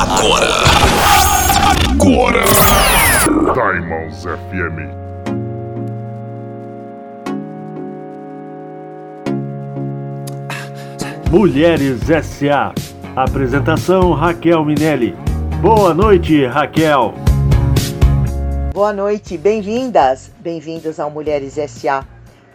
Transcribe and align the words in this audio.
agora. 0.00 0.46
Agora. 1.90 2.44
Diamonds 3.52 4.24
FM. 4.24 4.78
Mulheres 11.30 12.08
S.A. 12.08 12.72
Apresentação 13.14 14.12
Raquel 14.12 14.64
Minelli. 14.64 15.14
Boa 15.60 15.92
noite, 15.92 16.46
Raquel. 16.46 17.12
Boa 18.72 18.94
noite, 18.94 19.36
bem-vindas, 19.36 20.30
bem-vindos 20.38 20.98
ao 20.98 21.10
Mulheres 21.10 21.58
SA. 21.70 22.06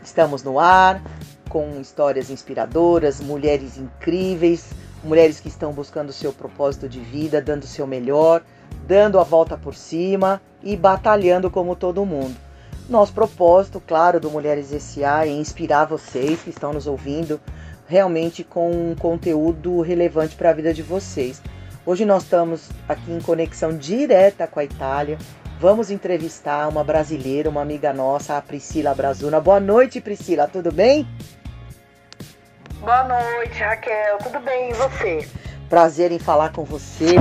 Estamos 0.03 0.43
no 0.43 0.59
ar 0.59 0.99
com 1.47 1.79
histórias 1.79 2.31
inspiradoras, 2.31 3.21
mulheres 3.21 3.77
incríveis, 3.77 4.71
mulheres 5.05 5.39
que 5.39 5.47
estão 5.47 5.71
buscando 5.71 6.09
o 6.09 6.13
seu 6.13 6.33
propósito 6.33 6.89
de 6.89 6.99
vida, 6.99 7.41
dando 7.41 7.63
o 7.63 7.67
seu 7.67 7.85
melhor, 7.87 8.43
dando 8.87 9.19
a 9.19 9.23
volta 9.23 9.55
por 9.55 9.75
cima 9.75 10.41
e 10.63 10.75
batalhando 10.75 11.49
como 11.49 11.75
todo 11.75 12.05
mundo. 12.05 12.35
Nosso 12.89 13.13
propósito, 13.13 13.81
claro, 13.85 14.19
do 14.19 14.29
Mulheres 14.29 14.67
SA 14.81 15.25
é 15.25 15.29
inspirar 15.29 15.85
vocês 15.85 16.41
que 16.41 16.49
estão 16.49 16.73
nos 16.73 16.85
ouvindo 16.85 17.39
realmente 17.87 18.43
com 18.43 18.71
um 18.71 18.95
conteúdo 18.95 19.81
relevante 19.81 20.35
para 20.35 20.49
a 20.49 20.53
vida 20.53 20.73
de 20.73 20.83
vocês. 20.83 21.41
Hoje 21.85 22.03
nós 22.03 22.23
estamos 22.23 22.69
aqui 22.87 23.11
em 23.11 23.19
conexão 23.19 23.75
direta 23.75 24.47
com 24.47 24.59
a 24.59 24.63
Itália. 24.63 25.17
Vamos 25.59 25.89
entrevistar 25.89 26.67
uma 26.67 26.83
brasileira, 26.83 27.49
uma 27.49 27.61
amiga 27.61 27.93
nossa, 27.93 28.37
a 28.37 28.41
Priscila 28.41 28.93
Brazuna. 28.93 29.39
Boa 29.39 29.59
noite, 29.59 30.01
Priscila, 30.01 30.47
tudo 30.47 30.71
bem? 30.71 31.07
Boa 32.85 33.03
noite, 33.03 33.63
Raquel. 33.63 34.19
Tudo 34.19 34.39
bem? 34.41 34.69
E 34.69 34.73
você? 34.73 35.27
Prazer 35.67 36.11
em 36.11 36.19
falar 36.19 36.51
com 36.51 36.63
você, 36.63 37.15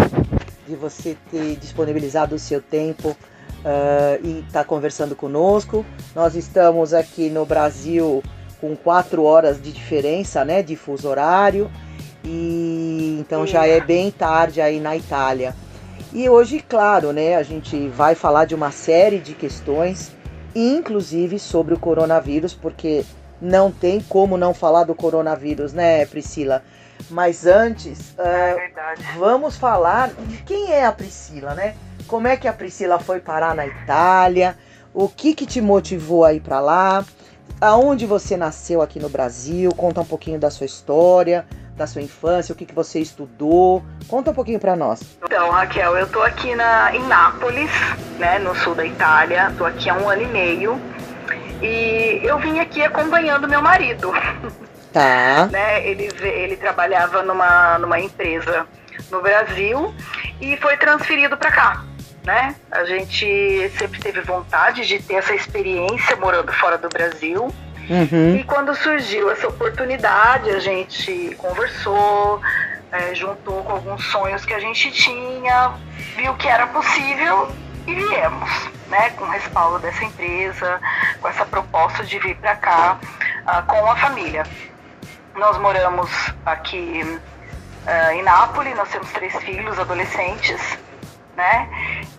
de 0.69 0.77
você 0.77 1.17
ter 1.31 1.57
disponibilizado 1.57 2.35
o 2.35 2.39
seu 2.39 2.61
tempo 2.61 3.17
ah, 3.65 4.19
e 4.23 4.41
estar 4.47 4.67
conversando 4.67 5.17
conosco. 5.17 5.83
Nós 6.15 6.35
estamos 6.35 6.93
aqui 6.93 7.31
no 7.31 7.47
Brasil 7.47 8.23
com 8.61 8.77
quatro 8.77 9.25
horas 9.25 9.61
de 9.61 9.73
diferença, 9.73 10.45
né, 10.45 10.63
de 10.63 10.77
fuso 10.77 11.09
horário, 11.09 11.71
e 12.23 13.17
então 13.19 13.47
já 13.47 13.67
é 13.67 13.81
bem 13.81 14.11
tarde 14.11 14.61
aí 14.61 14.79
na 14.79 14.95
Itália. 14.95 15.57
E 16.13 16.29
hoje, 16.29 16.61
claro, 16.61 17.11
né, 17.11 17.37
a 17.37 17.43
gente 17.43 17.89
vai 17.89 18.15
falar 18.15 18.45
de 18.45 18.55
uma 18.55 18.71
série 18.71 19.19
de 19.19 19.33
questões, 19.33 20.13
inclusive 20.55 21.39
sobre 21.39 21.73
o 21.73 21.79
coronavírus, 21.79 22.53
porque 22.53 23.07
não 23.45 23.71
tem 23.71 24.01
como 24.01 24.37
não 24.37 24.55
falar 24.55 24.85
do 24.85 24.95
coronavírus, 24.95 25.73
né, 25.73 26.07
Priscila? 26.07 26.63
Mas 27.11 27.47
antes, 27.47 28.15
É 28.19 28.55
verdade. 28.55 29.03
vamos 29.19 29.57
falar 29.57 30.09
de 30.15 30.39
quem 30.39 30.73
é 30.73 30.87
a 30.87 30.93
Priscila, 30.93 31.55
né? 31.55 31.75
Como 32.07 32.27
é 32.27 32.37
que 32.37 32.49
a 32.49 32.53
Priscila 32.53 32.99
foi 32.99 33.21
parar 33.21 33.55
na 33.55 33.67
Itália? 33.67 34.57
O 34.93 35.09
que 35.09 35.35
que 35.35 35.45
te 35.45 35.61
motivou 35.61 36.25
a 36.25 36.33
ir 36.33 36.41
para 36.41 36.61
lá? 36.61 37.05
Aonde 37.61 38.07
você 38.07 38.37
nasceu 38.37 38.81
aqui 38.81 38.99
no 38.99 39.09
Brasil? 39.09 39.71
Conta 39.75 40.01
um 40.01 40.05
pouquinho 40.05 40.39
da 40.39 40.51
sua 40.51 40.67
história, 40.67 41.45
da 41.77 41.87
sua 41.87 42.01
infância, 42.03 42.53
o 42.53 42.57
que 42.57 42.65
que 42.65 42.75
você 42.75 43.01
estudou. 43.01 43.83
Conta 44.09 44.31
um 44.31 44.35
pouquinho 44.35 44.61
para 44.61 44.77
nós. 44.77 45.01
Então, 45.25 45.51
Raquel, 45.51 45.97
eu 45.97 46.09
tô 46.09 46.23
aqui 46.23 46.55
na, 46.55 46.95
em 46.95 47.03
Nápoles, 47.07 47.71
né, 48.19 48.39
no 48.39 48.55
sul 48.55 48.75
da 48.75 48.85
Itália. 48.87 49.53
Tô 49.59 49.65
aqui 49.65 49.91
há 49.91 49.95
um 49.95 50.09
ano 50.09 50.23
e 50.23 50.27
meio. 50.29 50.81
E 51.63 52.21
eu 52.23 52.39
vim 52.39 52.59
aqui 52.61 52.83
acompanhando 52.83 53.49
meu 53.49 53.63
marido, 53.63 54.13
Tá. 54.93 55.49
né? 55.53 55.87
Ele, 55.87 56.09
ele 56.23 56.57
trabalhava 56.57 57.23
numa, 57.23 57.79
numa 57.79 57.99
empresa 57.99 58.67
no 59.11 59.21
Brasil 59.21 59.93
e 60.41 60.57
foi 60.57 60.77
transferido 60.77 61.37
para 61.37 61.51
cá, 61.51 61.85
né? 62.25 62.55
A 62.71 62.85
gente 62.85 63.71
sempre 63.77 64.01
teve 64.01 64.21
vontade 64.21 64.87
de 64.87 65.01
ter 65.01 65.15
essa 65.15 65.35
experiência 65.35 66.17
morando 66.17 66.53
fora 66.53 66.79
do 66.79 66.89
Brasil. 66.89 67.53
Uhum. 67.91 68.37
E 68.37 68.45
quando 68.45 68.75
surgiu 68.75 69.31
essa 69.31 69.47
oportunidade, 69.49 70.49
a 70.51 70.59
gente 70.59 71.35
conversou, 71.37 72.41
é, 72.91 73.15
juntou 73.15 73.63
com 73.63 73.73
alguns 73.73 74.05
sonhos 74.07 74.45
que 74.45 74.55
a 74.55 74.61
gente 74.61 74.91
tinha, 74.91 75.73
viu 76.17 76.35
que 76.35 76.49
era 76.49 76.67
possível 76.69 77.49
e 77.87 77.95
viemos, 77.95 78.51
né, 78.89 79.11
com 79.11 79.25
o 79.25 79.29
respaldo 79.29 79.79
dessa 79.79 80.05
empresa, 80.05 80.81
com 81.21 81.29
essa 81.29 81.45
proposta 81.45 82.05
de 82.05 82.19
vir 82.19 82.37
para 82.37 82.57
cá 82.57 82.99
uh, 83.43 83.67
com 83.67 83.87
a 83.91 83.97
família. 83.97 84.45
Nós 85.35 85.59
moramos 85.59 86.11
aqui 86.47 87.03
uh, 87.03 88.13
em 88.13 88.23
Nápoles, 88.23 88.77
nós 88.77 88.89
temos 88.89 89.11
três 89.13 89.35
filhos 89.37 89.79
adolescentes, 89.79 90.79
né, 91.37 91.69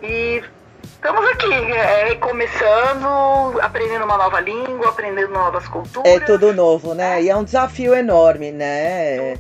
e 0.02 0.44
estamos 0.84 1.26
aqui, 1.30 1.54
é, 1.54 2.16
começando, 2.16 3.60
aprendendo 3.62 4.06
uma 4.06 4.18
nova 4.18 4.40
língua, 4.40 4.90
aprendendo 4.90 5.32
novas 5.32 5.68
culturas. 5.68 6.12
É 6.12 6.20
tudo 6.20 6.54
novo, 6.54 6.94
né? 6.96 7.22
E 7.22 7.30
é 7.30 7.36
um 7.36 7.44
desafio 7.44 7.94
enorme, 7.94 8.52
né? 8.52 9.38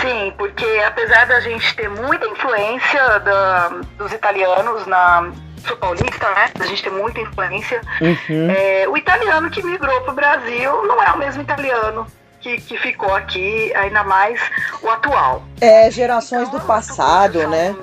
Sim, 0.00 0.32
porque 0.38 0.64
apesar 0.86 1.26
da 1.26 1.40
gente 1.40 1.74
ter 1.74 1.88
muita 1.88 2.26
influência 2.26 3.18
da, 3.20 3.68
dos 3.96 4.12
italianos 4.12 4.86
na. 4.86 5.30
Sou 5.66 5.76
paulista, 5.76 6.30
né? 6.30 6.50
A 6.58 6.64
gente 6.64 6.82
tem 6.82 6.92
muita 6.92 7.20
influência. 7.20 7.82
Uhum. 8.00 8.50
É, 8.50 8.88
o 8.88 8.96
italiano 8.96 9.50
que 9.50 9.62
migrou 9.62 10.00
para 10.02 10.12
o 10.12 10.14
Brasil 10.14 10.86
não 10.86 11.02
é 11.02 11.10
o 11.12 11.18
mesmo 11.18 11.42
italiano 11.42 12.06
que, 12.40 12.58
que 12.62 12.78
ficou 12.78 13.14
aqui, 13.14 13.70
ainda 13.74 14.02
mais 14.02 14.40
o 14.82 14.88
atual. 14.88 15.44
É, 15.60 15.90
gerações 15.90 16.48
Então, 16.48 16.60
do 16.60 16.66
passado, 16.66 17.46
né? 17.48 17.76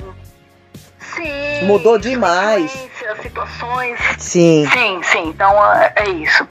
Sim. 1.00 1.65
Mudou 1.65 1.98
demais. 1.98 2.71
Situações. 3.21 4.00
Sim. 4.18 4.68
Sim, 4.71 5.01
sim. 5.04 5.30
Então 5.30 5.74
é, 5.74 5.94
é 5.95 6.09
isso. 6.09 6.48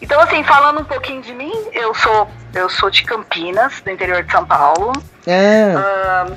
Então 0.00 0.20
assim, 0.20 0.42
falando 0.44 0.80
um 0.80 0.84
pouquinho 0.84 1.22
de 1.22 1.32
mim, 1.32 1.52
eu 1.72 1.94
sou 1.94 2.28
eu 2.54 2.68
sou 2.68 2.90
de 2.90 3.04
Campinas, 3.04 3.80
do 3.80 3.90
interior 3.90 4.22
de 4.22 4.32
São 4.32 4.44
Paulo. 4.46 4.92
Ahn, 5.28 6.34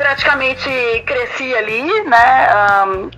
praticamente 0.00 0.70
cresci 1.04 1.54
ali, 1.54 1.84
né? 2.04 2.48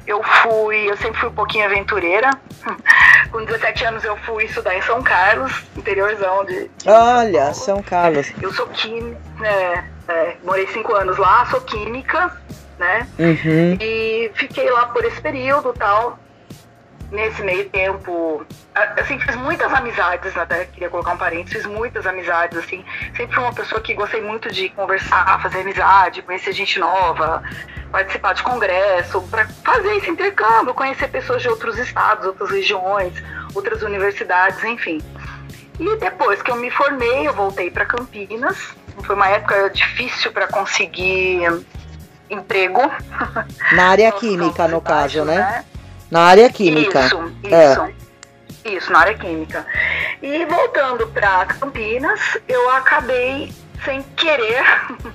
Eu 0.04 0.20
fui, 0.22 0.90
eu 0.90 0.96
sempre 0.96 1.20
fui 1.20 1.28
um 1.28 1.34
pouquinho 1.34 1.66
aventureira. 1.66 2.30
Com 3.30 3.44
17 3.44 3.84
anos 3.84 4.04
eu 4.04 4.16
fui 4.18 4.44
estudar 4.44 4.76
em 4.76 4.82
São 4.82 5.00
Carlos, 5.00 5.62
interiorzão 5.76 6.44
de. 6.44 6.68
de 6.68 6.88
olha, 6.88 7.54
São. 7.54 7.76
São 7.76 7.82
Carlos. 7.82 8.32
Eu 8.42 8.52
sou 8.52 8.66
química, 8.66 9.16
é, 9.42 9.84
é, 10.08 10.36
morei 10.42 10.66
cinco 10.68 10.92
anos 10.94 11.16
lá, 11.18 11.46
sou 11.46 11.60
química, 11.60 12.36
né? 12.78 13.06
Uhum. 13.18 13.78
E 13.80 14.30
fiquei 14.34 14.68
lá 14.70 14.86
por 14.86 15.04
esse 15.04 15.20
período 15.20 15.72
tal. 15.72 16.18
Nesse 17.12 17.42
meio 17.42 17.68
tempo, 17.68 18.42
assim, 18.74 19.18
fiz 19.18 19.36
muitas 19.36 19.70
amizades, 19.70 20.34
até 20.34 20.64
queria 20.64 20.88
colocar 20.88 21.12
um 21.12 21.18
parênteses, 21.18 21.62
fiz 21.62 21.66
muitas 21.66 22.06
amizades, 22.06 22.56
assim. 22.56 22.82
Sempre 23.14 23.34
fui 23.34 23.44
uma 23.44 23.52
pessoa 23.52 23.82
que 23.82 23.92
gostei 23.92 24.22
muito 24.22 24.50
de 24.50 24.70
conversar, 24.70 25.38
fazer 25.42 25.60
amizade, 25.60 26.22
conhecer 26.22 26.52
gente 26.52 26.78
nova, 26.78 27.42
participar 27.90 28.32
de 28.32 28.42
congresso, 28.42 29.20
para 29.30 29.46
fazer 29.62 29.94
esse 29.96 30.08
intercâmbio, 30.08 30.72
conhecer 30.72 31.08
pessoas 31.08 31.42
de 31.42 31.50
outros 31.50 31.78
estados, 31.78 32.26
outras 32.26 32.50
regiões, 32.50 33.12
outras 33.54 33.82
universidades, 33.82 34.64
enfim. 34.64 35.02
E 35.78 35.96
depois 35.96 36.40
que 36.40 36.50
eu 36.50 36.56
me 36.56 36.70
formei, 36.70 37.28
eu 37.28 37.34
voltei 37.34 37.70
para 37.70 37.84
Campinas. 37.84 38.56
Foi 39.02 39.14
uma 39.14 39.28
época 39.28 39.68
difícil 39.68 40.32
para 40.32 40.46
conseguir 40.46 41.42
emprego. 42.30 42.80
Na 43.72 43.90
área 43.90 44.10
química, 44.16 44.66
no 44.66 44.80
caso, 44.80 45.22
baixo, 45.22 45.24
né? 45.26 45.64
Na 46.12 46.24
área 46.24 46.50
química. 46.50 47.06
Isso, 47.06 47.32
É. 47.44 47.72
isso. 47.72 47.94
Isso, 48.66 48.92
na 48.92 48.98
área 48.98 49.14
química. 49.14 49.66
E 50.22 50.44
voltando 50.44 51.06
para 51.08 51.46
Campinas, 51.46 52.20
eu 52.46 52.68
acabei 52.70 53.50
sem 53.82 54.02
querer, 54.14 54.62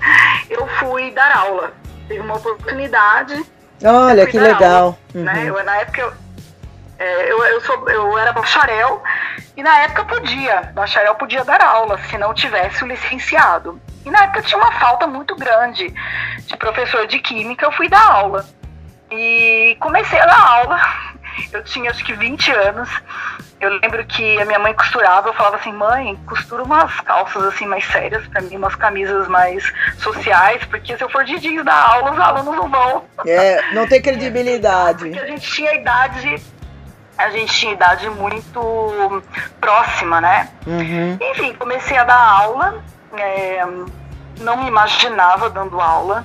eu 0.50 0.68
fui 0.80 1.12
dar 1.12 1.32
aula. 1.38 1.72
Tive 2.08 2.20
uma 2.22 2.36
oportunidade, 2.38 3.46
Olha, 3.86 4.26
que 4.26 4.40
legal. 4.40 4.98
né? 5.14 5.34
Uhum. 5.34 5.58
Eu, 5.60 5.64
na 5.64 5.78
época 5.78 6.02
eu, 6.02 6.14
é, 6.98 7.32
eu, 7.32 7.44
eu, 7.46 7.62
sou, 7.62 7.88
eu 7.90 8.18
era 8.18 8.34
bacharel 8.34 9.04
e 9.56 9.62
na 9.62 9.78
época 9.82 10.04
podia, 10.06 10.72
bacharel 10.74 11.14
podia 11.14 11.46
dar 11.46 11.62
aula 11.62 12.00
se 12.10 12.18
não 12.18 12.34
tivesse 12.34 12.84
o 12.84 12.88
licenciado. 12.88 13.80
E 14.04 14.10
na 14.10 14.24
época 14.24 14.42
tinha 14.42 14.58
uma 14.60 14.72
falta 14.80 15.06
muito 15.06 15.36
grande 15.36 15.94
de 16.48 16.58
professor 16.58 17.06
de 17.06 17.20
química, 17.20 17.66
eu 17.68 17.72
fui 17.74 17.88
dar 17.88 18.02
aula. 18.04 18.44
E 19.12 19.78
comecei 19.80 20.20
a 20.20 20.26
dar 20.26 20.40
aula. 20.40 20.80
Eu 21.52 21.64
tinha 21.64 21.90
acho 21.92 22.04
que 22.04 22.14
20 22.14 22.52
anos. 22.52 22.90
Eu 23.60 23.72
lembro 23.80 24.06
que 24.06 24.40
a 24.40 24.46
minha 24.46 24.60
mãe 24.60 24.74
costurava, 24.74 25.30
eu 25.30 25.34
falava 25.34 25.56
assim, 25.56 25.72
mãe, 25.72 26.16
costura 26.28 26.64
umas 26.64 27.00
calças 27.02 27.44
assim 27.46 27.66
mais 27.66 27.84
sérias 27.86 28.26
pra 28.28 28.40
mim, 28.42 28.56
umas 28.56 28.76
camisas 28.76 29.28
mais 29.28 29.74
sociais, 29.98 30.64
porque 30.66 30.96
se 30.96 31.04
eu 31.04 31.10
for 31.10 31.24
de 31.24 31.40
jeans 31.40 31.66
dar 31.66 31.74
aula, 31.94 32.12
os 32.12 32.20
alunos 32.20 32.56
não 32.56 32.70
vão 32.70 33.06
É, 33.26 33.74
não 33.74 33.88
tem 33.88 34.00
credibilidade. 34.00 35.06
porque 35.06 35.20
a 35.20 35.26
gente 35.26 35.52
tinha 35.52 35.74
idade, 35.74 36.40
a 37.18 37.30
gente 37.32 37.52
tinha 37.52 37.74
idade 37.74 38.08
muito 38.12 39.24
próxima, 39.60 40.22
né? 40.22 40.50
Uhum. 40.68 41.18
Enfim, 41.20 41.54
comecei 41.56 41.98
a 41.98 42.04
dar 42.04 42.22
aula, 42.22 42.84
é, 43.18 43.66
não 44.40 44.58
me 44.58 44.68
imaginava 44.68 45.50
dando 45.50 45.82
aula 45.82 46.24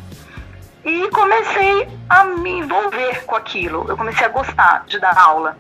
e 0.84 1.08
comecei 1.11 1.88
a 2.08 2.25
me 2.25 2.58
envolver 2.58 3.25
com 3.25 3.37
aquilo. 3.37 3.87
Eu 3.88 3.96
comecei 3.96 4.26
a 4.26 4.31
gostar 4.31 4.84
de 4.87 4.99
dar 4.99 5.17
aula. 5.17 5.56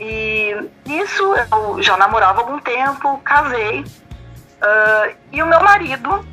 E 0.00 0.54
isso 0.86 1.34
eu 1.52 1.82
já 1.82 1.96
namorava 1.96 2.40
algum 2.40 2.58
tempo, 2.58 3.18
casei. 3.24 3.84
ah, 4.60 5.10
e 5.32 5.42
o 5.42 5.46
meu 5.46 5.62
marido, 5.62 6.26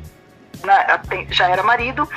né, 0.62 1.00
já 1.30 1.48
era 1.48 1.62
marido, 1.62 2.08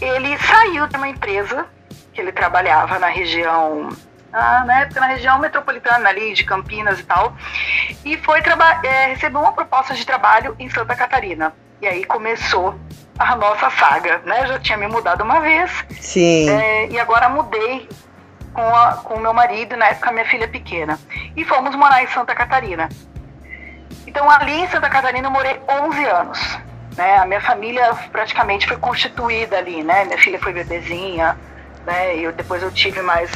ele 0.00 0.38
saiu 0.38 0.86
de 0.86 0.96
uma 0.96 1.08
empresa 1.08 1.66
que 2.12 2.20
ele 2.20 2.32
trabalhava 2.32 2.98
na 2.98 3.08
região, 3.08 3.88
na 4.32 4.80
época 4.80 5.00
na 5.00 5.06
região 5.06 5.38
metropolitana 5.38 6.08
ali 6.08 6.34
de 6.34 6.44
Campinas 6.44 6.98
e 6.98 7.04
tal, 7.04 7.34
e 8.04 8.16
foi 8.18 8.40
é, 8.84 9.06
recebeu 9.06 9.40
uma 9.40 9.52
proposta 9.52 9.94
de 9.94 10.04
trabalho 10.04 10.54
em 10.58 10.68
Santa 10.68 10.94
Catarina. 10.94 11.54
E 11.80 11.86
aí 11.86 12.04
começou 12.04 12.74
a 13.18 13.36
nossa 13.36 13.70
saga, 13.70 14.20
né? 14.24 14.42
Eu 14.42 14.46
já 14.48 14.58
tinha 14.58 14.78
me 14.78 14.86
mudado 14.86 15.22
uma 15.22 15.40
vez, 15.40 15.70
Sim. 16.00 16.48
é, 16.50 16.88
e 16.88 16.98
agora 17.00 17.28
mudei 17.28 17.88
com, 18.52 18.62
a- 18.74 19.00
com 19.04 19.14
o 19.14 19.20
meu 19.20 19.32
marido, 19.32 19.76
na 19.76 19.86
época 19.88 20.12
minha 20.12 20.24
filha 20.26 20.48
pequena. 20.48 20.98
E 21.36 21.44
fomos 21.44 21.74
morar 21.74 22.02
em 22.02 22.06
Santa 22.08 22.34
Catarina. 22.34 22.88
Então 24.06 24.28
ali 24.30 24.60
em 24.62 24.68
Santa 24.68 24.88
Catarina 24.88 25.26
eu 25.26 25.30
morei 25.30 25.58
11 25.68 26.04
anos. 26.04 26.58
Né? 26.96 27.16
A 27.18 27.24
minha 27.26 27.40
família 27.40 27.94
praticamente 28.10 28.66
foi 28.66 28.76
constituída 28.76 29.56
ali, 29.58 29.82
né? 29.82 30.04
Minha 30.04 30.18
filha 30.18 30.38
foi 30.40 30.52
bebezinha, 30.52 31.36
né? 31.86 32.16
Eu, 32.16 32.32
depois 32.32 32.62
eu 32.62 32.70
tive 32.70 33.00
mais 33.00 33.30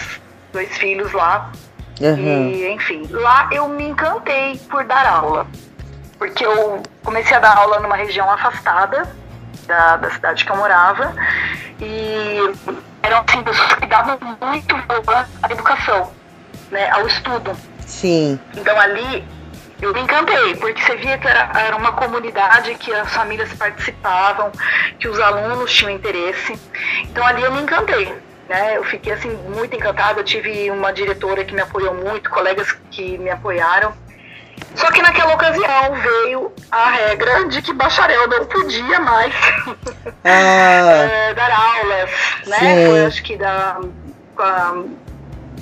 dois 0.53 0.77
filhos 0.77 1.13
lá. 1.13 1.53
Uhum. 2.01 2.49
E, 2.51 2.69
enfim, 2.73 3.07
lá 3.11 3.49
eu 3.53 3.69
me 3.69 3.85
encantei 3.89 4.59
por 4.69 4.85
dar 4.85 5.07
aula. 5.07 5.47
Porque 6.19 6.45
eu 6.45 6.83
comecei 7.03 7.37
a 7.37 7.41
dar 7.41 7.57
aula 7.57 7.81
numa 7.81 7.97
região 7.97 8.31
afastada 8.31 9.09
da, 9.67 9.97
da 9.97 10.11
cidade 10.11 10.45
que 10.45 10.51
eu 10.51 10.57
morava. 10.57 11.15
E 11.81 12.39
eram 13.03 13.25
assim, 13.29 13.43
pessoas 13.43 13.75
que 13.75 13.87
davam 13.87 14.19
muito 14.41 14.77
valor 14.87 15.27
à 15.43 15.53
educação, 15.53 16.11
né, 16.71 16.91
ao 16.91 17.07
estudo. 17.07 17.57
Sim. 17.81 18.39
Então 18.57 18.79
ali 18.81 19.25
eu 19.83 19.93
me 19.93 20.01
encantei, 20.01 20.55
porque 20.57 20.81
você 20.81 20.97
via 20.97 21.19
que 21.19 21.27
era, 21.27 21.51
era 21.55 21.77
uma 21.77 21.93
comunidade 21.93 22.75
que 22.77 22.93
as 22.93 23.13
famílias 23.13 23.53
participavam, 23.53 24.51
que 24.99 25.09
os 25.09 25.19
alunos 25.21 25.73
tinham 25.73 25.91
interesse. 25.91 26.59
Então 27.03 27.25
ali 27.27 27.43
eu 27.43 27.53
me 27.53 27.63
encantei. 27.63 28.15
Né? 28.49 28.77
Eu 28.77 28.85
fiquei 28.85 29.13
assim 29.13 29.31
muito 29.55 29.75
encantada. 29.75 30.21
Eu 30.21 30.25
tive 30.25 30.71
uma 30.71 30.93
diretora 30.93 31.45
que 31.45 31.55
me 31.55 31.61
apoiou 31.61 31.95
muito, 31.95 32.31
colegas 32.31 32.73
que 32.91 33.19
me 33.19 33.31
apoiaram. 33.31 33.93
Só 34.75 34.91
que 34.91 35.03
naquela 35.03 35.35
ocasião 35.35 35.95
veio 35.95 36.53
a 36.71 36.91
regra 36.91 37.49
de 37.49 37.63
que 37.63 37.73
bacharel 37.73 38.29
não 38.29 38.45
podia 38.47 39.01
mais 39.01 39.35
Ah, 40.25 41.07
eh, 41.09 41.35
dar 41.35 41.51
aulas, 41.51 42.11
né? 42.47 42.59
Sim. 42.59 42.87
Foi 42.87 43.07
acho 43.07 43.23
que 43.23 43.37
da. 43.37 43.79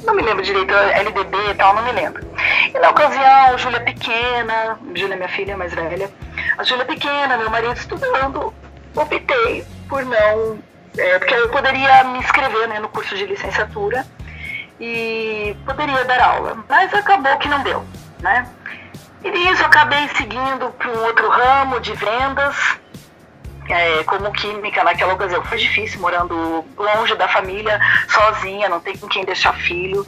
não 0.05 0.15
me 0.15 0.23
lembro 0.23 0.43
direito, 0.43 0.73
LDB 0.73 1.37
e 1.51 1.55
tal, 1.55 1.75
não 1.75 1.83
me 1.85 1.93
lembro. 1.93 2.25
E 2.73 2.79
na 2.79 2.91
ocasião, 2.91 3.59
Júlia 3.59 3.81
pequena, 3.81 4.79
Júlia 4.95 5.17
minha 5.17 5.29
filha 5.29 5.57
mais 5.57 5.75
velha, 5.75 6.11
a 6.59 6.65
Júlia 6.65 6.85
pequena, 6.85 7.37
meu 7.37 7.51
marido 7.51 7.75
estudando, 7.75 8.55
optei 8.95 9.65
por 9.89 10.05
não. 10.05 10.59
é, 10.97 11.19
porque 11.19 11.35
eu 11.35 11.49
poderia 11.51 12.05
me 12.05 12.19
inscrever 12.19 12.69
né, 12.69 12.79
no 12.79 12.89
curso 12.89 13.17
de 13.17 13.27
licenciatura 13.27 14.07
e 14.81 15.57
poderia 15.65 16.05
dar 16.05 16.21
aula, 16.21 16.65
mas 16.69 16.93
acabou 16.95 17.37
que 17.39 17.49
não 17.49 17.63
deu, 17.63 17.85
né? 18.21 18.47
E 19.25 19.31
nisso 19.31 19.63
eu 19.63 19.67
acabei 19.67 20.09
seguindo 20.17 20.71
para 20.79 20.91
um 20.91 21.05
outro 21.05 21.29
ramo 21.29 21.81
de 21.81 21.93
vendas, 21.95 22.57
é, 23.69 24.03
como 24.05 24.33
química 24.33 24.83
naquela 24.83 25.15
ocasião. 25.15 25.45
Foi 25.45 25.59
difícil, 25.59 26.01
morando 26.01 26.65
longe 26.77 27.15
da 27.15 27.29
família, 27.29 27.81
sozinha, 28.09 28.69
não 28.69 28.81
tem 28.81 28.97
com 28.97 29.07
quem 29.09 29.25
deixar 29.25 29.55
filho. 29.55 30.07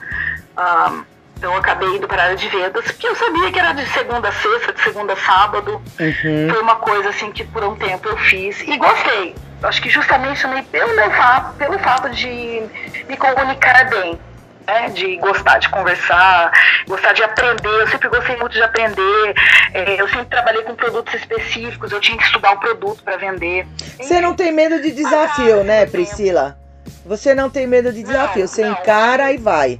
Ah, 0.57 1.03
Então 1.37 1.53
eu 1.53 1.59
acabei 1.59 1.89
indo 1.97 2.07
para 2.07 2.23
a 2.23 2.25
área 2.27 2.37
de 2.37 2.49
vendas, 2.49 2.85
porque 2.87 3.07
eu 3.07 3.15
sabia 3.17 3.51
que 3.53 3.59
era 3.59 3.73
de 3.73 3.87
segunda 3.89 4.29
a 4.29 4.33
sexta, 4.33 4.73
de 4.73 4.81
segunda 4.81 5.13
a 5.13 5.17
sábado. 5.17 5.83
Uhum. 6.01 6.49
Foi 6.51 6.63
uma 6.63 6.77
coisa 6.77 7.09
assim 7.11 7.31
que 7.33 7.45
por 7.45 7.63
um 7.65 7.75
tempo 7.77 8.09
eu 8.09 8.17
fiz 8.17 8.61
e 8.63 8.77
gostei. 8.77 9.35
Acho 9.63 9.83
que 9.83 9.91
justamente 9.91 10.43
também 10.43 10.63
pelo 10.65 10.95
meu 10.95 11.11
fato, 11.11 11.55
pelo 11.57 11.79
fato 11.79 12.09
de 12.11 12.63
me 13.09 13.17
comunicar 13.17 13.89
bem. 13.91 14.19
Né, 14.67 14.89
de 14.95 15.17
gostar 15.17 15.59
de 15.59 15.69
conversar, 15.69 16.51
gostar 16.89 17.13
de 17.13 17.23
aprender. 17.23 17.69
Eu 17.69 17.87
sempre 17.89 18.09
gostei 18.09 18.35
muito 18.37 18.53
de 18.53 18.63
aprender. 18.63 19.35
É, 19.75 20.01
eu 20.01 20.09
sempre 20.09 20.25
trabalhei 20.27 20.63
com 20.63 20.75
produtos 20.75 21.13
específicos. 21.15 21.93
Eu 21.93 22.01
tinha 22.01 22.17
que 22.17 22.25
estudar 22.25 22.53
o 22.53 22.59
produto 22.59 23.03
para 23.03 23.19
vender. 23.19 23.67
Você 23.99 24.21
não 24.23 24.35
tem 24.35 24.51
medo 24.53 24.81
de 24.81 24.91
desafio, 24.91 25.63
né, 25.65 25.85
Priscila? 25.85 26.57
Você 27.05 27.35
não 27.35 27.51
tem 27.51 27.67
medo 27.67 27.93
de 27.93 28.03
desafio. 28.03 28.43
Não, 28.43 28.49
Você 28.49 28.65
não. 28.65 28.73
encara 28.73 29.33
e 29.33 29.37
vai. 29.37 29.79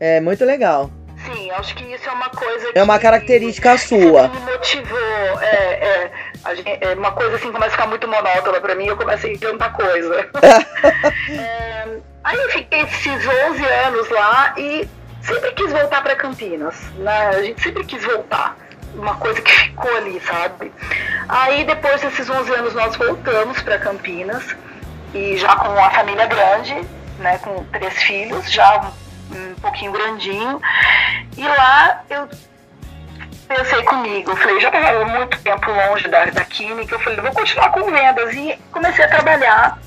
É 0.00 0.20
muito 0.20 0.44
legal. 0.44 0.90
Sim, 1.32 1.50
acho 1.52 1.74
que 1.76 1.84
isso 1.94 2.08
é 2.08 2.12
uma 2.12 2.30
coisa 2.30 2.70
É 2.74 2.82
uma 2.82 2.96
que- 2.96 3.02
característica 3.04 3.78
sua. 3.78 4.28
que 4.28 4.36
me 4.40 4.52
motivou. 4.52 5.40
É, 5.42 5.54
é, 5.54 6.10
gente- 6.54 6.68
é 6.80 6.94
uma 6.94 7.12
coisa 7.12 7.36
assim 7.36 7.52
começa 7.52 7.68
a 7.68 7.76
ficar 7.78 7.86
muito 7.86 8.08
monótona 8.08 8.60
pra 8.60 8.74
mim, 8.74 8.86
eu 8.86 8.96
começo 8.96 9.26
a 9.26 9.30
inventar 9.30 9.72
coisa. 9.72 10.28
É, 11.30 11.86
aí 12.24 12.36
eu 12.36 12.48
fiquei 12.50 12.80
esses 12.82 13.26
11 13.26 13.64
anos 13.64 14.08
lá 14.10 14.54
e 14.56 14.88
sempre 15.22 15.52
quis 15.52 15.70
voltar 15.72 16.02
pra 16.02 16.16
Campinas. 16.16 16.74
Né? 16.96 17.28
A 17.28 17.42
gente 17.42 17.60
sempre 17.62 17.84
quis 17.84 18.02
voltar. 18.04 18.56
Uma 18.94 19.14
coisa 19.16 19.40
que 19.40 19.50
ficou 19.60 19.94
ali, 19.96 20.20
sabe? 20.20 20.72
Aí 21.28 21.64
depois 21.64 22.00
desses 22.00 22.28
11 22.28 22.52
anos 22.54 22.74
nós 22.74 22.96
voltamos 22.96 23.60
pra 23.62 23.78
Campinas 23.78 24.56
e 25.14 25.36
já 25.36 25.54
com 25.56 25.68
a 25.78 25.90
família 25.90 26.26
grande, 26.26 26.74
né, 27.18 27.38
com 27.38 27.64
três 27.66 27.94
filhos, 28.02 28.50
já 28.50 28.80
um, 29.32 29.36
um 29.50 29.54
pouquinho 29.56 29.92
grandinho. 29.92 30.60
E 31.36 31.46
lá 31.46 32.02
eu 32.10 32.28
pensei 33.50 33.82
comigo, 33.82 34.30
eu 34.30 34.36
falei, 34.36 34.60
já 34.60 34.68
estava 34.68 35.04
muito 35.06 35.36
tempo 35.40 35.72
longe 35.72 36.06
da 36.06 36.24
da 36.26 36.44
química, 36.44 36.94
eu 36.94 37.00
falei, 37.00 37.20
vou 37.20 37.32
continuar 37.32 37.70
com 37.70 37.90
vendas. 37.90 38.32
E 38.34 38.56
comecei 38.70 39.04
a 39.04 39.08
trabalhar 39.08 39.78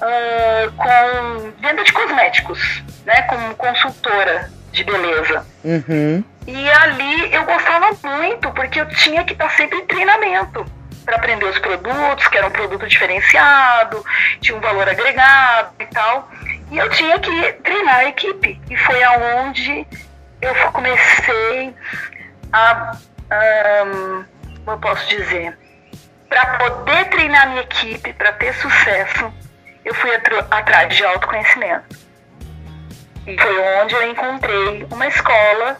ah, 0.00 0.70
com 0.76 1.52
venda 1.60 1.84
de 1.84 1.92
cosméticos, 1.92 2.82
né, 3.04 3.22
como 3.22 3.54
consultora 3.54 4.50
de 4.72 4.82
beleza. 4.82 5.46
Uhum. 5.64 6.24
E 6.48 6.70
ali 6.70 7.32
eu 7.32 7.44
gostava 7.44 7.96
muito, 8.02 8.50
porque 8.50 8.80
eu 8.80 8.88
tinha 8.88 9.24
que 9.24 9.32
estar 9.32 9.50
sempre 9.50 9.78
em 9.78 9.86
treinamento 9.86 10.66
para 11.04 11.16
aprender 11.16 11.44
os 11.44 11.58
produtos, 11.60 12.26
que 12.26 12.36
era 12.36 12.48
um 12.48 12.50
produto 12.50 12.88
diferenciado, 12.88 14.04
tinha 14.40 14.58
um 14.58 14.60
valor 14.60 14.88
agregado 14.88 15.70
e 15.78 15.86
tal. 15.86 16.28
E 16.72 16.78
eu 16.78 16.90
tinha 16.90 17.18
que 17.20 17.52
treinar 17.62 17.98
a 17.98 18.08
equipe. 18.08 18.60
E 18.68 18.76
foi 18.76 19.02
aonde 19.04 19.86
eu 20.42 20.54
comecei 20.72 21.72
a. 22.56 22.96
como 24.64 24.70
eu 24.70 24.78
posso 24.78 25.06
dizer? 25.08 25.56
Para 26.28 26.58
poder 26.58 27.08
treinar 27.10 27.48
minha 27.48 27.62
equipe, 27.62 28.12
para 28.14 28.32
ter 28.32 28.52
sucesso, 28.54 29.32
eu 29.84 29.94
fui 29.94 30.10
atrás 30.50 30.94
de 30.94 31.04
autoconhecimento. 31.04 31.96
E 33.26 33.36
foi 33.40 33.58
onde 33.82 33.94
eu 33.94 34.10
encontrei 34.10 34.86
uma 34.90 35.06
escola 35.06 35.78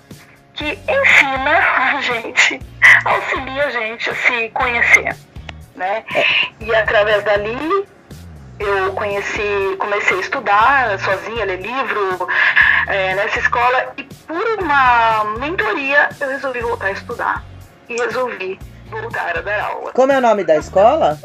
que 0.54 0.64
ensina 0.64 1.58
a 1.96 2.00
gente, 2.00 2.60
auxilia 3.04 3.64
a 3.64 3.70
gente 3.70 4.10
a 4.10 4.14
se 4.14 4.48
conhecer, 4.50 5.16
né? 5.74 6.04
E 6.60 6.74
através 6.74 7.24
dali 7.24 7.86
eu 8.58 8.92
conheci, 8.94 9.76
comecei 9.78 10.16
a 10.16 10.20
estudar 10.20 10.98
sozinha, 11.00 11.44
ler 11.44 11.60
livro 11.60 12.28
é, 12.86 13.14
nessa 13.14 13.38
escola 13.38 13.92
e 13.96 14.02
por 14.02 14.62
uma 14.62 15.24
mentoria 15.38 16.08
eu 16.20 16.28
resolvi 16.28 16.60
voltar 16.60 16.86
a 16.86 16.92
estudar 16.92 17.44
e 17.88 17.96
resolvi 17.96 18.58
voltar 18.90 19.36
a 19.36 19.40
dar 19.40 19.60
aula. 19.60 19.92
Como 19.92 20.12
é 20.12 20.18
o 20.18 20.20
nome 20.20 20.44
da 20.44 20.56
escola? 20.56 21.18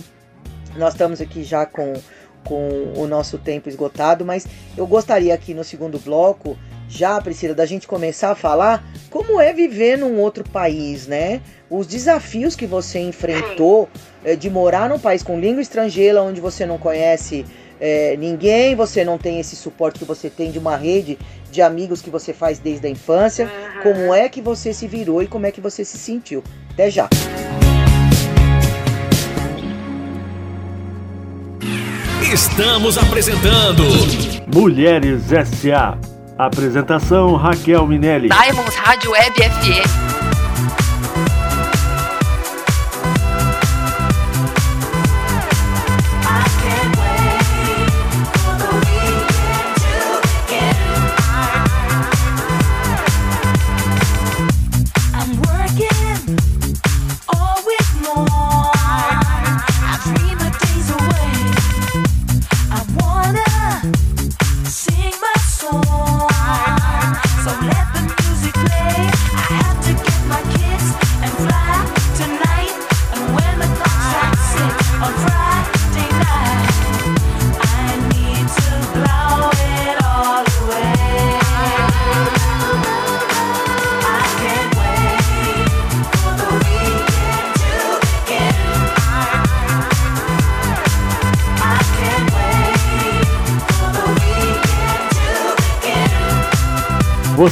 Nós 0.79 0.95
estamos 0.95 1.21
aqui 1.21 1.43
já 1.43 1.67
com, 1.67 1.95
com 2.45 2.93
o 2.97 3.07
nosso 3.07 3.37
tempo 3.37 3.69
esgotado, 3.69 4.25
mas 4.25 4.47
eu 4.77 4.87
gostaria 4.87 5.35
aqui 5.35 5.53
no 5.53 5.65
segundo 5.65 5.99
bloco, 5.99 6.57
já, 6.89 7.21
Priscila, 7.21 7.55
da 7.55 7.67
gente 7.67 7.87
começar 7.87 8.31
a 8.31 8.35
falar 8.35 8.83
como 9.11 9.41
é 9.41 9.53
viver 9.53 9.99
num 9.99 10.19
outro 10.19 10.43
país, 10.43 11.07
né? 11.07 11.43
Os 11.69 11.87
desafios 11.87 12.57
que 12.57 12.67
você 12.67 12.99
enfrentou 12.99 13.89
eh, 14.25 14.37
de 14.37 14.49
morar 14.49 14.89
num 14.89 14.99
país 14.99 15.23
com 15.23 15.39
língua 15.39 15.61
estrangeira, 15.61 16.23
onde 16.23 16.41
você 16.41 16.65
não 16.65 16.79
conhece 16.79 17.45
eh, 17.79 18.17
ninguém, 18.19 18.75
você 18.75 19.05
não 19.05 19.19
tem 19.19 19.39
esse 19.39 19.55
suporte 19.55 19.99
que 19.99 20.05
você 20.05 20.31
tem 20.31 20.51
de 20.51 20.59
uma 20.59 20.77
rede 20.77 21.19
de 21.51 21.61
amigos 21.61 22.01
que 22.01 22.09
você 22.09 22.33
faz 22.33 22.59
desde 22.59 22.87
a 22.87 22.91
infância. 22.91 23.45
Uhum. 23.45 23.83
Como 23.83 24.15
é 24.15 24.29
que 24.29 24.41
você 24.41 24.73
se 24.73 24.87
virou 24.87 25.23
e 25.23 25.27
como 25.27 25.45
é 25.45 25.53
que 25.53 25.61
você 25.61 25.85
se 25.85 25.99
sentiu? 25.99 26.43
Até 26.73 26.91
já. 26.91 27.09
Estamos 32.33 32.99
apresentando 32.99 33.85
Mulheres 34.55 35.33
S.A. 35.33 35.97
Apresentação 36.37 37.35
Raquel 37.37 37.87
Minelli. 37.87 38.29
Diamonds 38.29 38.77
Rádio 38.77 39.13
Web 39.13 39.35
FM. 39.35 40.28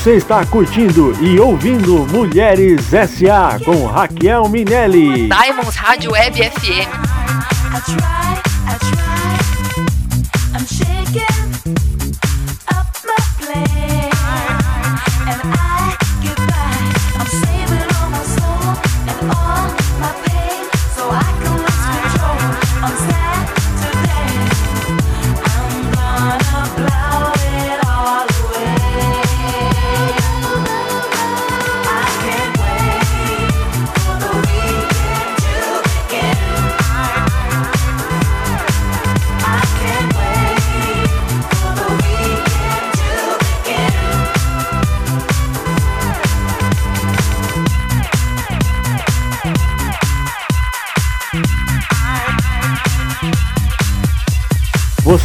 Você 0.07 0.19
está 0.19 0.47
curtindo 0.47 1.13
e 1.21 1.41
ouvindo 1.41 2.07
Mulheres 2.07 2.81
SA 2.85 3.59
com 3.65 3.87
Raquel 3.87 4.49
Minelli. 4.49 5.29
Diamonds 5.29 5.75
Rádio 5.75 6.13
Web 6.13 6.49
FM. 6.49 8.26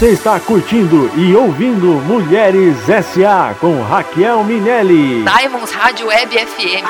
Você 0.02 0.14
está 0.14 0.40
curtindo 0.40 1.12
e 1.16 1.36
ouvindo 1.36 1.86
Mulheres 2.02 2.76
SA 3.06 3.56
com 3.60 3.84
Raquel 3.84 4.44
Minelli. 4.44 5.24
Diamonds 5.24 5.72
Rádio 5.72 6.08
Web 6.08 6.36
FM. 6.36 6.84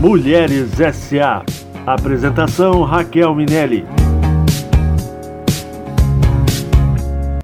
Mulheres 0.00 0.70
SA. 0.96 1.44
Apresentação 1.84 2.84
Raquel 2.84 3.34
Minelli. 3.34 3.84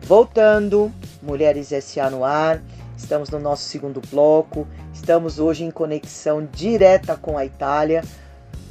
Voltando, 0.04 0.90
Mulheres 1.22 1.68
SA 1.84 2.08
no 2.08 2.24
ar. 2.24 2.62
Estamos 2.96 3.28
no 3.28 3.38
nosso 3.38 3.64
segundo 3.64 4.00
bloco. 4.10 4.66
Estamos 4.90 5.38
hoje 5.38 5.64
em 5.64 5.70
conexão 5.70 6.48
direta 6.50 7.14
com 7.14 7.36
a 7.36 7.44
Itália. 7.44 8.02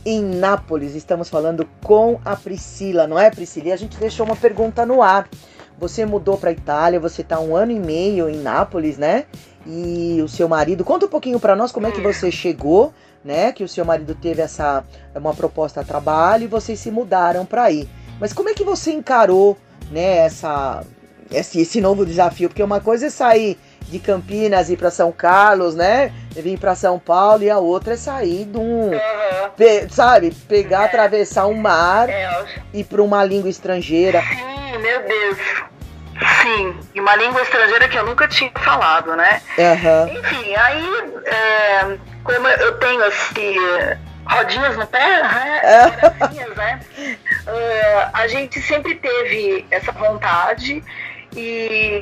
Em 0.03 0.19
Nápoles, 0.19 0.95
estamos 0.95 1.29
falando 1.29 1.67
com 1.83 2.19
a 2.25 2.35
Priscila, 2.35 3.05
não 3.05 3.19
é, 3.19 3.29
Priscila? 3.29 3.67
E 3.67 3.71
a 3.71 3.77
gente 3.77 3.99
deixou 3.99 4.25
uma 4.25 4.35
pergunta 4.35 4.83
no 4.83 5.03
ar. 5.03 5.29
Você 5.77 6.07
mudou 6.07 6.39
para 6.39 6.49
a 6.49 6.53
Itália, 6.53 6.99
você 6.99 7.21
está 7.21 7.39
um 7.39 7.55
ano 7.55 7.71
e 7.71 7.79
meio 7.79 8.27
em 8.27 8.37
Nápoles, 8.37 8.97
né? 8.97 9.25
E 9.67 10.19
o 10.23 10.27
seu 10.27 10.47
marido, 10.47 10.83
conta 10.83 11.05
um 11.05 11.09
pouquinho 11.09 11.39
para 11.39 11.55
nós 11.55 11.71
como 11.71 11.85
é 11.85 11.91
que 11.91 12.01
você 12.01 12.31
chegou, 12.31 12.91
né? 13.25 13.51
Que 13.51 13.63
o 13.63 13.67
seu 13.67 13.83
marido 13.83 14.13
teve 14.15 14.41
essa 14.41 14.83
uma 15.13 15.33
proposta 15.33 15.81
a 15.81 15.83
trabalho 15.83 16.43
e 16.43 16.47
vocês 16.47 16.79
se 16.79 16.91
mudaram 16.91 17.45
para 17.45 17.63
aí. 17.63 17.89
Mas 18.21 18.31
como 18.31 18.47
é 18.47 18.53
que 18.53 18.63
você 18.63 18.91
encarou, 18.91 19.57
né, 19.91 20.17
essa 20.19 20.83
esse, 21.31 21.59
esse 21.59 21.81
novo 21.81 22.05
desafio? 22.05 22.47
Porque 22.47 22.61
uma 22.63 22.79
coisa 22.79 23.07
é 23.07 23.09
sair 23.09 23.57
de 23.89 23.99
Campinas 23.99 24.69
e 24.69 24.73
ir 24.73 24.77
para 24.77 24.89
São 24.91 25.11
Carlos, 25.11 25.75
né? 25.75 26.11
Vir 26.31 26.57
para 26.59 26.75
São 26.75 26.97
Paulo 26.99 27.43
e 27.43 27.49
a 27.49 27.57
outra 27.59 27.93
é 27.95 27.97
sair 27.97 28.45
de 28.45 28.57
um, 28.57 28.91
Aham. 28.93 29.49
pe- 29.57 29.87
sabe, 29.89 30.31
pegar, 30.47 30.85
atravessar 30.85 31.47
um 31.47 31.53
mar 31.55 32.09
É, 32.09 32.45
e 32.73 32.83
para 32.83 33.01
uma 33.01 33.23
língua 33.23 33.49
estrangeira. 33.49 34.21
sim, 34.21 34.77
meu 34.79 35.01
Deus. 35.07 35.37
Sim, 36.41 36.75
e 36.95 37.01
uma 37.01 37.15
língua 37.15 37.41
estrangeira 37.41 37.87
que 37.89 37.97
eu 37.97 38.05
nunca 38.05 38.27
tinha 38.27 38.51
falado, 38.63 39.15
né? 39.15 39.41
Aham. 39.59 40.09
Enfim, 40.13 40.55
aí, 40.55 40.87
é, 41.25 41.97
como 42.25 42.47
eu 42.47 42.77
tenho 42.79 43.03
assim, 43.05 43.55
rodinhas 44.25 44.75
no 44.75 44.87
pé, 44.87 45.23
né? 45.23 45.61
Né? 46.55 46.79
É, 47.47 48.09
a 48.11 48.27
gente 48.27 48.59
sempre 48.61 48.95
teve 48.95 49.65
essa 49.69 49.91
vontade 49.91 50.83
e 51.35 52.01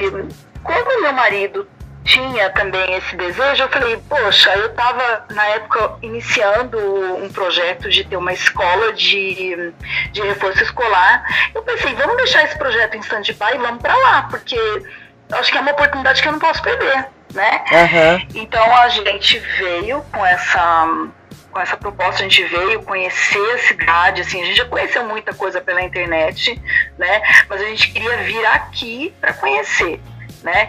como 0.63 1.01
meu 1.01 1.13
marido 1.13 1.67
tinha 2.05 2.49
também 2.51 2.95
esse 2.95 3.15
desejo, 3.15 3.63
eu 3.63 3.69
falei, 3.69 3.97
poxa, 4.09 4.53
eu 4.55 4.67
estava 4.67 5.25
na 5.29 5.45
época 5.47 5.97
iniciando 6.01 6.77
um 7.15 7.29
projeto 7.29 7.89
de 7.89 8.03
ter 8.03 8.17
uma 8.17 8.33
escola 8.33 8.93
de, 8.93 9.73
de 10.11 10.21
reforço 10.21 10.61
escolar. 10.63 11.23
Eu 11.55 11.61
pensei, 11.63 11.93
vamos 11.95 12.17
deixar 12.17 12.43
esse 12.43 12.57
projeto 12.57 12.95
em 12.95 12.99
stand-by 12.99 13.55
e 13.55 13.57
vamos 13.57 13.81
para 13.81 13.95
lá, 13.95 14.23
porque 14.23 14.57
acho 15.31 15.51
que 15.51 15.57
é 15.57 15.61
uma 15.61 15.71
oportunidade 15.71 16.21
que 16.21 16.27
eu 16.27 16.33
não 16.33 16.39
posso 16.39 16.61
perder, 16.61 17.07
né? 17.33 17.63
Aham. 17.71 18.21
Então 18.35 18.75
a 18.77 18.89
gente 18.89 19.39
veio 19.39 20.01
com 20.11 20.25
essa 20.25 20.87
com 21.51 21.59
essa 21.59 21.77
proposta, 21.77 22.15
a 22.21 22.23
gente 22.23 22.43
veio 22.45 22.81
conhecer 22.81 23.51
a 23.53 23.59
cidade, 23.59 24.21
assim, 24.21 24.41
a 24.41 24.45
gente 24.45 24.57
já 24.57 24.65
conheceu 24.65 25.03
muita 25.03 25.35
coisa 25.35 25.61
pela 25.61 25.83
internet, 25.83 26.59
né? 26.97 27.21
Mas 27.47 27.61
a 27.61 27.65
gente 27.65 27.91
queria 27.91 28.17
vir 28.23 28.43
aqui 28.47 29.13
para 29.21 29.33
conhecer, 29.33 30.01
né? 30.41 30.67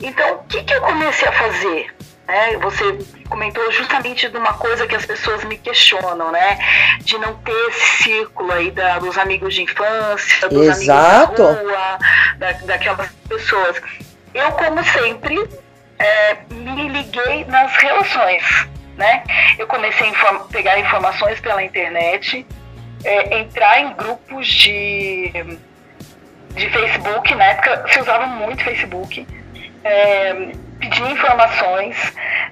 Então, 0.00 0.36
o 0.36 0.44
que, 0.44 0.62
que 0.64 0.72
eu 0.72 0.80
comecei 0.80 1.28
a 1.28 1.32
fazer? 1.32 1.94
Né? 2.26 2.56
Você 2.56 2.84
comentou 3.28 3.70
justamente 3.70 4.26
de 4.30 4.36
uma 4.38 4.54
coisa 4.54 4.86
que 4.86 4.94
as 4.96 5.04
pessoas 5.04 5.44
me 5.44 5.58
questionam, 5.58 6.32
né? 6.32 6.58
De 7.00 7.18
não 7.18 7.34
ter 7.34 7.52
esse 7.68 8.02
círculo 8.04 8.50
aí 8.50 8.70
da- 8.70 8.98
dos 9.00 9.18
amigos 9.18 9.52
de 9.52 9.62
infância, 9.64 10.48
dos 10.48 10.68
Exato. 10.68 11.42
amigos 11.42 11.66
da 11.66 11.76
rua, 11.76 11.98
da- 12.38 12.52
daquelas 12.64 13.10
pessoas. 13.28 13.76
Eu, 14.32 14.50
como 14.52 14.82
sempre, 14.84 15.46
é, 15.98 16.36
me 16.50 16.88
liguei 16.88 17.44
nas 17.46 17.74
relações, 17.76 18.68
né? 18.96 19.22
Eu 19.58 19.66
comecei 19.66 20.06
a 20.06 20.10
inform- 20.10 20.48
pegar 20.50 20.78
informações 20.78 21.40
pela 21.40 21.62
internet, 21.62 22.46
é, 23.04 23.38
entrar 23.38 23.80
em 23.80 23.92
grupos 23.94 24.46
de, 24.46 25.30
de 26.50 26.70
Facebook, 26.70 27.34
na 27.34 27.44
época 27.44 27.84
se 27.92 28.00
usava 28.00 28.26
muito 28.26 28.64
Facebook, 28.64 29.26
é, 29.84 30.52
pedir 30.80 31.10
informações, 31.10 31.96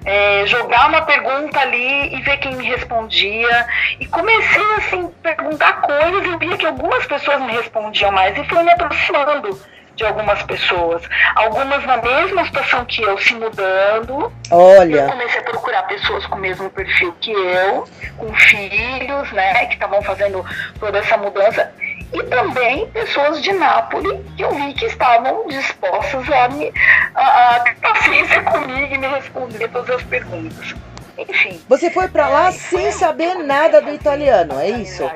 é, 0.05 0.47
jogar 0.47 0.89
uma 0.89 1.03
pergunta 1.03 1.59
ali 1.61 2.15
e 2.15 2.21
ver 2.23 2.37
quem 2.39 2.55
me 2.57 2.65
respondia. 2.65 3.67
E 4.01 4.07
comecei 4.07 4.75
assim, 4.79 5.09
perguntar 5.23 5.81
coisas 5.81 6.27
e 6.27 6.37
via 6.39 6.57
que 6.57 6.67
algumas 6.67 7.07
pessoas 7.07 7.41
me 7.41 7.53
respondiam 7.53 8.11
mais 8.13 8.37
e 8.37 8.45
fui 8.45 8.63
me 8.63 8.71
aproximando 8.73 9.61
de 9.95 10.05
algumas 10.05 10.43
pessoas. 10.43 11.03
Algumas 11.35 11.85
na 11.85 11.97
mesma 11.99 12.45
situação 12.47 12.85
que 12.85 13.03
eu, 13.03 13.19
se 13.19 13.35
mudando. 13.35 14.33
Eu 14.51 14.57
Olha, 14.57 15.07
comecei 15.07 15.41
a 15.41 15.45
procurar 15.45 15.83
pessoas 15.85 16.27
com 16.27 16.37
o 16.37 16.41
mesmo 16.41 16.71
perfil 16.71 17.15
que 17.21 17.33
eu, 17.33 17.89
com 18.17 18.33
filhos, 18.35 19.33
né, 19.33 19.67
que 19.67 19.75
estavam 19.75 20.03
fazendo 20.03 20.45
toda 20.79 20.99
essa 20.99 21.17
mudança. 21.17 21.73
E 22.13 22.23
também 22.25 22.87
pessoas 22.89 23.43
de 23.43 23.53
Nápoles 23.53 24.21
que 24.37 24.43
eu 24.43 24.51
vi 24.55 24.75
que 24.75 24.85
estavam 24.85 25.47
dispostas 25.47 26.31
a 26.31 26.49
me 26.49 26.71
a, 27.15 27.23
a, 27.23 27.65
a 27.83 27.95
se 28.03 28.27
ser 28.27 28.45
comigo 28.45 28.95
e 28.95 28.99
me 28.99 29.07
responder 29.09 29.69
todas 29.69 29.97
as 29.97 30.03
perguntas. 30.03 30.75
Enfim. 31.17 31.61
Você 31.69 31.91
foi 31.91 32.09
pra 32.09 32.29
lá 32.29 32.49
É, 32.49 32.53
sem 32.53 32.91
saber 32.91 33.35
nada 33.35 33.81
do 33.81 33.91
italiano, 33.91 34.59
é 34.59 34.69
isso? 34.69 35.11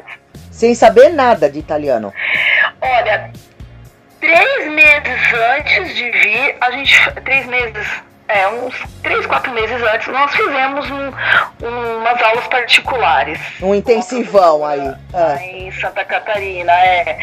Sem 0.50 0.74
saber 0.74 1.10
nada 1.10 1.50
de 1.50 1.58
italiano. 1.58 2.12
Olha, 2.80 3.30
três 4.20 4.66
meses 4.72 5.32
antes 5.56 5.94
de 5.94 6.10
vir, 6.10 6.56
a 6.60 6.70
gente. 6.70 7.10
Três 7.24 7.46
meses. 7.46 7.86
É, 8.28 8.48
uns 8.48 8.74
três, 9.04 9.24
quatro 9.24 9.52
meses 9.52 9.80
antes, 9.80 10.08
nós 10.08 10.34
fizemos 10.34 10.90
um- 10.90 11.12
umas 12.00 12.20
aulas 12.20 12.44
particulares. 12.48 13.38
Um 13.62 13.72
intensivão 13.72 14.66
aí. 14.66 14.92
Ah, 15.14 15.36
Em 15.40 15.70
Santa 15.70 16.04
Catarina, 16.04 16.72
é. 16.72 17.18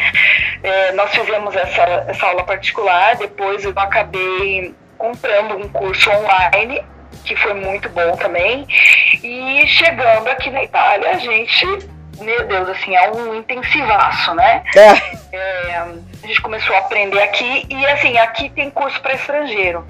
É, 0.62 0.92
nós 0.92 1.10
fizemos 1.10 1.54
essa, 1.54 1.82
essa 2.08 2.26
aula 2.26 2.42
particular, 2.44 3.16
depois 3.16 3.62
eu 3.64 3.72
acabei 3.76 4.74
comprando 4.96 5.58
um 5.58 5.68
curso 5.68 6.10
online, 6.10 6.82
que 7.26 7.36
foi 7.36 7.52
muito 7.52 7.86
bom 7.90 8.16
também. 8.16 8.66
E 9.22 9.66
chegando 9.66 10.26
aqui 10.28 10.48
na 10.48 10.64
Itália, 10.64 11.10
a 11.10 11.18
gente, 11.18 11.66
meu 12.22 12.46
Deus, 12.46 12.66
assim, 12.70 12.96
é 12.96 13.10
um 13.10 13.34
intensivaço, 13.34 14.34
né? 14.34 14.62
é. 14.74 15.36
É, 15.36 15.84
a 16.24 16.26
gente 16.26 16.40
começou 16.40 16.74
a 16.74 16.78
aprender 16.78 17.20
aqui 17.20 17.66
e 17.68 17.86
assim, 17.86 18.16
aqui 18.16 18.48
tem 18.48 18.70
curso 18.70 19.00
para 19.00 19.14
estrangeiro. 19.14 19.84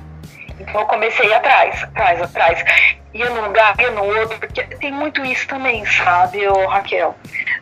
Então 0.58 0.80
eu 0.80 0.86
comecei 0.86 1.32
atrás, 1.32 1.82
atrás, 1.84 2.22
atrás. 2.22 2.64
Ia 3.12 3.30
num 3.30 3.42
lugar, 3.42 3.74
ia 3.78 3.92
no 3.92 4.04
outro, 4.04 4.38
porque 4.38 4.62
tem 4.62 4.90
muito 4.90 5.24
isso 5.24 5.46
também, 5.46 5.86
sabe, 5.86 6.46
ô, 6.48 6.66
Raquel? 6.66 7.14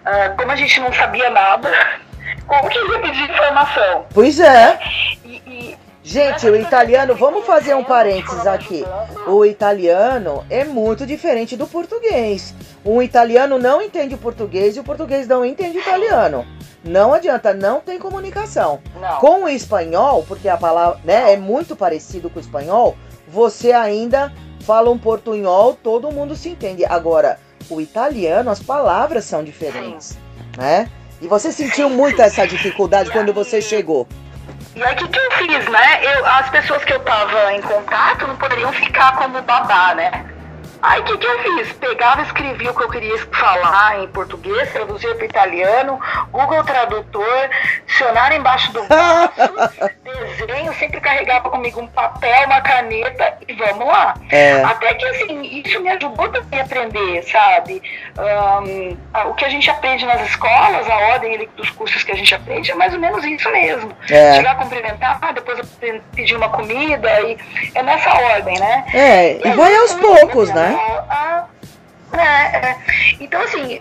Ah, 0.04 0.34
como 0.36 0.50
a 0.50 0.56
gente 0.56 0.80
não 0.80 0.92
sabia 0.92 1.28
nada, 1.28 1.70
como 2.46 2.68
que 2.70 2.78
ia 2.78 2.98
pedir 3.00 3.30
informação? 3.30 4.06
Pois 4.14 4.40
é. 4.40 4.78
E, 5.24 5.42
e 5.46 5.78
Gente, 6.04 6.46
o 6.48 6.56
italiano, 6.56 7.14
vamos 7.14 7.46
fazer 7.46 7.74
um 7.74 7.84
parênteses 7.84 8.44
aqui. 8.44 8.84
O 9.26 9.44
italiano 9.46 10.44
é 10.50 10.64
muito 10.64 11.06
diferente 11.06 11.56
do 11.56 11.66
português. 11.66 12.52
Um 12.84 13.00
italiano 13.00 13.58
não 13.58 13.80
entende 13.80 14.14
o 14.14 14.18
português 14.18 14.76
e 14.76 14.80
o 14.80 14.84
português 14.84 15.28
não 15.28 15.44
entende 15.44 15.78
o 15.78 15.80
italiano. 15.80 16.44
Não 16.84 17.14
adianta, 17.14 17.54
não 17.54 17.80
tem 17.80 17.98
comunicação. 17.98 18.80
não. 19.00 19.16
Com 19.18 19.44
o 19.44 19.48
espanhol, 19.48 20.24
porque 20.26 20.48
a 20.48 20.56
palavra 20.56 20.98
né, 21.04 21.32
é 21.32 21.36
muito 21.36 21.76
parecido 21.76 22.28
com 22.28 22.38
o 22.38 22.42
espanhol, 22.42 22.96
você 23.28 23.72
ainda 23.72 24.32
fala 24.64 24.90
um 24.90 24.98
portunhol, 24.98 25.74
todo 25.74 26.10
mundo 26.10 26.34
se 26.34 26.48
entende. 26.48 26.84
Agora, 26.84 27.38
o 27.70 27.80
italiano, 27.80 28.50
as 28.50 28.60
palavras 28.60 29.24
são 29.24 29.44
diferentes, 29.44 30.18
né? 30.56 30.88
E 31.20 31.28
você 31.28 31.52
sentiu 31.52 31.88
muito 31.88 32.20
essa 32.20 32.44
dificuldade 32.46 33.12
quando 33.12 33.32
você 33.32 33.62
chegou? 33.62 34.08
E 34.74 34.82
aí 34.82 34.94
o 34.94 34.96
que, 34.96 35.06
que 35.06 35.18
eu 35.18 35.30
fiz, 35.32 35.70
né? 35.70 36.00
Eu, 36.02 36.26
as 36.26 36.50
pessoas 36.50 36.84
que 36.84 36.92
eu 36.92 36.98
tava 37.00 37.52
em 37.52 37.62
contato 37.62 38.26
não 38.26 38.36
poderiam 38.36 38.72
ficar 38.72 39.16
como 39.16 39.40
babá, 39.42 39.94
né? 39.94 40.26
Aí 40.82 41.00
o 41.00 41.04
que, 41.04 41.16
que 41.16 41.26
eu 41.26 41.38
fiz? 41.42 41.72
Pegava, 41.74 42.22
escrevia 42.22 42.70
o 42.70 42.74
que 42.74 42.82
eu 42.82 42.88
queria 42.90 43.16
falar 43.30 44.00
em 44.00 44.08
português, 44.08 44.72
traduzia 44.72 45.14
para 45.14 45.24
italiano, 45.26 46.00
Google 46.32 46.64
Tradutor, 46.64 47.48
dicionário 47.86 48.36
embaixo 48.36 48.72
do 48.72 48.82
braço, 48.84 49.30
desenho, 50.02 50.72
sempre 50.74 51.00
carregava 51.00 51.50
comigo 51.50 51.80
um 51.80 51.86
papel, 51.86 52.46
uma 52.46 52.60
caneta 52.60 53.34
e 53.46 53.52
vamos 53.54 53.86
lá. 53.86 54.14
É. 54.30 54.62
Até 54.64 54.94
que 54.94 55.06
assim, 55.06 55.42
isso 55.64 55.80
me 55.80 55.88
ajudou 55.90 56.28
também 56.30 56.60
a 56.60 56.64
aprender, 56.64 57.22
sabe? 57.30 57.80
A- 59.14 59.26
o 59.28 59.34
que 59.34 59.44
a 59.44 59.48
gente 59.48 59.70
aprende 59.70 60.04
nas 60.04 60.20
escolas, 60.22 60.88
a 60.88 60.96
ordem 61.12 61.48
dos 61.56 61.70
cursos 61.70 62.02
que 62.02 62.10
a 62.12 62.16
gente 62.16 62.34
aprende 62.34 62.70
é 62.70 62.74
mais 62.74 62.92
ou 62.92 62.98
menos 62.98 63.24
isso 63.24 63.48
mesmo. 63.50 63.92
É. 64.10 64.34
Chegar 64.34 64.52
a 64.52 64.54
cumprimentar, 64.56 65.32
depois 65.32 65.60
pedir 66.14 66.34
uma 66.36 66.48
comida, 66.48 67.08
e 67.20 67.36
é 67.74 67.82
nessa 67.82 68.10
ordem, 68.12 68.58
né? 68.58 68.84
É, 68.92 69.48
e 69.48 69.52
vai 69.52 69.74
aos 69.76 69.94
poucos, 69.94 70.50
né? 70.50 70.71
Ah, 71.10 71.44
é, 72.12 72.56
é. 72.70 72.78
Então, 73.20 73.40
assim, 73.42 73.80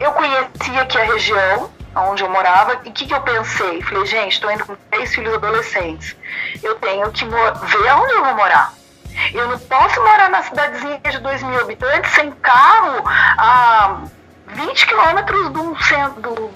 eu 0.00 0.12
conhecia 0.12 0.82
aqui 0.82 0.98
a 0.98 1.04
região 1.04 1.70
onde 1.96 2.22
eu 2.24 2.28
morava, 2.30 2.80
e 2.84 2.88
o 2.88 2.92
que, 2.92 3.06
que 3.06 3.14
eu 3.14 3.20
pensei? 3.20 3.80
Falei, 3.82 4.04
gente, 4.06 4.32
estou 4.32 4.50
indo 4.50 4.66
com 4.66 4.74
três 4.90 5.14
filhos 5.14 5.34
adolescentes. 5.34 6.16
Eu 6.62 6.74
tenho 6.76 7.10
que 7.12 7.24
ver 7.24 7.92
onde 7.94 8.12
eu 8.14 8.24
vou 8.24 8.34
morar. 8.34 8.72
Eu 9.32 9.46
não 9.46 9.58
posso 9.60 10.00
morar 10.02 10.28
na 10.28 10.42
cidadezinha 10.42 10.98
de 11.08 11.18
2 11.20 11.42
mil 11.44 11.60
habitantes 11.60 12.10
sem 12.12 12.32
carro 12.32 13.04
a 13.38 14.00
20 14.48 14.86
quilômetros 14.86 15.50
do 15.50 15.76
centro 15.84 16.20
do- 16.20 16.50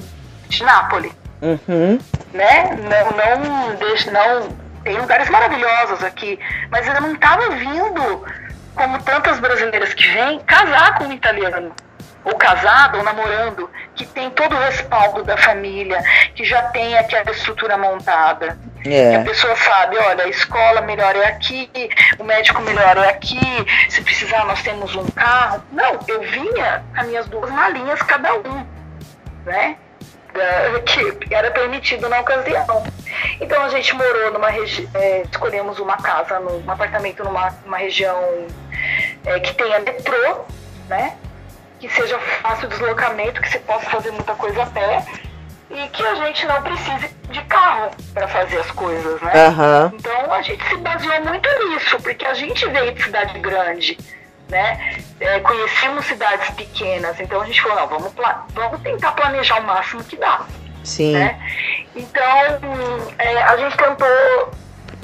de 0.48 0.64
Nápoles 0.64 1.12
Uhum. 1.40 2.00
né? 2.32 2.70
Não, 2.76 3.38
não, 3.38 3.74
deixa, 3.76 4.10
não. 4.10 4.48
Tem 4.82 4.98
lugares 4.98 5.30
maravilhosos 5.30 6.02
aqui, 6.02 6.36
mas 6.68 6.84
eu 6.88 7.00
não 7.00 7.12
estava 7.12 7.48
vindo, 7.50 8.24
como 8.78 9.02
tantas 9.02 9.38
brasileiras 9.40 9.92
que 9.92 10.08
vêm, 10.12 10.38
casar 10.40 10.96
com 10.96 11.04
um 11.04 11.12
italiano. 11.12 11.74
Ou 12.24 12.34
casado, 12.36 12.98
ou 12.98 13.04
namorando, 13.04 13.70
que 13.94 14.04
tem 14.04 14.28
todo 14.30 14.54
o 14.54 14.58
respaldo 14.58 15.22
da 15.22 15.36
família, 15.36 15.98
que 16.34 16.44
já 16.44 16.62
tem 16.68 16.96
aquela 16.98 17.30
estrutura 17.30 17.76
montada. 17.78 18.58
Que 18.82 18.90
a 18.90 19.20
É. 19.20 19.24
pessoa 19.24 19.56
sabe, 19.56 19.96
olha, 19.98 20.24
a 20.24 20.28
escola 20.28 20.80
melhor 20.82 21.14
é 21.16 21.26
aqui, 21.26 21.70
o 22.18 22.24
médico 22.24 22.60
melhor 22.62 22.96
é 22.98 23.08
aqui, 23.08 23.38
se 23.88 24.02
precisar 24.02 24.44
nós 24.44 24.62
temos 24.62 24.94
um 24.94 25.06
carro. 25.10 25.62
Não, 25.72 25.98
eu 26.06 26.20
vinha 26.22 26.82
com 26.94 27.00
as 27.00 27.06
minhas 27.06 27.26
duas 27.28 27.50
malinhas 27.50 28.00
cada 28.02 28.34
um, 28.34 28.66
né? 29.46 29.76
Que 30.84 31.34
era 31.34 31.50
permitido 31.50 32.08
na 32.08 32.20
ocasião. 32.20 32.84
Então 33.40 33.62
a 33.64 33.68
gente 33.70 33.94
morou 33.94 34.32
numa 34.32 34.50
região, 34.50 34.88
escolhemos 35.30 35.78
uma 35.80 35.96
casa, 35.96 36.38
num, 36.38 36.64
um 36.64 36.70
apartamento 36.70 37.24
numa, 37.24 37.50
numa 37.64 37.78
região 37.78 38.46
é, 39.26 39.40
que 39.40 39.54
tenha 39.54 39.80
metrô, 39.80 40.44
né? 40.88 41.16
Que 41.80 41.88
seja 41.88 42.18
fácil 42.42 42.66
o 42.66 42.68
deslocamento, 42.70 43.40
que 43.40 43.50
se 43.50 43.58
possa 43.60 43.88
fazer 43.90 44.10
muita 44.10 44.34
coisa 44.34 44.62
a 44.62 44.66
pé 44.66 45.04
e 45.70 45.86
que 45.88 46.04
a 46.04 46.14
gente 46.14 46.46
não 46.46 46.62
precise 46.62 47.14
de 47.30 47.40
carro 47.42 47.90
para 48.14 48.26
fazer 48.26 48.58
as 48.58 48.70
coisas, 48.70 49.20
né? 49.20 49.32
Aham. 49.46 49.92
Então 49.94 50.32
a 50.32 50.42
gente 50.42 50.66
se 50.66 50.76
baseou 50.78 51.24
muito 51.24 51.48
nisso, 51.68 51.98
porque 52.02 52.24
a 52.24 52.34
gente 52.34 52.66
veio 52.70 52.92
de 52.94 53.02
cidade 53.02 53.38
grande, 53.38 53.98
né? 54.48 54.96
É, 55.20 55.38
conhecemos 55.40 56.06
cidades 56.06 56.48
pequenas, 56.50 57.20
então 57.20 57.40
a 57.40 57.44
gente 57.44 57.60
falou, 57.60 57.76
não, 57.80 57.86
vamos, 57.88 58.12
pla- 58.14 58.46
vamos 58.54 58.80
tentar 58.80 59.12
planejar 59.12 59.60
o 59.60 59.64
máximo 59.64 60.02
que 60.04 60.16
dá, 60.16 60.40
Sim. 60.82 61.12
né? 61.12 61.38
Então 61.94 62.24
é, 63.18 63.42
a 63.42 63.56
gente 63.58 63.76
tentou 63.76 64.50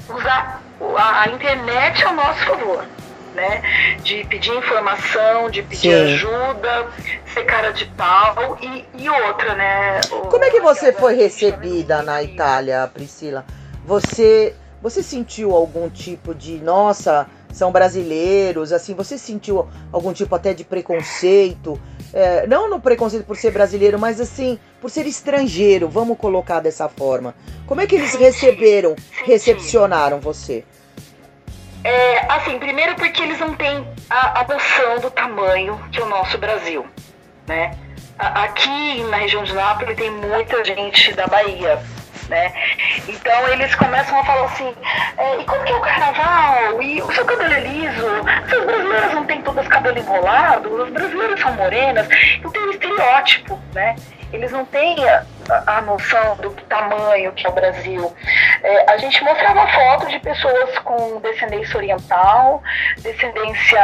usar 0.09 0.61
a, 0.96 1.22
a 1.22 1.29
internet 1.29 2.05
ao 2.05 2.14
nosso 2.14 2.40
favor. 2.46 2.85
Né? 3.34 3.96
De 4.04 4.24
pedir 4.26 4.52
informação, 4.54 5.50
de 5.50 5.60
pedir 5.62 5.80
Sim. 5.90 6.14
ajuda, 6.14 6.86
ser 7.32 7.44
cara 7.44 7.72
de 7.72 7.84
pau 7.86 8.56
e, 8.62 8.84
e 8.96 9.10
outra, 9.10 9.54
né? 9.56 10.00
o- 10.12 10.28
Como 10.28 10.44
é 10.44 10.50
que 10.50 10.60
você 10.60 10.92
foi 10.92 11.16
recebida 11.16 12.00
na 12.02 12.22
Itália, 12.22 12.88
Priscila? 12.94 13.44
Você, 13.84 14.54
você 14.80 15.02
sentiu 15.02 15.50
algum 15.52 15.88
tipo 15.90 16.32
de, 16.32 16.58
nossa, 16.58 17.26
são 17.52 17.72
brasileiros, 17.72 18.72
assim, 18.72 18.94
você 18.94 19.18
sentiu 19.18 19.66
algum 19.92 20.12
tipo 20.12 20.32
até 20.34 20.54
de 20.54 20.62
preconceito? 20.62 21.80
É, 22.12 22.46
não 22.46 22.70
no 22.70 22.78
preconceito 22.80 23.24
por 23.24 23.36
ser 23.36 23.50
brasileiro, 23.50 23.98
mas 23.98 24.20
assim, 24.20 24.60
por 24.80 24.88
ser 24.90 25.06
estrangeiro, 25.06 25.88
vamos 25.88 26.16
colocar 26.16 26.60
dessa 26.60 26.88
forma. 26.88 27.34
Como 27.66 27.80
é 27.80 27.86
que 27.88 27.96
eles 27.96 28.14
receberam, 28.14 28.94
recepcionaram 29.24 30.20
você? 30.20 30.64
É, 31.84 32.24
assim, 32.32 32.58
primeiro 32.58 32.94
porque 32.94 33.22
eles 33.22 33.38
não 33.38 33.54
têm 33.54 33.86
a, 34.08 34.40
a 34.40 34.44
noção 34.44 34.98
do 35.00 35.10
tamanho 35.10 35.78
que 35.92 36.00
é 36.00 36.02
o 36.02 36.08
nosso 36.08 36.38
Brasil, 36.38 36.86
né? 37.46 37.76
A- 38.18 38.44
aqui 38.44 39.02
na 39.10 39.18
região 39.18 39.44
de 39.44 39.52
Nápoles 39.52 39.96
tem 39.96 40.10
muita 40.10 40.64
gente 40.64 41.12
da 41.12 41.26
Bahia, 41.26 41.78
né? 42.30 42.52
Então 43.06 43.48
eles 43.48 43.74
começam 43.74 44.18
a 44.18 44.24
falar 44.24 44.46
assim, 44.46 44.74
é, 45.18 45.40
e 45.40 45.44
como 45.44 45.62
que 45.64 45.72
é 45.72 45.76
o 45.76 45.80
carnaval? 45.80 46.82
E 46.82 47.02
o 47.02 47.12
seu 47.12 47.24
cabelo 47.26 47.52
é 47.52 47.60
liso? 47.60 48.06
As 48.26 48.64
brasileiras 48.64 49.12
não 49.14 49.24
têm 49.26 49.42
todas 49.42 49.68
cabelo 49.68 49.98
enrolado? 49.98 50.82
As 50.84 50.90
brasileiras 50.90 51.38
são 51.40 51.52
morenas? 51.52 52.08
Então 52.38 52.50
tem 52.50 52.62
um 52.62 52.70
estereótipo, 52.70 53.60
né? 53.74 53.94
Eles 54.34 54.50
não 54.50 54.64
têm 54.64 54.96
a, 55.08 55.24
a- 55.66 55.80
noção 55.82 56.36
do 56.38 56.50
tamanho 56.68 57.30
que 57.32 57.46
é 57.46 57.48
o 57.48 57.52
Brasil. 57.52 58.12
É, 58.62 58.90
a 58.90 58.96
gente 58.96 59.22
mostrava 59.22 59.66
fotos 59.68 60.10
de 60.10 60.18
pessoas 60.18 60.76
com 60.80 61.20
descendência 61.20 61.76
oriental, 61.76 62.60
descendência 62.98 63.80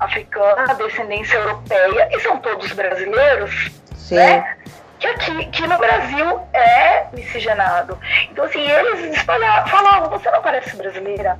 africana, 0.00 0.74
descendência 0.74 1.36
europeia, 1.36 2.08
e 2.10 2.20
são 2.20 2.38
todos 2.38 2.72
brasileiros, 2.72 3.70
Sim. 3.94 4.16
né? 4.16 4.56
Que 4.98 5.06
aqui 5.06 5.46
que 5.46 5.66
no 5.66 5.78
Brasil 5.78 6.40
é 6.52 7.06
miscigenado. 7.12 7.98
Então, 8.30 8.44
assim, 8.44 8.60
eles 8.68 9.16
espalhavam, 9.16 9.66
falavam, 9.68 10.10
você 10.10 10.30
não 10.30 10.42
parece 10.42 10.76
brasileira. 10.76 11.38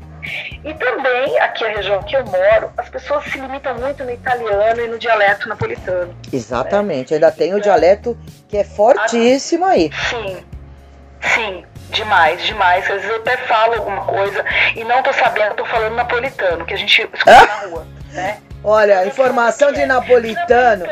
E 0.64 0.72
também, 0.74 1.38
aqui 1.40 1.64
a 1.64 1.68
região 1.70 2.02
que 2.02 2.14
eu 2.16 2.24
moro, 2.24 2.70
as 2.76 2.88
pessoas 2.88 3.24
se 3.24 3.38
limitam 3.38 3.74
muito 3.76 4.04
no 4.04 4.10
italiano 4.12 4.80
e 4.80 4.88
no 4.88 4.98
dialeto 4.98 5.48
napolitano. 5.48 6.14
Exatamente, 6.32 7.14
ainda 7.14 7.32
tem 7.32 7.52
o 7.54 7.60
dialeto 7.60 8.16
que 8.48 8.56
é 8.56 8.64
fortíssimo 8.64 9.64
aí. 9.64 9.90
Sim, 10.08 10.44
sim. 11.34 11.64
Demais, 11.90 12.42
demais. 12.46 12.84
Às 12.84 13.02
vezes 13.02 13.10
eu 13.10 13.16
até 13.16 13.36
falo 13.38 13.74
alguma 13.74 14.02
coisa 14.04 14.42
e 14.74 14.82
não 14.84 15.02
tô 15.02 15.12
sabendo, 15.12 15.56
tô 15.56 15.64
falando 15.66 15.94
napolitano, 15.94 16.64
que 16.64 16.72
a 16.72 16.76
gente 16.78 17.02
escuta 17.02 17.22
Ah! 17.26 17.46
na 17.46 17.54
rua, 17.68 17.86
né? 18.12 18.38
Olha, 18.64 19.06
informação 19.06 19.72
de 19.72 19.84
napolitano 19.84 20.84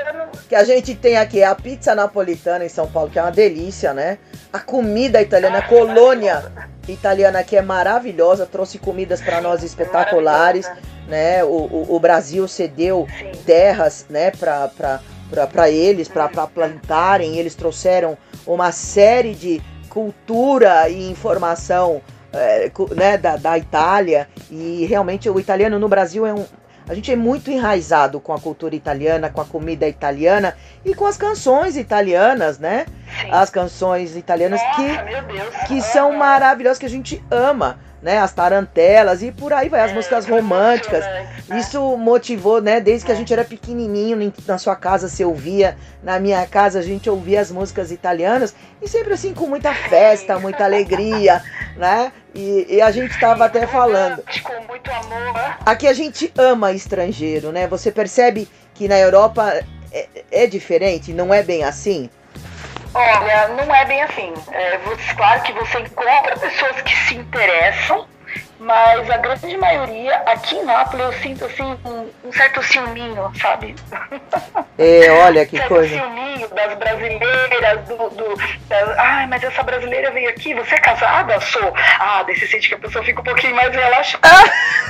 que 0.48 0.54
a 0.56 0.64
gente 0.64 0.94
tem 0.96 1.16
aqui 1.16 1.40
é 1.40 1.46
a 1.46 1.54
pizza 1.54 1.94
napolitana 1.94 2.64
em 2.64 2.68
São 2.68 2.88
Paulo, 2.90 3.08
que 3.08 3.18
é 3.18 3.22
uma 3.22 3.30
delícia, 3.30 3.94
né? 3.94 4.18
A 4.52 4.58
comida 4.58 5.22
italiana, 5.22 5.58
a 5.58 5.62
colônia 5.62 6.50
italiana 6.88 7.44
que 7.44 7.56
é 7.56 7.62
maravilhosa, 7.62 8.44
trouxe 8.46 8.76
comidas 8.78 9.20
para 9.20 9.40
nós 9.40 9.62
espetaculares, 9.62 10.68
né? 11.06 11.44
O, 11.44 11.48
o, 11.48 11.94
o 11.94 12.00
Brasil 12.00 12.48
cedeu 12.48 13.06
terras, 13.46 14.06
né, 14.10 14.32
para 14.32 15.70
eles, 15.70 16.08
para 16.08 16.28
plantarem. 16.28 17.36
Eles 17.36 17.54
trouxeram 17.54 18.18
uma 18.44 18.72
série 18.72 19.34
de 19.34 19.62
cultura 19.88 20.88
e 20.88 21.10
informação 21.10 22.02
é, 22.32 22.70
né, 22.96 23.16
da, 23.16 23.36
da 23.36 23.56
Itália. 23.56 24.28
E 24.50 24.84
realmente 24.86 25.30
o 25.30 25.38
italiano 25.38 25.78
no 25.78 25.88
Brasil 25.88 26.26
é 26.26 26.34
um. 26.34 26.44
A 26.88 26.94
gente 26.94 27.12
é 27.12 27.16
muito 27.16 27.50
enraizado 27.50 28.18
com 28.20 28.32
a 28.32 28.40
cultura 28.40 28.74
italiana, 28.74 29.30
com 29.30 29.40
a 29.40 29.44
comida 29.44 29.86
italiana 29.86 30.56
e 30.84 30.94
com 30.94 31.06
as 31.06 31.16
canções 31.16 31.76
italianas, 31.76 32.58
né? 32.58 32.86
Sim. 33.20 33.30
As 33.30 33.50
canções 33.50 34.16
italianas 34.16 34.60
que 34.76 34.88
Nossa, 34.88 35.22
Deus. 35.22 35.54
que 35.68 35.82
são 35.82 36.12
maravilhosas, 36.12 36.78
que 36.78 36.86
a 36.86 36.90
gente 36.90 37.22
ama, 37.30 37.78
né? 38.02 38.18
As 38.18 38.32
tarantelas 38.32 39.22
e 39.22 39.30
por 39.32 39.52
aí 39.52 39.68
vai, 39.68 39.80
as 39.80 39.90
É, 39.90 39.94
músicas 39.94 40.26
românticas. 40.26 41.04
emocionante, 41.04 41.50
né? 41.50 41.58
Isso 41.58 41.96
motivou, 41.96 42.60
né? 42.62 42.80
Desde 42.80 43.06
que 43.06 43.12
a 43.12 43.14
gente 43.14 43.32
era 43.32 43.44
pequenininho, 43.44 44.32
na 44.46 44.58
sua 44.58 44.76
casa 44.76 45.08
se 45.08 45.24
ouvia, 45.24 45.76
na 46.02 46.18
minha 46.18 46.46
casa 46.46 46.78
a 46.78 46.82
gente 46.82 47.08
ouvia 47.10 47.40
as 47.40 47.50
músicas 47.50 47.90
italianas 47.90 48.54
e 48.80 48.88
sempre 48.88 49.12
assim 49.14 49.34
com 49.34 49.46
muita 49.46 49.74
festa, 49.74 50.38
muita 50.38 50.64
alegria, 50.64 51.42
né? 51.76 52.12
E, 52.34 52.66
e 52.76 52.80
a 52.80 52.90
gente 52.90 53.18
tava 53.18 53.44
até 53.44 53.66
falando. 53.66 54.22
Com 54.42 54.66
muito 54.68 54.90
amor. 54.90 55.56
Aqui 55.66 55.86
a 55.86 55.92
gente 55.92 56.32
ama 56.38 56.72
estrangeiro, 56.72 57.50
né? 57.52 57.66
Você 57.66 57.90
percebe 57.90 58.48
que 58.74 58.86
na 58.86 58.98
Europa 58.98 59.62
é, 59.92 60.06
é 60.30 60.46
diferente, 60.46 61.12
não 61.12 61.34
é 61.34 61.42
bem 61.42 61.64
assim? 61.64 62.08
Olha, 62.92 63.48
não 63.48 63.74
é 63.74 63.84
bem 63.84 64.02
assim. 64.02 64.32
É, 64.50 64.78
claro 65.16 65.42
que 65.42 65.52
você 65.52 65.80
encontra 65.80 66.36
pessoas 66.38 66.82
que 66.82 66.96
se 66.96 67.14
interessam, 67.14 68.06
mas 68.60 69.10
a 69.10 69.16
grande 69.16 69.56
maioria, 69.56 70.16
aqui 70.26 70.56
em 70.56 70.64
Nápoles, 70.64 71.06
eu 71.06 71.12
sinto 71.14 71.44
assim 71.46 71.76
um, 71.84 72.10
um 72.24 72.32
certo 72.32 72.62
ciúminho, 72.62 73.32
sabe? 73.40 73.74
É, 74.78 75.10
olha 75.24 75.46
que 75.46 75.56
certo 75.58 75.68
coisa. 75.68 75.94
ciúminho 75.96 76.48
das 76.50 76.74
brasileiras, 76.74 77.80
do. 77.88 77.96
do 78.10 78.36
da- 78.68 78.94
Ai, 78.98 79.26
mas 79.26 79.42
essa 79.42 79.62
brasileira 79.62 80.10
veio 80.10 80.28
aqui, 80.28 80.52
você 80.54 80.74
é 80.74 80.78
casada? 80.78 81.40
Sou. 81.40 81.72
Ah, 81.98 82.22
você 82.26 82.46
sente 82.46 82.68
que 82.68 82.74
a 82.74 82.78
pessoa 82.78 83.02
fica 83.04 83.20
um 83.20 83.24
pouquinho 83.24 83.54
mais 83.56 83.74
relaxada. 83.74 84.28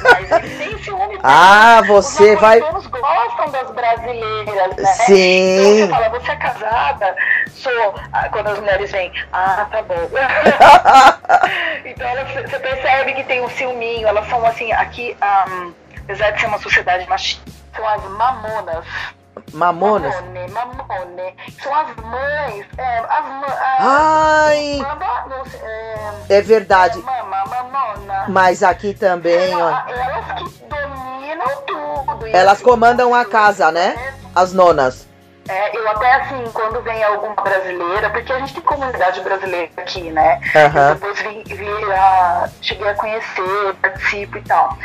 Mas 0.03 0.31
eles 0.33 0.59
têm 0.59 0.79
ciúme. 0.79 1.19
Ah, 1.23 1.81
Os 1.83 1.87
você 1.89 2.35
vai. 2.37 2.59
napolitanos 2.61 2.87
gostam 2.89 3.51
das 3.51 3.71
brasileiras, 3.73 4.77
né? 4.77 4.85
Sim. 5.07 5.59
Então 5.61 5.77
você 5.77 5.89
fala, 5.89 6.09
você 6.09 6.31
é 6.33 6.37
casada? 6.37 7.17
Sou. 7.51 7.95
Ah, 8.13 8.29
Quando 8.31 8.49
as 8.49 8.59
mulheres 8.59 8.91
vêm, 8.91 9.13
ah, 9.33 9.67
tá 9.71 9.83
bom. 9.83 9.95
então 11.85 12.09
você 12.49 12.59
percebe 12.59 13.13
que 13.15 13.25
tem 13.25 13.41
um 13.43 13.49
ciúminho, 13.61 14.09
elas 14.09 14.27
são 14.29 14.45
assim, 14.47 14.73
aqui, 14.73 15.17
ahm, 15.21 15.73
apesar 16.03 16.31
de 16.31 16.41
ser 16.41 16.47
uma 16.47 16.59
sociedade 16.59 17.07
machista, 17.09 17.51
são 17.77 17.87
as 17.87 18.03
mamonas. 18.05 18.85
Mamonas. 19.53 20.15
Mamone, 20.15 20.49
mamone. 20.51 21.37
São 21.63 21.75
as 21.75 21.97
mães. 21.97 22.67
É, 22.79 22.99
as 22.99 23.25
mães. 23.25 23.55
Ai, 23.79 24.79
Mama, 24.81 25.45
é, 25.63 26.37
é 26.37 26.41
verdade. 26.43 26.99
mama, 26.99 27.45
mamona. 27.47 28.27
Mas 28.29 28.63
aqui 28.63 28.95
também, 28.95 29.55
ó. 29.55 29.71
Elas 29.89 30.27
que 30.33 30.65
dominam 30.67 31.63
tudo. 31.67 32.27
Elas 32.27 32.61
comandam 32.63 33.15
a 33.15 33.25
casa, 33.25 33.71
né? 33.73 34.15
As 34.35 34.53
nonas. 34.53 35.09
É, 35.51 35.77
eu 35.77 35.91
até 35.91 36.13
assim, 36.13 36.45
quando 36.53 36.81
vem 36.81 37.03
alguma 37.03 37.35
brasileira, 37.35 38.09
porque 38.11 38.33
a 38.33 38.39
gente 38.39 38.55
tem 38.55 38.63
comunidade 38.63 39.21
brasileira 39.21 39.69
aqui, 39.77 40.03
né? 40.13 40.41
Eu 40.55 40.95
depois 40.95 41.21
vi, 41.23 41.43
vi 41.57 41.93
a, 41.93 42.49
cheguei 42.63 42.89
a 42.89 42.95
conhecer, 42.95 43.75
participo 43.83 44.39
e 44.39 44.43
tal. 44.43 44.79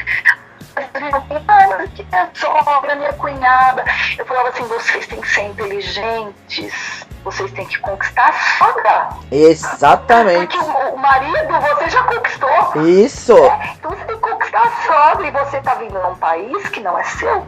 Ah, 0.75 1.67
mas 1.77 1.91
que 1.91 2.05
é 2.11 2.27
sogra, 2.33 2.95
minha 2.95 3.13
cunhada. 3.13 3.85
Eu 4.17 4.25
falava 4.25 4.49
assim, 4.49 4.63
vocês 4.63 5.05
têm 5.05 5.21
que 5.21 5.29
ser 5.29 5.43
inteligentes, 5.43 7.05
vocês 7.23 7.51
têm 7.51 7.67
que 7.67 7.77
conquistar 7.79 8.29
a 8.29 8.33
sogra. 8.57 9.09
Exatamente. 9.31 10.57
Porque 10.57 10.71
o, 10.71 10.95
o 10.95 10.97
marido 10.97 11.61
você 11.61 11.89
já 11.91 12.03
conquistou. 12.03 12.83
Isso. 12.87 13.37
Então 13.77 13.91
você 13.91 14.03
tem 14.03 14.15
que 14.15 14.21
conquistar 14.21 14.63
a 14.63 15.11
sogra 15.11 15.27
e 15.27 15.31
você 15.31 15.61
tá 15.61 15.75
vindo 15.75 15.99
num 15.99 16.15
país 16.15 16.69
que 16.69 16.79
não 16.79 16.97
é 16.97 17.03
seu. 17.03 17.45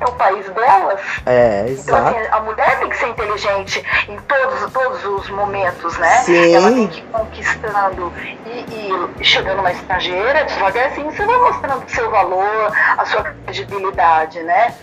É 0.00 0.04
o 0.04 0.12
país 0.12 0.48
delas. 0.50 1.00
É, 1.26 1.66
Então, 1.68 1.96
exato. 1.96 2.16
assim, 2.16 2.28
a 2.30 2.40
mulher 2.40 2.78
tem 2.78 2.88
que 2.88 2.96
ser 2.96 3.08
inteligente 3.08 3.84
em 4.08 4.16
todos, 4.18 4.72
todos 4.72 5.04
os 5.04 5.30
momentos, 5.30 5.98
né? 5.98 6.18
Sim. 6.18 6.54
Ela 6.54 6.70
tem 6.70 6.86
que 6.86 7.00
ir 7.00 7.04
conquistando 7.12 8.12
e, 8.46 9.18
e 9.20 9.24
chegando 9.24 9.58
uma 9.60 9.72
estrangeira, 9.72 10.44
devagarzinho, 10.44 11.10
você 11.10 11.26
vai 11.26 11.36
mostrando 11.38 11.84
o 11.84 11.90
seu 11.90 12.10
valor, 12.10 12.72
a 12.96 13.04
sua 13.06 13.22
credibilidade, 13.44 14.40
né? 14.42 14.74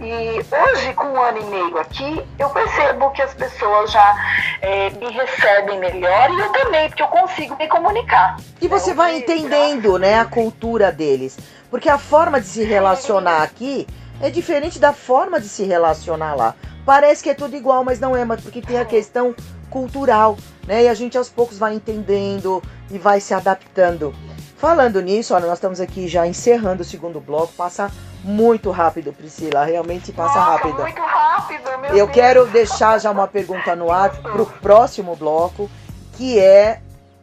E 0.00 0.40
hoje, 0.50 0.92
com 0.94 1.06
um 1.08 1.20
ano 1.20 1.38
e 1.38 1.44
meio 1.44 1.78
aqui, 1.78 2.24
eu 2.38 2.48
percebo 2.50 3.10
que 3.10 3.22
as 3.22 3.34
pessoas 3.34 3.90
já 3.90 4.16
eh, 4.62 4.90
me 5.00 5.10
recebem 5.10 5.78
melhor 5.78 6.30
e 6.30 6.40
eu 6.40 6.48
também, 6.50 6.88
porque 6.88 7.02
eu 7.02 7.08
consigo 7.08 7.56
me 7.56 7.66
comunicar. 7.68 8.36
E 8.60 8.68
você 8.68 8.94
vai 8.94 9.16
entendendo, 9.16 9.98
né, 9.98 10.18
a 10.20 10.24
cultura 10.24 10.90
deles. 10.92 11.36
Porque 11.70 11.88
a 11.88 11.98
forma 11.98 12.40
de 12.40 12.46
se 12.46 12.64
relacionar 12.64 13.42
aqui 13.42 13.86
é 14.20 14.30
diferente 14.30 14.78
da 14.78 14.92
forma 14.92 15.40
de 15.40 15.48
se 15.48 15.64
relacionar 15.64 16.34
lá. 16.34 16.54
Parece 16.84 17.22
que 17.22 17.30
é 17.30 17.34
tudo 17.34 17.56
igual, 17.56 17.84
mas 17.84 18.00
não 18.00 18.16
é, 18.16 18.24
mas 18.24 18.40
porque 18.40 18.60
tem 18.60 18.78
a 18.78 18.84
questão 18.84 19.34
cultural, 19.68 20.36
né? 20.66 20.84
E 20.84 20.88
a 20.88 20.94
gente 20.94 21.16
aos 21.16 21.28
poucos 21.28 21.58
vai 21.58 21.74
entendendo 21.74 22.62
e 22.90 22.98
vai 22.98 23.20
se 23.20 23.32
adaptando. 23.32 24.14
Falando 24.56 25.00
nisso, 25.00 25.34
olha, 25.34 25.46
nós 25.46 25.56
estamos 25.58 25.80
aqui 25.80 26.06
já 26.06 26.26
encerrando 26.26 26.82
o 26.82 26.84
segundo 26.84 27.18
bloco. 27.20 27.52
Passa 27.54 27.90
muito 28.22 28.70
rápido, 28.70 29.12
Priscila. 29.12 29.64
Realmente 29.64 30.12
passa 30.12 30.38
Nossa, 30.38 30.50
rápido. 30.50 30.82
muito 30.82 31.00
rápido, 31.00 31.78
meu 31.80 31.90
Eu 31.90 32.06
Deus. 32.06 32.10
quero 32.10 32.46
deixar 32.46 32.98
já 32.98 33.10
uma 33.10 33.26
pergunta 33.26 33.74
no 33.74 33.90
ar 33.90 34.10
pro 34.20 34.44
próximo 34.44 35.16
bloco, 35.16 35.70
que 36.14 36.38
é 36.38 36.80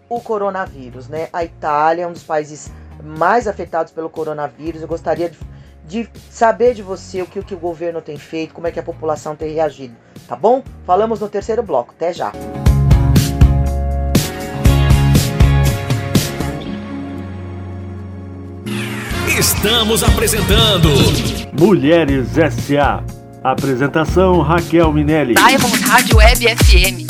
o 0.10 0.20
coronavírus, 0.20 1.08
né? 1.08 1.28
A 1.32 1.44
Itália 1.44 2.04
é 2.04 2.08
um 2.08 2.14
dos 2.14 2.24
países 2.24 2.72
mais 3.04 3.48
afetados 3.48 3.92
pelo 3.92 4.10
coronavírus. 4.10 4.82
Eu 4.82 4.88
gostaria 4.88 5.30
de, 5.30 5.38
de 5.88 6.10
saber 6.30 6.74
de 6.74 6.84
você 6.84 7.22
o 7.22 7.26
que, 7.26 7.40
o 7.40 7.44
que 7.44 7.54
o 7.54 7.58
governo 7.58 8.02
tem 8.02 8.18
feito, 8.18 8.54
como 8.54 8.68
é 8.68 8.72
que 8.72 8.80
a 8.80 8.84
população 8.84 9.36
tem 9.36 9.54
reagido, 9.54 9.96
tá 10.28 10.36
bom? 10.36 10.62
Falamos 10.86 11.22
no 11.22 11.30
terceiro 11.30 11.64
bloco. 11.64 11.94
Até 11.96 12.14
já. 12.14 12.32
Estamos 19.40 20.04
apresentando 20.04 20.90
Mulheres 21.60 22.38
S.A. 22.38 23.04
Apresentação 23.44 24.42
Raquel 24.42 24.92
Minelli. 24.92 25.36
Diamond 25.36 25.80
Rádio 25.84 26.18
Web 26.18 26.56
FM. 26.58 27.07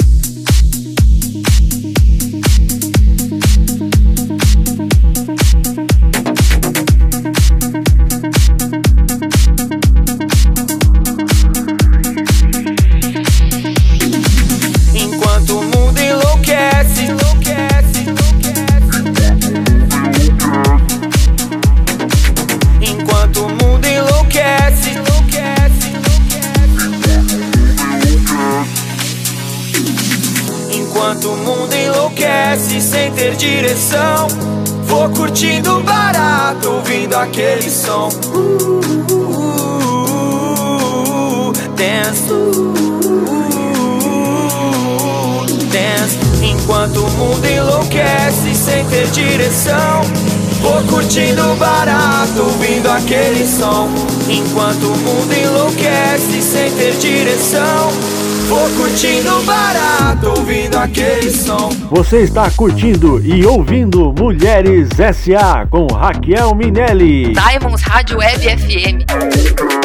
Você 61.97 62.19
está 62.19 62.51
curtindo 62.51 63.19
e 63.25 63.43
ouvindo 63.43 64.13
Mulheres 64.13 64.87
SA 65.15 65.65
com 65.67 65.87
Raquel 65.87 66.53
Minelli. 66.53 67.33
Diamonds 67.33 67.81
Rádio 67.81 68.19
Web 68.19 68.39
FM. 68.39 69.76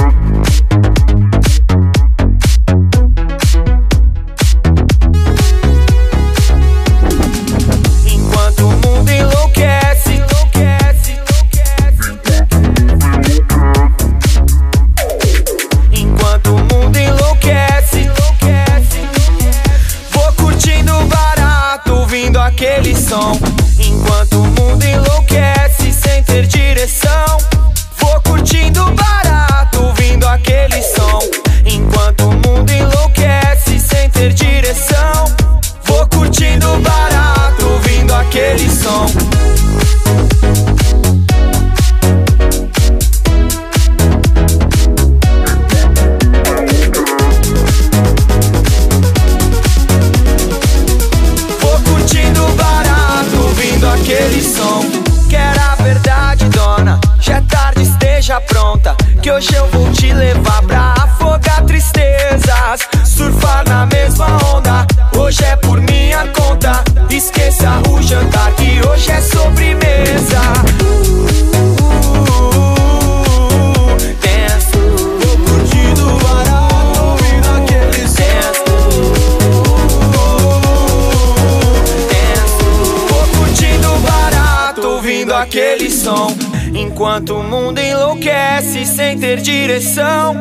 ter 89.22 89.40
direção. 89.40 90.35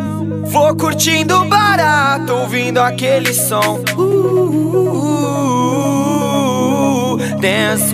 Vou 0.46 0.76
curtindo 0.76 1.46
barato, 1.46 2.34
ouvindo 2.34 2.80
aquele 2.80 3.32
som. 3.32 3.80
Uh, 3.96 4.02
uh, 7.14 7.18
dance, 7.40 7.94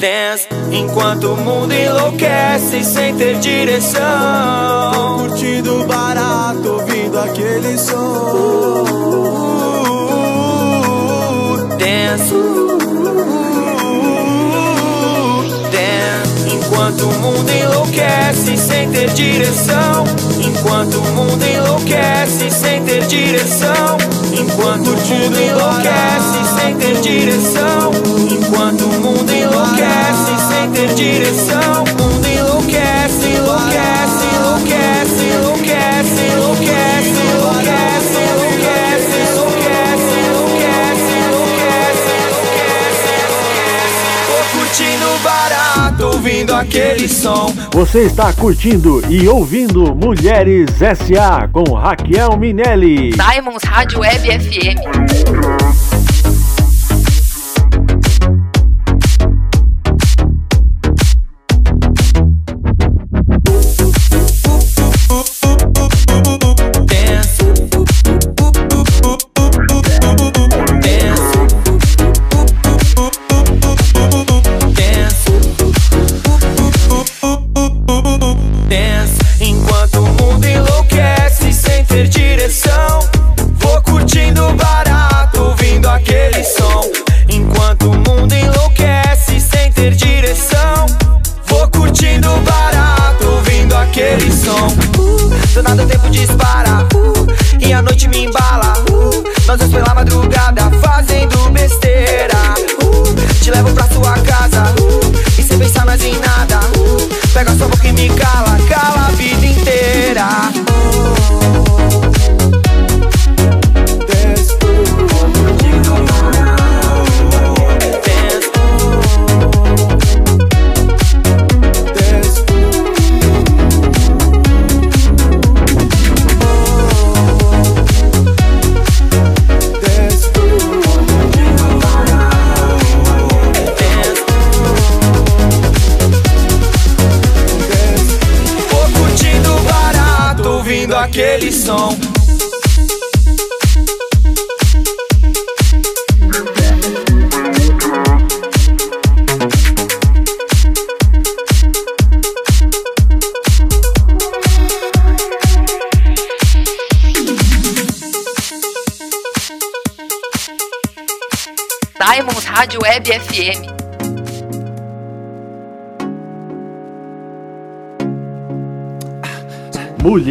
dance. 0.00 0.48
Enquanto 0.72 1.34
o 1.34 1.36
mundo 1.36 1.72
enlouquece 1.72 2.82
sem 2.82 3.14
ter 3.14 3.38
direção. 3.38 4.90
Vou 4.92 5.18
curtindo 5.28 5.84
barato, 5.86 6.68
ouvindo 6.68 7.16
aquele 7.16 7.78
som. 7.78 7.94
Uh, 9.94 11.68
dance. 11.78 12.65
Enquanto 16.96 17.14
o 17.14 17.20
mundo 17.20 17.50
enlouquece 17.50 18.56
sem 18.56 18.88
ter 18.88 19.10
direção. 19.10 20.04
Enquanto 20.40 20.94
o 20.94 21.12
mundo 21.12 21.44
enlouquece 21.44 22.50
sem 22.50 22.82
ter 22.84 23.04
direção. 23.06 23.98
Enquanto 24.32 24.86
o 24.88 24.94
mundo 24.94 25.38
enlouquece 25.38 26.58
sem 26.58 26.74
ter 26.76 27.00
direção. 27.02 27.90
Enquanto 28.30 28.80
o 28.80 29.00
mundo 29.00 29.30
enlouquece 29.30 30.48
sem 30.48 30.70
ter 30.70 30.94
direção. 30.94 32.25
ouvindo 46.46 46.54
aquele 46.54 47.08
som. 47.08 47.52
Você 47.72 48.02
está 48.02 48.32
curtindo 48.32 49.02
e 49.10 49.28
ouvindo 49.28 49.94
Mulheres 49.94 50.70
SA 50.78 51.48
com 51.52 51.74
Raquel 51.74 52.36
Minelli. 52.36 53.12
Simons 53.12 53.64
Rádio 53.64 54.00
Web 54.00 54.28
FM. 54.28 55.75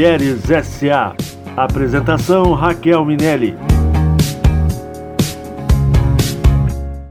Mulheres 0.05 0.51
S.A. 0.51 1.15
Apresentação 1.57 2.53
Raquel 2.53 3.03
Minelli. 3.03 3.57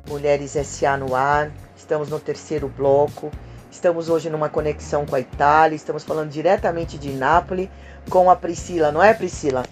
Mulheres 0.09 0.55
S.A. 0.55 0.97
no 0.97 1.13
ar, 1.13 1.51
estamos 1.77 2.09
no 2.09 2.21
terceiro 2.21 2.69
bloco. 2.69 3.33
Estamos 3.69 4.09
hoje 4.09 4.31
numa 4.31 4.49
conexão 4.49 5.05
com 5.05 5.17
a 5.17 5.19
Itália, 5.19 5.75
estamos 5.75 6.05
falando 6.05 6.31
diretamente 6.31 6.97
de 6.97 7.11
Nápoles 7.11 7.69
com 8.09 8.31
a 8.31 8.37
Priscila, 8.37 8.93
não 8.93 9.03
é, 9.03 9.13
Priscila? 9.13 9.65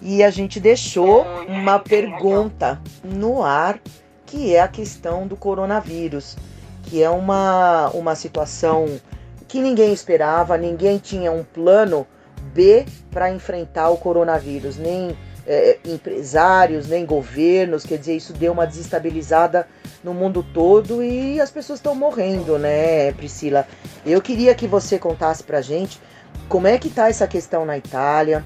E 0.00 0.24
a 0.24 0.30
gente 0.30 0.58
deixou 0.58 1.26
uma 1.46 1.78
pergunta 1.78 2.80
no 3.04 3.42
ar, 3.42 3.78
que 4.24 4.56
é 4.56 4.62
a 4.62 4.66
questão 4.66 5.26
do 5.26 5.36
coronavírus, 5.36 6.38
que 6.84 7.02
é 7.02 7.10
uma, 7.10 7.90
uma 7.90 8.14
situação 8.14 8.98
que 9.46 9.60
ninguém 9.60 9.92
esperava, 9.92 10.56
ninguém 10.56 10.96
tinha 10.96 11.30
um 11.30 11.44
plano 11.44 12.06
B 12.54 12.84
para 13.10 13.30
enfrentar 13.30 13.90
o 13.90 13.96
coronavírus, 13.96 14.76
nem 14.76 15.16
é, 15.46 15.78
empresários, 15.84 16.88
nem 16.88 17.04
governos, 17.04 17.84
quer 17.84 17.98
dizer, 17.98 18.16
isso 18.16 18.32
deu 18.32 18.52
uma 18.52 18.66
desestabilizada 18.66 19.66
no 20.02 20.14
mundo 20.14 20.42
todo 20.42 21.02
e 21.02 21.40
as 21.40 21.50
pessoas 21.50 21.78
estão 21.78 21.94
morrendo, 21.94 22.58
né, 22.58 23.12
Priscila? 23.12 23.66
Eu 24.04 24.20
queria 24.20 24.54
que 24.54 24.66
você 24.66 24.98
contasse 24.98 25.42
pra 25.42 25.60
gente 25.60 26.00
como 26.48 26.66
é 26.66 26.78
que 26.78 26.90
tá 26.90 27.08
essa 27.08 27.26
questão 27.26 27.64
na 27.64 27.78
Itália, 27.78 28.44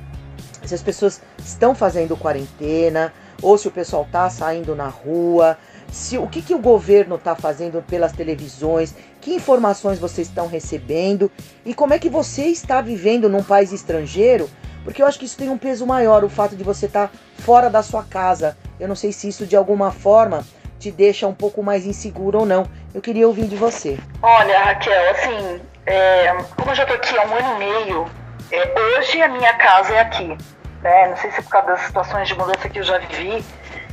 se 0.65 0.75
as 0.75 0.83
pessoas 0.83 1.21
estão 1.39 1.75
fazendo 1.75 2.17
quarentena, 2.17 3.13
ou 3.43 3.59
se 3.59 3.69
o 3.69 3.71
pessoal 3.71 4.07
tá 4.11 4.29
saindo 4.31 4.75
na 4.75 4.89
rua, 4.89 5.59
se 5.91 6.19
o 6.19 6.27
que, 6.27 6.43
que 6.43 6.55
o 6.55 6.59
governo 6.59 7.17
está 7.17 7.35
fazendo 7.35 7.83
pelas 7.83 8.13
televisões, 8.13 8.95
que 9.21 9.35
informações 9.35 9.99
vocês 9.99 10.29
estão 10.29 10.47
recebendo 10.47 11.31
e 11.65 11.75
como 11.75 11.95
é 11.95 11.99
que 11.99 12.09
você 12.09 12.45
está 12.45 12.81
vivendo 12.81 13.29
num 13.29 13.43
país 13.43 13.73
estrangeiro, 13.73 14.49
porque 14.85 15.03
eu 15.03 15.07
acho 15.07 15.19
que 15.19 15.25
isso 15.25 15.37
tem 15.37 15.49
um 15.49 15.59
peso 15.59 15.85
maior, 15.85 16.23
o 16.23 16.29
fato 16.29 16.55
de 16.55 16.63
você 16.63 16.87
estar 16.87 17.09
tá 17.09 17.19
fora 17.39 17.69
da 17.69 17.83
sua 17.83 18.05
casa. 18.05 18.57
Eu 18.79 18.87
não 18.87 18.95
sei 18.95 19.11
se 19.13 19.29
isso 19.29 19.47
de 19.47 19.57
alguma 19.57 19.91
forma 19.91 20.45
te 20.79 20.91
deixa 20.91 21.27
um 21.27 21.35
pouco 21.35 21.63
mais 21.63 21.85
inseguro 21.85 22.41
ou 22.41 22.47
não. 22.47 22.69
Eu 22.95 23.01
queria 23.01 23.27
ouvir 23.27 23.47
de 23.47 23.57
você. 23.57 23.99
Olha, 24.23 24.63
Raquel, 24.63 25.11
assim, 25.11 25.61
é, 25.87 26.33
como 26.57 26.71
eu 26.71 26.75
já 26.75 26.87
tô 26.87 26.95
aqui 26.95 27.19
há 27.19 27.27
um 27.27 27.35
ano 27.35 27.55
e 27.55 27.59
meio, 27.59 28.11
é, 28.53 28.99
hoje 28.99 29.21
a 29.21 29.29
minha 29.29 29.55
casa 29.55 29.95
é 29.95 30.01
aqui. 30.01 30.39
Né? 30.83 31.09
Não 31.09 31.17
sei 31.17 31.33
se 31.33 31.41
é 31.41 31.43
por 31.43 31.51
causa 31.51 31.69
das 31.69 31.81
situações 31.81 32.29
de 32.29 32.35
mudança 32.35 32.69
que 32.69 32.79
eu 32.79 32.85
já 32.85 32.99
vivi, 32.99 33.45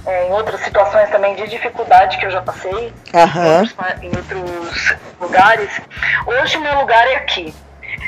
é, 0.06 0.28
em 0.28 0.32
outras 0.32 0.62
situações 0.62 1.10
também 1.10 1.36
de 1.36 1.48
dificuldade 1.48 2.18
que 2.18 2.26
eu 2.26 2.32
já 2.32 2.42
passei, 2.42 2.94
Aham. 3.14 3.64
em 4.02 4.08
outros 4.16 4.96
lugares. 5.20 5.82
Hoje 6.26 6.58
o 6.58 6.62
meu 6.62 6.80
lugar 6.80 7.08
é 7.08 7.16
aqui. 7.16 7.54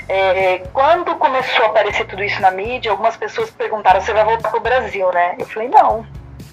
É, 0.08 0.62
quando 0.74 1.16
começou 1.16 1.66
a 1.66 1.70
aparecer 1.70 2.06
tudo 2.06 2.24
isso 2.24 2.40
na 2.42 2.52
mídia, 2.52 2.92
algumas 2.92 3.16
pessoas 3.18 3.50
perguntaram: 3.50 4.02
você 4.02 4.14
vai 4.14 4.24
voltar 4.24 4.50
pro 4.50 4.60
Brasil, 4.60 5.10
né? 5.12 5.36
Eu 5.40 5.46
falei: 5.48 5.70
não. 5.70 6.06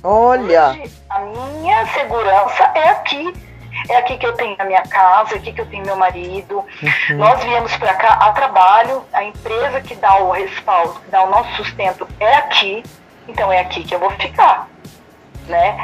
Olha, 0.03 0.71
Hoje, 0.71 0.93
a 1.09 1.19
minha 1.21 1.87
segurança 1.87 2.71
é 2.75 2.89
aqui. 2.91 3.33
É 3.89 3.97
aqui 3.97 4.19
que 4.19 4.27
eu 4.27 4.35
tenho 4.35 4.55
a 4.59 4.65
minha 4.65 4.83
casa, 4.83 5.35
é 5.35 5.39
aqui 5.39 5.53
que 5.53 5.61
eu 5.61 5.67
tenho 5.67 5.85
meu 5.85 5.97
marido. 5.97 6.59
Uhum. 6.59 7.17
Nós 7.17 7.43
viemos 7.43 7.75
para 7.79 7.95
cá 7.95 8.13
a 8.15 8.33
trabalho, 8.33 9.03
a 9.13 9.25
empresa 9.25 9.81
que 9.81 9.95
dá 9.95 10.19
o 10.19 10.31
respaldo, 10.31 11.01
que 11.01 11.11
dá 11.11 11.23
o 11.25 11.31
nosso 11.31 11.55
sustento 11.57 12.07
é 12.21 12.35
aqui, 12.35 12.83
então 13.27 13.51
é 13.51 13.61
aqui 13.61 13.83
que 13.83 13.95
eu 13.95 13.99
vou 13.99 14.11
ficar. 14.11 14.69
Né? 15.49 15.77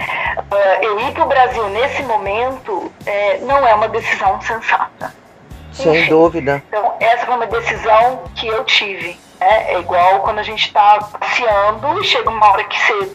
Ah, 0.51 0.79
eu 0.83 1.01
ir 1.01 1.13
para 1.13 1.25
o 1.25 1.29
Brasil 1.29 1.69
nesse 1.71 2.03
momento 2.05 2.93
é, 3.05 3.39
não 3.39 3.67
é 3.67 3.75
uma 3.75 3.89
decisão 3.89 4.41
sensata. 4.41 5.13
sem 5.73 5.95
Enfim. 5.95 6.11
dúvida. 6.11 6.63
Então, 6.69 6.95
essa 7.01 7.27
foi 7.27 7.35
uma 7.35 7.47
decisão 7.47 8.23
que 8.35 8.47
eu 8.47 8.65
tive. 8.65 9.19
Né? 9.41 9.73
É 9.73 9.79
igual 9.79 10.21
quando 10.21 10.39
a 10.39 10.43
gente 10.43 10.67
está 10.67 10.99
passeando 11.19 12.01
e 12.01 12.05
chega 12.05 12.31
uma 12.31 12.53
hora 12.53 12.65
que 12.65 12.79
você 12.79 13.13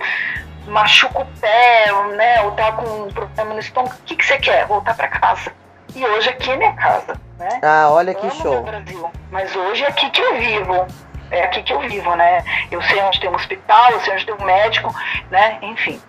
machuca 0.68 1.20
o 1.22 1.26
pé, 1.40 1.92
né? 2.16 2.42
ou 2.42 2.52
tá 2.52 2.72
com 2.74 2.86
um 3.04 3.12
problema 3.12 3.54
no 3.54 3.60
estômago. 3.60 3.96
O 3.96 4.04
que, 4.06 4.16
que 4.16 4.26
você 4.26 4.38
quer? 4.38 4.66
Voltar 4.66 4.96
para 4.96 5.08
casa. 5.08 5.52
E 5.96 6.06
hoje 6.06 6.30
aqui 6.30 6.52
é 6.52 6.56
minha 6.56 6.74
casa. 6.74 7.16
Né? 7.38 7.60
Ah, 7.62 7.90
olha 7.92 8.14
que 8.14 8.30
show. 8.32 8.64
Brasil, 8.64 9.12
mas 9.32 9.56
hoje 9.56 9.84
é 9.84 9.88
aqui 9.88 10.10
que 10.10 10.22
eu 10.22 10.38
vivo. 10.38 10.88
É 11.30 11.44
aqui 11.44 11.64
que 11.64 11.74
eu 11.74 11.80
vivo, 11.80 12.16
né? 12.16 12.44
Eu 12.70 12.82
sei 12.84 13.02
onde 13.02 13.20
tem 13.20 13.30
um 13.30 13.36
hospital, 13.36 13.92
eu 13.92 14.00
sei 14.02 14.14
onde 14.14 14.26
tem 14.26 14.36
um 14.36 14.46
médico, 14.46 14.94
né? 15.32 15.58
Enfim. 15.62 16.00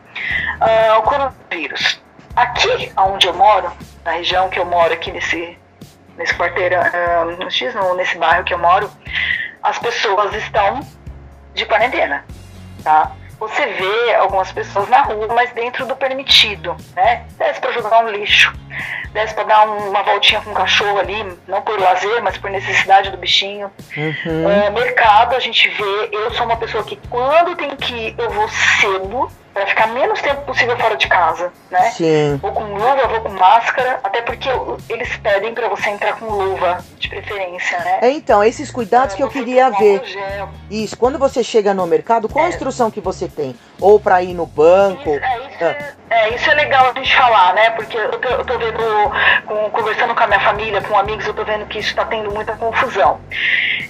Ah, 0.60 0.98
o 0.98 1.02
coronavírus. 1.02 2.00
Aqui, 2.36 2.92
onde 2.96 3.26
eu 3.26 3.34
moro, 3.34 3.72
na 4.04 4.12
região 4.12 4.48
que 4.48 4.58
eu 4.58 4.64
moro, 4.64 4.92
aqui 4.92 5.12
nesse, 5.12 5.56
nesse 6.16 6.34
quarteirão, 6.34 6.80
ah, 6.82 7.24
no 7.24 7.50
X, 7.50 7.74
não, 7.74 7.94
nesse 7.94 8.16
bairro 8.18 8.44
que 8.44 8.52
eu 8.54 8.58
moro, 8.58 8.90
as 9.62 9.78
pessoas 9.78 10.34
estão 10.34 10.80
de 11.54 11.64
quarentena, 11.66 12.24
tá? 12.82 13.12
Você 13.38 13.66
vê 13.66 14.14
algumas 14.14 14.50
pessoas 14.52 14.88
na 14.88 15.02
rua, 15.02 15.28
mas 15.34 15.52
dentro 15.52 15.84
do 15.86 15.94
permitido, 15.96 16.76
né? 16.94 17.24
Desce 17.36 17.60
para 17.60 17.72
jogar 17.72 18.04
um 18.04 18.08
lixo, 18.08 18.52
desce 19.12 19.34
para 19.34 19.44
dar 19.44 19.68
um- 19.68 19.90
uma 19.90 20.02
voltinha 20.02 20.40
com 20.40 20.50
o 20.50 20.54
cachorro 20.54 20.98
ali, 20.98 21.36
não 21.46 21.60
por 21.60 21.78
lazer, 21.78 22.22
mas 22.22 22.38
por 22.38 22.48
necessidade 22.50 23.10
do 23.10 23.16
bichinho. 23.16 23.70
Uhum. 23.96 24.48
É, 24.50 24.70
mercado, 24.70 25.34
a 25.34 25.40
gente 25.40 25.68
vê. 25.68 26.08
Eu 26.12 26.30
sou 26.32 26.46
uma 26.46 26.56
pessoa 26.56 26.84
que 26.84 26.96
quando 27.10 27.56
tem 27.56 27.76
que 27.76 27.92
ir, 27.92 28.14
eu 28.18 28.30
vou 28.30 28.48
cedo, 28.48 29.28
para 29.54 29.66
ficar 29.68 29.86
menos 29.86 30.20
tempo 30.20 30.42
possível 30.42 30.76
fora 30.76 30.96
de 30.96 31.06
casa, 31.06 31.52
né? 31.70 31.82
Sim. 31.92 32.36
Vou 32.42 32.50
com 32.52 32.64
luva, 32.64 33.06
vou 33.06 33.20
com 33.20 33.28
máscara, 33.30 34.00
até 34.02 34.20
porque 34.20 34.48
eles 34.88 35.16
pedem 35.18 35.54
para 35.54 35.68
você 35.68 35.90
entrar 35.90 36.14
com 36.16 36.26
luva, 36.26 36.78
de 36.98 37.08
preferência, 37.08 37.78
né? 37.78 37.98
É, 38.02 38.10
então, 38.10 38.42
esses 38.42 38.68
cuidados 38.70 39.14
que 39.14 39.22
eu 39.22 39.28
queria 39.28 39.70
ver. 39.70 40.04
gel. 40.04 40.48
Isso, 40.68 40.96
quando 40.96 41.18
você 41.20 41.44
chega 41.44 41.72
no 41.72 41.86
mercado, 41.86 42.28
qual 42.28 42.44
a 42.46 42.48
instrução 42.48 42.90
que 42.90 43.00
você 43.00 43.28
tem? 43.28 43.54
Ou 43.80 44.00
pra 44.00 44.22
ir 44.22 44.34
no 44.34 44.44
banco? 44.44 45.08
Isso, 45.10 45.24
é, 45.24 45.38
isso, 45.48 45.64
é, 45.64 45.94
é, 46.10 46.34
isso 46.34 46.50
é 46.50 46.54
legal 46.54 46.90
a 46.90 46.98
gente 46.98 47.14
falar, 47.16 47.54
né? 47.54 47.70
Porque 47.70 47.96
eu 47.96 48.10
tô, 48.10 48.28
eu 48.28 48.44
tô 48.44 48.58
vendo, 48.58 48.82
com- 49.46 49.70
conversando 49.70 50.14
com 50.16 50.22
a 50.24 50.26
minha 50.26 50.40
família, 50.40 50.80
com 50.82 50.98
amigos, 50.98 51.26
eu 51.26 51.34
tô 51.34 51.44
vendo 51.44 51.64
que 51.66 51.78
isso 51.78 51.94
tá 51.94 52.04
tendo 52.04 52.30
muita 52.32 52.56
confusão. 52.56 53.20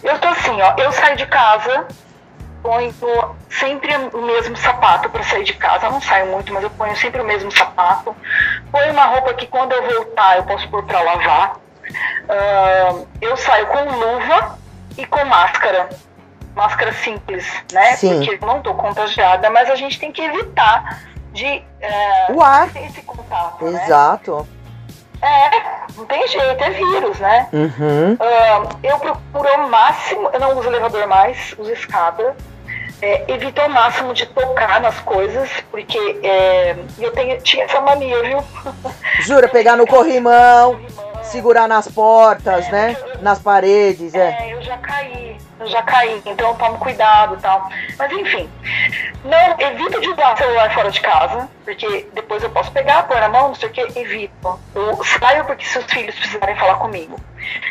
Eu 0.02 0.18
tô 0.18 0.28
assim, 0.28 0.60
ó, 0.60 0.74
eu 0.76 0.92
saio 0.92 1.16
de 1.16 1.26
casa, 1.26 1.86
ponho 2.64 2.94
sempre 3.50 3.94
o 4.14 4.22
mesmo 4.22 4.56
sapato 4.56 5.10
para 5.10 5.22
sair 5.22 5.44
de 5.44 5.52
casa. 5.52 5.86
Eu 5.86 5.92
não 5.92 6.00
saio 6.00 6.32
muito, 6.32 6.50
mas 6.52 6.62
eu 6.62 6.70
ponho 6.70 6.96
sempre 6.96 7.20
o 7.20 7.24
mesmo 7.24 7.52
sapato. 7.52 8.16
Ponho 8.72 8.90
uma 8.92 9.04
roupa 9.04 9.34
que 9.34 9.46
quando 9.46 9.72
eu 9.72 9.82
voltar 9.82 10.38
eu 10.38 10.44
posso 10.44 10.66
pôr 10.70 10.82
para 10.82 11.00
lavar. 11.02 11.56
Ah, 12.26 12.94
eu 13.20 13.36
saio 13.36 13.66
com 13.66 13.84
luva 13.84 14.58
e 14.96 15.04
com 15.04 15.22
máscara. 15.26 15.90
Máscara 16.56 16.92
simples, 16.94 17.46
né? 17.70 17.96
Sim. 17.96 18.24
Porque 18.24 18.42
eu 18.42 18.46
não 18.46 18.62
tô 18.62 18.72
contagiada, 18.74 19.50
mas 19.50 19.68
a 19.68 19.74
gente 19.76 19.98
tem 19.98 20.10
que 20.10 20.22
evitar 20.22 21.02
de 21.32 21.62
eh, 21.80 22.26
O 22.30 22.40
ar. 22.40 22.70
ter 22.70 22.86
esse 22.86 23.02
contato, 23.02 23.64
né? 23.64 23.84
Exato. 23.84 24.48
É, 25.20 25.50
não 25.96 26.06
tem 26.06 26.26
jeito, 26.28 26.62
é 26.62 26.70
vírus, 26.70 27.18
né? 27.18 27.48
Uhum. 27.52 28.16
Ah, 28.20 28.76
eu 28.82 28.98
procuro 28.98 29.48
ao 29.48 29.68
máximo, 29.68 30.30
eu 30.32 30.40
não 30.40 30.56
uso 30.56 30.68
elevador 30.68 31.06
mais, 31.08 31.54
uso 31.58 31.72
escada. 31.72 32.36
É, 33.04 33.22
evito 33.28 33.60
ao 33.60 33.68
máximo 33.68 34.14
de 34.14 34.24
tocar 34.24 34.80
nas 34.80 34.98
coisas, 35.00 35.50
porque 35.70 35.98
é, 36.22 36.74
eu 36.98 37.12
tenho, 37.12 37.38
tinha 37.42 37.66
essa 37.66 37.78
mania, 37.78 38.22
viu? 38.22 38.38
Jura, 39.20 39.46
pegar 39.46 39.76
no 39.76 39.86
corrimão, 39.86 40.80
segurar 41.34 41.66
nas 41.66 41.88
portas, 41.88 42.68
né? 42.68 42.96
Nas 43.20 43.40
paredes, 43.40 44.14
é. 44.14 44.38
É, 44.40 44.54
eu 44.54 44.62
já 44.62 44.78
caí, 44.78 45.36
eu 45.58 45.66
já 45.66 45.82
caí, 45.82 46.22
então 46.24 46.50
eu 46.50 46.54
tomo 46.54 46.78
cuidado 46.78 47.34
e 47.34 47.38
tal. 47.38 47.68
Mas 47.98 48.12
enfim, 48.12 48.48
não, 49.24 49.56
evito 49.58 50.00
de 50.00 50.10
usar 50.10 50.36
celular 50.36 50.72
fora 50.72 50.90
de 50.92 51.00
casa, 51.00 51.48
porque 51.64 52.08
depois 52.14 52.40
eu 52.44 52.50
posso 52.50 52.70
pegar, 52.70 53.02
pôr 53.08 53.18
na 53.18 53.28
mão, 53.28 53.48
não 53.48 53.54
sei 53.56 53.68
o 53.68 53.72
que, 53.72 53.80
evito. 53.98 54.60
Eu 54.76 55.02
saio 55.02 55.44
porque 55.44 55.64
se 55.64 55.76
os 55.76 55.84
filhos 55.86 56.14
precisarem 56.14 56.54
falar 56.56 56.76
comigo. 56.76 57.16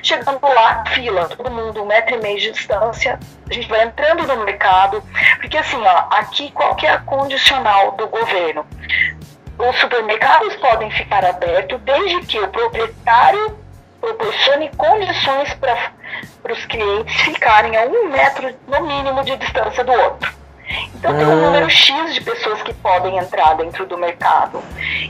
Chegando 0.03 0.39
lá, 0.43 0.83
fila, 0.87 1.29
todo 1.29 1.49
mundo, 1.49 1.83
um 1.83 1.85
metro 1.85 2.15
e 2.15 2.21
meio 2.21 2.39
de 2.39 2.51
distância, 2.51 3.17
a 3.49 3.53
gente 3.53 3.69
vai 3.69 3.85
entrando 3.85 4.27
no 4.27 4.43
mercado, 4.43 5.01
porque 5.39 5.57
assim, 5.57 5.81
ó, 5.81 6.05
aqui 6.11 6.51
qual 6.51 6.75
que 6.75 6.85
é 6.85 6.91
a 6.91 6.99
condicional 6.99 7.93
do 7.93 8.07
governo? 8.07 8.65
Os 9.57 9.79
supermercados 9.79 10.55
podem 10.57 10.89
ficar 10.91 11.23
abertos 11.23 11.79
desde 11.81 12.21
que 12.25 12.39
o 12.39 12.47
proprietário 12.47 13.57
proporcione 14.01 14.69
condições 14.75 15.53
para 15.55 16.51
os 16.53 16.65
clientes 16.65 17.15
ficarem 17.21 17.77
a 17.77 17.81
um 17.83 18.09
metro 18.09 18.53
no 18.67 18.81
mínimo 18.81 19.23
de 19.23 19.35
distância 19.37 19.83
do 19.83 19.91
outro. 19.93 20.33
Então 20.95 21.15
tem 21.15 21.25
um 21.25 21.31
Ah. 21.31 21.35
número 21.35 21.69
X 21.69 22.13
de 22.13 22.21
pessoas 22.21 22.61
que 22.63 22.73
podem 22.73 23.17
entrar 23.17 23.55
dentro 23.55 23.85
do 23.85 23.97
mercado. 23.97 24.61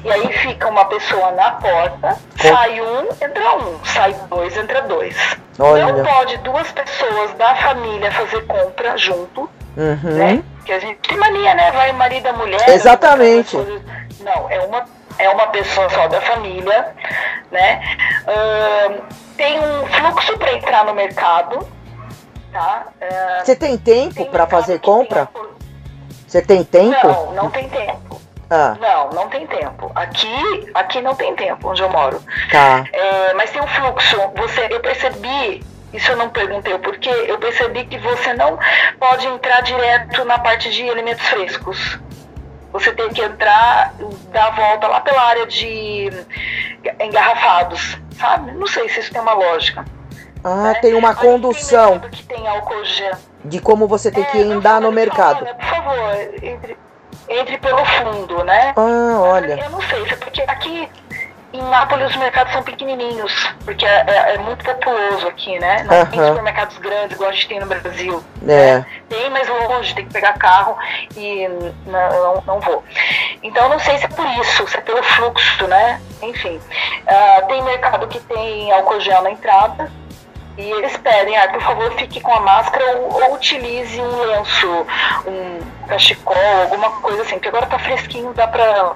E 0.03 0.11
aí 0.11 0.31
fica 0.39 0.67
uma 0.67 0.85
pessoa 0.85 1.31
na 1.31 1.51
porta, 1.51 2.17
Com- 2.41 2.47
sai 2.55 2.81
um, 2.81 3.07
entra 3.21 3.55
um, 3.57 3.85
sai 3.85 4.13
dois, 4.29 4.57
entra 4.57 4.81
dois. 4.83 5.15
Olha. 5.57 5.85
Não 5.93 6.03
pode 6.03 6.37
duas 6.39 6.71
pessoas 6.71 7.33
da 7.35 7.55
família 7.55 8.11
fazer 8.11 8.41
compra 8.45 8.97
junto, 8.97 9.49
Uhum. 9.77 9.99
né? 10.03 10.43
Que 10.65 10.73
a 10.73 10.79
gente 10.79 10.97
tem 11.07 11.17
mania, 11.17 11.53
né? 11.55 11.71
Vai 11.71 11.91
marido 11.93 12.27
e 12.27 12.31
mulher. 12.33 12.69
Exatamente. 12.69 13.55
aquelas 13.57 13.81
coisas. 13.81 14.03
Não, 14.23 14.49
é 14.49 14.59
uma, 14.61 14.85
é 15.19 15.29
uma 15.29 15.47
pessoa 15.47 15.89
só 15.89 16.07
da 16.07 16.21
família, 16.21 16.95
né? 17.51 17.81
Ahn, 18.27 19.01
tem 19.37 19.59
um 19.59 19.85
fluxo 19.87 20.37
para 20.37 20.53
entrar 20.53 20.85
no 20.85 20.93
mercado, 20.93 21.67
tá? 22.51 22.85
Ah, 23.01 23.41
Você 23.43 23.55
tem 23.55 23.77
tempo 23.77 24.21
mercado 24.21 24.49
fazer 24.49 24.73
que 24.79 24.85
tem 24.85 24.93
compra? 24.93 25.25
por- 25.27 25.53
Você 26.27 26.41
tem 26.41 26.63
tempo? 26.63 27.07
Não, 27.07 27.31
não 27.33 27.49
tem 27.51 27.67
tempo. 27.69 28.21
Ah, 28.49 28.75
Não, 28.79 29.09
não 29.09 29.29
tem 29.29 29.47
tempo. 29.47 29.91
Aqui, 29.95 30.69
aqui 30.73 31.01
não 31.01 31.15
tem 31.15 31.35
tempo, 31.35 31.69
onde 31.69 31.81
eu 31.81 31.89
moro. 31.89 32.21
tá. 32.51 32.83
É, 32.93 33.33
mas 33.33 33.49
tem 33.51 33.61
um 33.61 33.67
fluxo. 33.67 34.15
Você, 34.37 34.67
eu 34.69 34.79
percebi, 34.79 35.63
isso 35.91 36.11
eu 36.11 36.15
não 36.17 36.29
perguntei 36.29 36.73
o 36.73 36.79
porquê, 36.79 37.09
eu 37.27 37.37
percebi 37.39 37.85
que 37.85 37.97
você 37.97 38.33
não 38.33 38.59
pode 38.99 39.25
entrar 39.27 39.61
direto 39.61 40.23
na 40.25 40.37
parte 40.37 40.69
de 40.69 40.87
alimentos 40.89 41.25
frescos. 41.27 41.99
Você 42.73 42.91
tem 42.91 43.07
que 43.09 43.21
entrar, 43.21 43.93
dar 44.31 44.47
a 44.47 44.49
volta 44.49 44.87
lá 44.87 44.99
pela 44.99 45.21
área 45.21 45.45
de 45.45 46.09
engarrafados, 46.99 47.97
sabe? 48.17 48.51
Não 48.53 48.67
sei 48.67 48.89
se 48.89 48.99
isso 48.99 49.11
tem 49.13 49.21
uma 49.21 49.33
lógica. 49.33 49.85
Ah, 50.43 50.73
tem 50.81 50.93
uma 50.93 51.09
Aí 51.09 51.15
tem 51.15 51.31
condução 51.31 51.91
mercado 51.91 52.09
que 52.11 52.23
tem 52.23 52.47
álcool 52.47 52.83
gel. 52.83 53.13
de 53.45 53.59
como 53.61 53.87
você 53.87 54.11
tem 54.11 54.23
que 54.25 54.41
É, 54.41 54.43
não 54.43 54.57
andar 54.57 54.81
no 54.81 54.91
mercado. 54.91 55.45
Por 55.45 55.63
favor, 55.65 56.11
entre, 56.41 56.77
entre 57.29 57.57
pelo 57.59 57.85
fundo, 57.85 58.43
né? 58.43 58.73
Ah, 58.75 59.19
olha. 59.21 59.57
Eu 59.63 59.69
não 59.69 59.81
sei, 59.81 60.03
porque 60.17 60.41
aqui 60.41 60.89
em 61.53 61.61
Nápoles 61.61 62.09
os 62.09 62.15
mercados 62.17 62.51
são 62.51 62.63
pequenininhos, 62.63 63.31
porque 63.63 63.85
é, 63.85 64.03
é- 64.07 64.35
é 64.35 64.37
muito 64.39 64.63
populoso 64.65 65.27
aqui, 65.27 65.57
né? 65.59 65.83
Não 65.83 66.05
tem 66.07 66.19
supermercados 66.27 66.77
grandes 66.79 67.15
igual 67.15 67.29
a 67.29 67.33
gente 67.33 67.47
tem 67.47 67.59
no 67.59 67.65
Brasil. 67.67 68.23
É. 68.47 68.83
Tem, 69.07 69.29
mas 69.29 69.47
longe, 69.47 69.93
tem 69.93 70.05
que 70.07 70.13
pegar 70.13 70.33
carro 70.33 70.75
e 71.15 71.47
não, 71.85 72.43
não, 72.45 72.59
vou. 72.59 72.83
Então, 73.43 73.69
não 73.69 73.79
sei 73.79 73.97
se 73.97 74.05
é 74.05 74.09
por 74.09 74.25
isso, 74.41 74.67
se 74.67 74.77
é 74.77 74.81
pelo 74.81 75.03
fluxo, 75.03 75.67
né? 75.67 76.01
Enfim. 76.21 76.59
Ah, 77.07 77.43
tem 77.47 77.61
mercado 77.63 78.07
que 78.07 78.19
tem 78.19 78.71
álcool 78.71 78.99
gel 78.99 79.21
na 79.21 79.31
entrada 79.31 79.91
e 80.57 80.71
eles 80.71 80.95
pedem, 80.97 81.37
ah, 81.37 81.47
por 81.49 81.61
favor, 81.61 81.91
fique 81.93 82.21
com 82.21 82.33
a 82.33 82.39
máscara 82.39 82.97
ou, 82.97 83.23
ou 83.23 83.33
utilize 83.33 83.99
um 83.99 84.21
lenço, 84.21 84.85
um 85.25 85.59
cachecol, 85.87 86.35
alguma 86.61 86.89
coisa 87.01 87.23
assim, 87.23 87.35
porque 87.35 87.47
agora 87.47 87.65
tá 87.65 87.79
fresquinho, 87.79 88.33
dá 88.33 88.47
pra. 88.47 88.93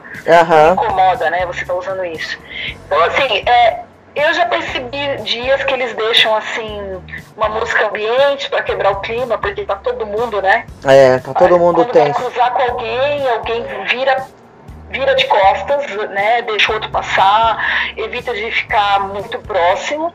Não 0.76 0.86
incomoda, 0.86 1.30
né? 1.30 1.46
Você 1.48 1.66
tá 1.66 1.74
usando 1.74 2.06
isso. 2.06 2.38
Então, 2.86 3.04
assim, 3.04 3.44
é, 3.48 3.80
eu 4.16 4.34
já 4.34 4.46
percebi 4.46 5.18
dias 5.24 5.64
que 5.64 5.74
eles 5.74 5.96
deixam, 5.96 6.36
assim, 6.36 7.02
uma 7.36 7.50
música 7.50 7.88
ambiente 7.88 8.50
pra 8.50 8.64
quebrar 8.64 8.92
o 8.92 9.02
clima, 9.02 9.38
porque 9.38 9.64
tá 9.64 9.76
todo 9.76 10.06
mundo, 10.06 10.42
né? 10.42 10.66
É, 10.86 11.20
tá 11.20 11.34
todo 11.34 11.58
mundo 11.60 11.86
quando 11.86 11.94
vai 11.94 12.06
tenso. 12.06 12.20
cruzar 12.20 12.52
com 12.52 12.62
alguém, 12.62 13.30
alguém 13.30 13.64
vira 13.86 14.26
vira 14.90 15.16
de 15.16 15.26
costas, 15.26 15.86
né? 16.10 16.42
Deixa 16.44 16.72
o 16.72 16.76
outro 16.76 16.90
passar, 16.92 17.92
evita 17.98 18.34
de 18.34 18.52
ficar 18.52 19.00
muito 19.02 19.38
próximo. 19.40 20.14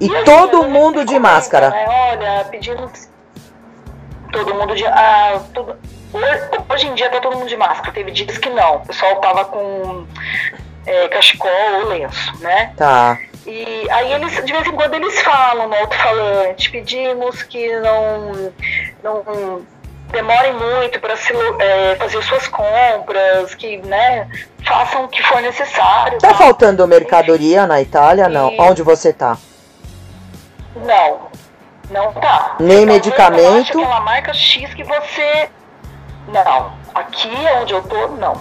E 0.00 0.14
aí, 0.14 0.24
todo 0.24 0.64
mundo 0.68 1.00
de 1.04 1.14
comenta, 1.14 1.20
máscara. 1.20 1.70
né, 1.70 1.86
Olha, 1.88 2.44
pedindo 2.50 2.90
todo 4.32 4.54
mundo 4.54 4.74
de 4.74 4.84
ah, 4.86 5.40
tudo- 5.54 5.76
hoje 6.68 6.86
em 6.86 6.94
dia 6.94 7.08
tá 7.10 7.20
todo 7.20 7.36
mundo 7.36 7.48
de 7.48 7.56
máscara. 7.56 7.92
Teve 7.92 8.10
dias 8.10 8.36
que 8.38 8.50
não. 8.50 8.76
O 8.76 8.86
pessoal 8.86 9.16
tava 9.20 9.44
com 9.44 10.06
é, 10.86 11.08
cachecol 11.08 11.50
ou 11.80 11.88
lenço, 11.88 12.32
né? 12.40 12.72
Tá. 12.76 13.18
E 13.46 13.86
aí 13.90 14.12
eles, 14.12 14.42
de 14.44 14.52
vez 14.52 14.66
em 14.66 14.72
quando 14.72 14.94
eles 14.94 15.20
falam 15.22 15.68
no 15.68 15.74
alto-falante, 15.76 16.70
pedimos 16.70 17.42
que 17.42 17.76
não, 17.80 18.52
não 19.02 19.62
demorem 20.14 20.52
muito 20.54 20.98
para 21.00 21.14
fazer 21.98 22.22
suas 22.22 22.48
compras, 22.48 23.54
que 23.54 23.76
né, 23.78 24.28
façam 24.64 25.04
o 25.04 25.08
que 25.08 25.22
for 25.22 25.42
necessário. 25.42 26.18
Tá 26.18 26.28
tá? 26.28 26.34
faltando 26.34 26.86
mercadoria 26.86 27.66
na 27.66 27.82
Itália? 27.82 28.28
Não. 28.28 28.50
E- 28.52 28.60
Onde 28.60 28.82
você 28.82 29.12
tá? 29.12 29.36
Não, 30.76 31.28
não 31.90 32.12
tá. 32.14 32.56
Nem 32.58 32.78
Talvez 32.78 33.04
medicamento? 33.04 33.42
Eu 33.42 33.60
acho 33.60 33.78
aquela 33.78 34.00
marca 34.00 34.32
X 34.32 34.72
que 34.72 34.84
você. 34.84 35.50
Não. 36.28 36.72
Aqui 36.94 37.30
onde 37.60 37.74
eu 37.74 37.82
tô, 37.82 38.08
não. 38.08 38.40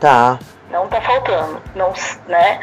Tá. 0.00 0.38
Não 0.70 0.86
tá 0.86 1.00
faltando, 1.00 1.60
não, 1.74 1.92
né? 2.28 2.60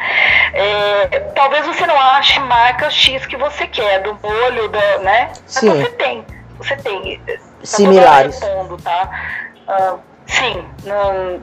É, 0.54 1.20
talvez 1.34 1.66
você 1.66 1.86
não 1.86 2.00
ache 2.00 2.40
marca 2.40 2.88
X 2.90 3.26
que 3.26 3.36
você 3.36 3.66
quer, 3.66 4.02
do 4.02 4.18
molho, 4.22 4.68
da, 4.68 4.98
né? 4.98 5.28
Mas 5.28 5.42
Sim. 5.46 5.68
você 5.68 5.90
tem, 5.90 6.24
você 6.56 6.76
tem. 6.76 7.20
Tá 7.60 7.66
Similares. 7.66 8.38
repondo, 8.40 8.76
tá? 8.78 9.10
Ah, 9.66 9.96
sim, 10.26 10.64
não, 10.84 11.40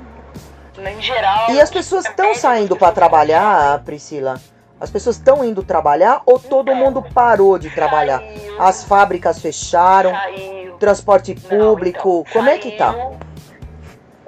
em 0.89 1.01
geral. 1.01 1.51
E 1.51 1.59
as 1.61 1.69
pessoas 1.69 2.05
estão 2.05 2.33
saindo 2.35 2.75
para 2.75 2.91
trabalhar, 2.91 3.79
Priscila? 3.83 4.39
As 4.79 4.89
pessoas 4.89 5.15
estão 5.15 5.43
indo 5.43 5.63
trabalhar 5.63 6.21
ou 6.25 6.37
todo 6.37 6.71
Então, 6.71 6.83
mundo 6.83 7.01
parou 7.13 7.57
de 7.57 7.69
trabalhar? 7.69 8.19
Saiu, 8.19 8.61
As 8.61 8.83
fábricas 8.83 9.39
fecharam, 9.39 10.11
saiu. 10.11 10.73
transporte 10.77 11.35
Não, 11.43 11.49
público, 11.49 12.23
então, 12.27 12.33
como 12.33 12.49
é 12.49 12.57
que 12.57 12.71
tá? 12.71 12.91
saiu- 12.91 13.17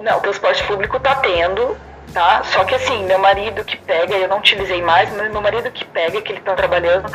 Não, 0.00 0.18
o 0.18 0.20
transporte 0.20 0.64
público 0.64 0.98
tá 1.00 1.16
tendo, 1.16 1.76
tá? 2.14 2.42
Só 2.44 2.64
que 2.64 2.74
assim, 2.74 3.04
meu 3.04 3.18
marido 3.18 3.62
que 3.64 3.76
pega, 3.76 4.14
eu 4.14 4.28
não 4.28 4.38
utilizei 4.38 4.80
mais, 4.80 5.14
mas 5.16 5.30
meu 5.30 5.40
marido 5.42 5.70
que 5.70 5.84
pega, 5.84 6.22
que 6.22 6.32
ele 6.32 6.40
tá 6.40 6.54
trabalhando, 6.54 7.10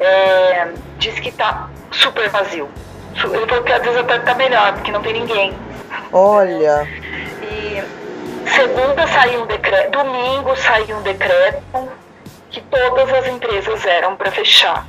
é, 0.00 0.72
diz 0.98 1.18
que 1.20 1.30
tá 1.30 1.68
super 1.92 2.28
vazio. 2.30 2.68
Ele 3.24 3.46
falou 3.46 3.64
que 3.64 3.72
às 3.72 3.82
vezes 3.82 3.98
até 3.98 4.18
tá 4.18 4.34
melhor, 4.34 4.72
porque 4.74 4.92
não 4.92 5.02
tem 5.02 5.12
ninguém. 5.14 5.54
Olha, 6.12 6.86
E 7.42 7.82
segunda 8.50 9.06
saiu 9.08 9.42
um 9.42 9.46
decreto, 9.46 9.90
domingo 9.90 10.56
saiu 10.56 10.96
um 10.96 11.02
decreto 11.02 11.62
que 12.50 12.60
todas 12.62 13.12
as 13.12 13.26
empresas 13.28 13.84
eram 13.84 14.16
para 14.16 14.30
fechar, 14.30 14.86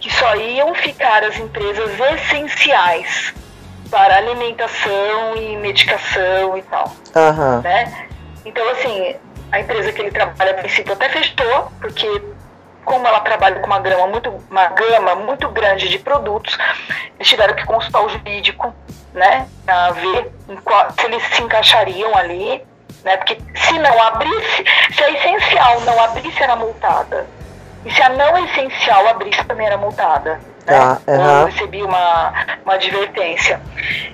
que 0.00 0.12
só 0.12 0.34
iam 0.36 0.74
ficar 0.74 1.24
as 1.24 1.36
empresas 1.38 1.90
essenciais 2.14 3.34
para 3.90 4.16
alimentação 4.16 5.36
e 5.36 5.56
medicação 5.56 6.58
e 6.58 6.62
tal, 6.62 6.92
aham, 7.14 7.60
né? 7.62 8.08
Então 8.44 8.68
assim, 8.70 9.14
a 9.52 9.60
empresa 9.60 9.92
que 9.92 10.02
ele 10.02 10.10
trabalha 10.10 10.50
a 10.50 10.54
princípio 10.54 10.92
até 10.92 11.08
fechou, 11.08 11.70
porque 11.80 12.20
como 12.86 13.06
ela 13.06 13.20
trabalha 13.20 13.56
com 13.60 13.66
uma 13.66 13.80
grama 13.80 14.06
muito, 14.06 14.32
uma 14.48 14.68
gama 14.68 15.16
muito 15.16 15.48
grande 15.50 15.88
de 15.88 15.98
produtos, 15.98 16.56
eles 17.16 17.28
tiveram 17.28 17.54
que 17.54 17.66
consultar 17.66 18.00
o 18.02 18.08
jurídico, 18.08 18.72
né, 19.12 19.46
para 19.66 19.90
ver 19.90 20.32
qual- 20.64 20.90
se 20.92 21.04
eles 21.04 21.22
se 21.34 21.42
encaixariam 21.42 22.16
ali, 22.16 22.64
né, 23.04 23.16
porque 23.18 23.36
se 23.56 23.78
não 23.78 24.02
abrisse, 24.02 24.64
se 24.94 25.02
a 25.04 25.10
essencial 25.10 25.80
não 25.80 26.00
abrisse, 26.02 26.42
era 26.42 26.54
multada. 26.56 27.26
E 27.84 27.90
se 27.92 28.02
a 28.02 28.08
não 28.08 28.44
essencial 28.46 29.06
abrisse, 29.08 29.44
também 29.44 29.66
era 29.66 29.76
multada. 29.76 30.40
Né? 30.66 30.76
aham. 31.08 31.40
Eu 31.42 31.46
recebi 31.46 31.82
uma, 31.82 32.32
uma 32.64 32.74
advertência. 32.74 33.60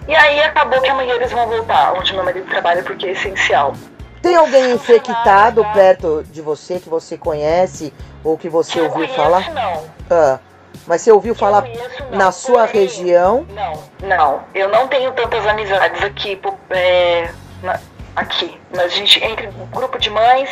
E 0.06 0.14
aí 0.14 0.40
acabou 0.42 0.80
que 0.82 0.88
amanhã 0.90 1.14
eles 1.14 1.32
vão 1.32 1.46
voltar, 1.46 1.94
onde 1.94 2.12
meu 2.12 2.24
marido 2.24 2.46
trabalha, 2.50 2.82
porque 2.82 3.06
é 3.06 3.12
essencial. 3.12 3.72
Tem 4.20 4.36
alguém 4.36 4.76
Funcionários, 4.76 4.82
infectado 4.90 5.64
perto 5.72 6.22
de 6.30 6.40
você 6.42 6.78
que 6.78 6.88
você 6.88 7.16
conhece 7.16 7.92
ou 8.24 8.36
que 8.38 8.48
você 8.48 8.78
eu 8.80 8.84
ouviu 8.84 9.00
conheço, 9.08 9.14
falar? 9.16 9.50
Não. 9.52 9.84
Ah, 10.10 10.38
mas 10.86 11.02
você 11.02 11.12
ouviu 11.12 11.34
falar 11.34 11.62
conheço, 11.62 12.02
não. 12.10 12.18
na 12.18 12.32
sua 12.32 12.64
região? 12.66 13.46
Não, 13.50 13.82
não. 14.06 14.40
Eu 14.54 14.68
não 14.68 14.88
tenho 14.88 15.12
tantas 15.12 15.46
amizades 15.46 16.02
aqui, 16.02 16.40
é, 16.70 17.30
na- 17.62 17.80
aqui. 18.16 18.58
Mas 18.70 18.84
a 18.84 18.88
gente, 18.88 19.22
entre 19.24 19.48
grupo 19.72 19.98
de 19.98 20.10
mães, 20.10 20.50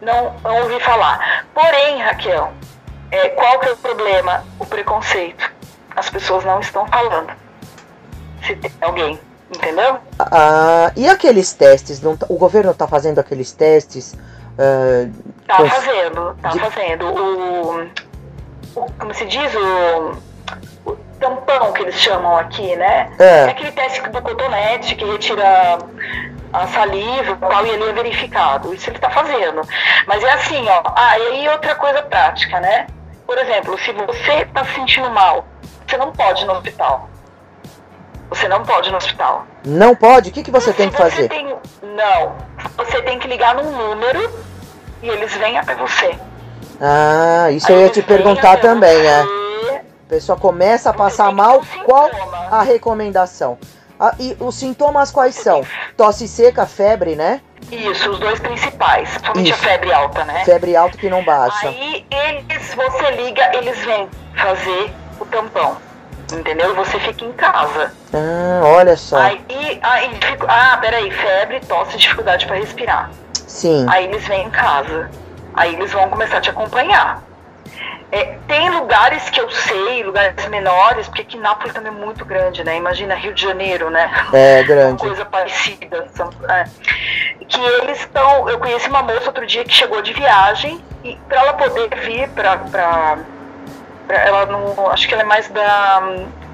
não, 0.00 0.34
não 0.42 0.62
ouvi 0.62 0.80
falar. 0.80 1.46
Porém, 1.54 2.00
Raquel, 2.02 2.52
é, 3.10 3.28
qual 3.30 3.58
que 3.60 3.68
é 3.68 3.72
o 3.72 3.76
problema? 3.76 4.44
O 4.58 4.64
preconceito. 4.66 5.50
As 5.94 6.08
pessoas 6.08 6.44
não 6.44 6.60
estão 6.60 6.86
falando. 6.86 7.32
Se 8.46 8.56
tem 8.56 8.72
alguém, 8.80 9.20
entendeu? 9.54 9.98
Ah, 10.18 10.90
e 10.96 11.06
aqueles 11.08 11.52
testes? 11.52 12.00
Não 12.00 12.16
tá- 12.16 12.26
o 12.30 12.36
governo 12.38 12.70
está 12.70 12.86
fazendo 12.88 13.18
aqueles 13.18 13.52
testes? 13.52 14.14
ah, 14.58 15.08
Tá 15.50 15.56
Pois- 15.56 15.72
fazendo, 15.72 16.36
tá 16.40 16.48
de- 16.50 16.60
fazendo. 16.60 17.06
O, 17.06 17.82
o- 18.76 18.86
como 19.00 19.12
se 19.12 19.24
diz, 19.24 19.52
o, 19.56 20.12
o 20.88 20.96
tampão 21.18 21.72
que 21.72 21.82
eles 21.82 21.96
chamam 21.96 22.36
aqui, 22.36 22.76
né? 22.76 23.10
É. 23.18 23.44
aquele 23.46 23.72
teste 23.72 24.00
do 24.10 24.22
cotonete 24.22 24.94
que 24.94 25.04
retira 25.04 25.44
a 26.52 26.66
saliva 26.68 27.36
tal, 27.40 27.66
e 27.66 27.70
ele 27.70 27.82
é 27.90 27.92
verificado. 27.92 28.72
Isso 28.72 28.90
ele 28.90 29.00
tá 29.00 29.10
fazendo. 29.10 29.62
Mas 30.06 30.22
é 30.22 30.30
assim, 30.34 30.64
ó. 30.68 30.82
Ah, 30.94 31.18
e 31.18 31.22
aí 31.22 31.48
outra 31.48 31.74
coisa 31.74 32.00
prática, 32.02 32.60
né? 32.60 32.86
Por 33.26 33.36
exemplo, 33.36 33.76
se 33.80 33.90
você 33.92 34.44
tá 34.54 34.64
se 34.64 34.74
sentindo 34.74 35.10
mal, 35.10 35.44
você 35.84 35.96
não 35.96 36.12
pode 36.12 36.42
ir 36.44 36.46
no 36.46 36.52
hospital. 36.52 37.08
Você 38.28 38.46
não 38.46 38.64
pode 38.64 38.88
ir 38.88 38.92
no 38.92 38.98
hospital. 38.98 39.44
não 39.64 39.96
pode? 39.96 40.30
O 40.30 40.32
que, 40.32 40.44
que 40.44 40.50
você 40.52 40.72
tem 40.72 40.88
que 40.90 40.96
Se 40.96 41.02
fazer? 41.02 41.28
tem- 41.28 41.56
não. 41.82 42.36
Você 42.76 43.02
tem 43.02 43.18
que 43.18 43.26
ligar 43.26 43.56
num 43.56 43.70
número 43.72 44.30
e 45.02 45.08
eles 45.08 45.34
vêm 45.34 45.58
até 45.58 45.74
você. 45.74 46.16
Ah, 46.80 47.50
isso 47.50 47.66
Aí 47.68 47.74
eu 47.74 47.80
ia 47.82 47.90
te 47.90 48.02
perguntar 48.02 48.58
também, 48.58 49.06
é. 49.06 49.20
A 49.20 50.08
pessoa 50.08 50.38
começa 50.38 50.90
a 50.90 50.92
passar 50.94 51.32
mal, 51.32 51.62
qual 51.84 52.10
a 52.50 52.62
recomendação? 52.62 53.58
Ah, 53.98 54.14
e 54.18 54.34
os 54.40 54.54
sintomas 54.54 55.10
quais 55.10 55.34
são? 55.34 55.62
Tosse 55.96 56.26
seca, 56.26 56.64
febre, 56.66 57.14
né? 57.14 57.42
Isso, 57.70 58.10
os 58.10 58.18
dois 58.18 58.40
principais. 58.40 59.10
Somente 59.24 59.50
Isso. 59.50 59.60
a 59.60 59.68
febre 59.68 59.92
alta, 59.92 60.24
né? 60.24 60.42
Febre 60.44 60.74
alta 60.74 60.96
que 60.96 61.10
não 61.10 61.22
baixa. 61.22 61.68
Aí 61.68 62.06
eles, 62.10 62.74
você 62.74 63.10
liga, 63.22 63.54
eles 63.54 63.78
vêm 63.84 64.08
fazer 64.34 64.90
o 65.20 65.26
tampão. 65.26 65.76
entendeu? 66.32 66.74
Você 66.76 66.98
fica 66.98 67.24
em 67.24 67.32
casa. 67.32 67.92
Ah, 68.14 68.62
olha 68.64 68.96
só. 68.96 69.18
Aí, 69.18 69.38
aí 69.82 70.10
fico, 70.20 70.46
ah, 70.48 70.78
peraí, 70.80 71.10
febre, 71.10 71.60
tosse, 71.60 71.98
dificuldade 71.98 72.46
para 72.46 72.56
respirar. 72.56 73.10
Sim. 73.50 73.84
Aí 73.90 74.04
eles 74.04 74.26
vêm 74.26 74.46
em 74.46 74.50
casa. 74.50 75.10
Aí 75.54 75.74
eles 75.74 75.92
vão 75.92 76.08
começar 76.08 76.38
a 76.38 76.40
te 76.40 76.50
acompanhar. 76.50 77.22
É, 78.12 78.36
tem 78.48 78.70
lugares 78.70 79.28
que 79.30 79.40
eu 79.40 79.48
sei, 79.50 80.02
lugares 80.02 80.44
menores, 80.48 81.06
porque 81.06 81.22
aqui 81.22 81.36
Nápoles 81.38 81.72
também 81.72 81.92
é 81.92 81.94
muito 81.94 82.24
grande, 82.24 82.64
né? 82.64 82.76
Imagina 82.76 83.14
Rio 83.14 83.32
de 83.34 83.42
Janeiro, 83.42 83.88
né? 83.90 84.10
É 84.32 84.62
grande. 84.66 85.00
coisa 85.02 85.24
parecida. 85.24 86.06
São, 86.14 86.28
é. 86.48 86.64
Que 87.48 87.60
eles 87.60 88.00
estão. 88.00 88.48
Eu 88.48 88.58
conheci 88.58 88.88
uma 88.88 89.02
moça 89.02 89.26
outro 89.26 89.46
dia 89.46 89.64
que 89.64 89.72
chegou 89.72 90.00
de 90.02 90.12
viagem 90.12 90.80
e 91.04 91.16
para 91.28 91.40
ela 91.40 91.52
poder 91.54 91.88
vir 92.00 92.28
para. 92.30 92.56
Pra, 92.58 93.18
pra, 94.06 94.16
ela 94.16 94.46
não. 94.46 94.90
Acho 94.90 95.06
que 95.08 95.14
ela 95.14 95.22
é 95.22 95.26
mais 95.26 95.48
da. 95.48 96.02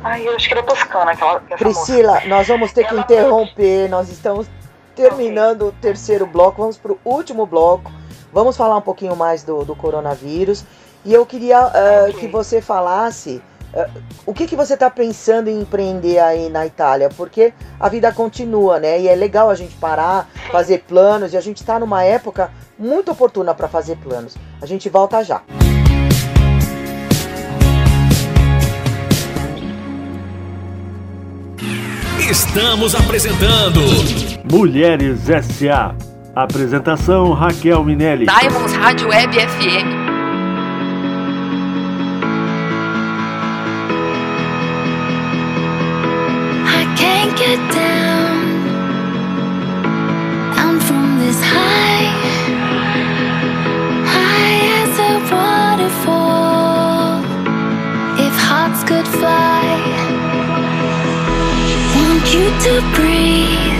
Ai, 0.04 0.26
eu 0.28 0.36
acho 0.36 0.46
que 0.48 0.52
ela 0.54 0.62
é 0.62 0.66
toscana, 0.66 1.12
aquela. 1.12 1.40
Priscila, 1.40 2.14
moça. 2.14 2.26
nós 2.28 2.48
vamos 2.48 2.72
ter 2.72 2.84
que 2.84 2.90
Ela- 2.92 3.00
interromper. 3.00 3.88
Nós 3.88 4.08
estamos 4.10 4.46
terminando 4.96 5.68
o 5.68 5.72
terceiro 5.72 6.26
bloco. 6.26 6.62
Vamos 6.62 6.78
para 6.78 6.92
o 6.92 6.98
último 7.04 7.46
bloco. 7.46 7.92
Vamos 8.32 8.56
falar 8.56 8.76
um 8.78 8.82
pouquinho 8.82 9.14
mais 9.14 9.44
do, 9.44 9.64
do 9.64 9.76
coronavírus. 9.76 10.64
E 11.04 11.12
eu 11.14 11.24
queria 11.24 11.58
ah, 11.58 12.06
Ok. 12.08 12.14
que 12.14 12.26
você 12.26 12.60
falasse 12.60 13.40
ah, 13.74 13.88
o 14.24 14.34
que, 14.34 14.46
que 14.46 14.56
você 14.56 14.74
está 14.74 14.90
pensando 14.90 15.48
em 15.48 15.60
empreender 15.60 16.18
aí 16.18 16.48
na 16.48 16.66
Itália, 16.66 17.08
porque 17.16 17.52
a 17.78 17.88
vida 17.88 18.10
continua, 18.10 18.80
né? 18.80 19.00
E 19.00 19.06
é 19.06 19.14
legal 19.14 19.48
a 19.50 19.54
gente 19.54 19.76
parar, 19.76 20.28
fazer 20.50 20.78
planos. 20.88 21.32
E 21.34 21.36
a 21.36 21.40
gente 21.40 21.58
está 21.58 21.78
numa 21.78 22.02
época 22.02 22.50
muito 22.78 23.12
oportuna 23.12 23.54
para 23.54 23.68
fazer 23.68 23.96
planos. 23.98 24.34
A 24.60 24.66
gente 24.66 24.88
volta 24.88 25.22
já. 25.22 25.42
Estamos 32.28 32.96
apresentando 32.96 33.80
Mulheres 34.50 35.30
S.A. 35.30 35.94
Apresentação 36.34 37.32
Raquel 37.32 37.84
Minelli. 37.84 38.26
Diamonds 38.26 38.72
Rádio 38.74 39.08
Web 39.08 39.32
FM. 39.32 40.15
You 62.36 62.50
to 62.66 62.74
breathe, 62.94 63.75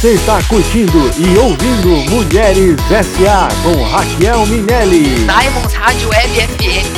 Você 0.00 0.14
está 0.14 0.42
curtindo 0.44 1.10
e 1.18 1.38
ouvindo 1.38 2.10
Mulheres 2.10 2.74
S.A. 2.90 3.48
com 3.62 3.82
Raquel 3.82 4.46
Minelli. 4.46 5.26
Diamonds 5.26 5.74
Rádio 5.74 6.08
Web 6.08 6.40
FM. 6.40 6.89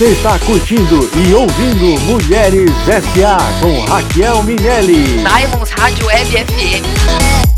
Você 0.00 0.12
está 0.12 0.38
curtindo 0.38 1.10
e 1.14 1.34
ouvindo 1.34 2.00
Mulheres 2.06 2.70
S.A. 2.88 3.36
com 3.60 3.80
Raquel 3.84 4.42
Minelli. 4.44 5.18
Diamonds 5.18 5.70
Rádio 5.72 6.06
Web 6.06 6.30
FM. 6.30 7.49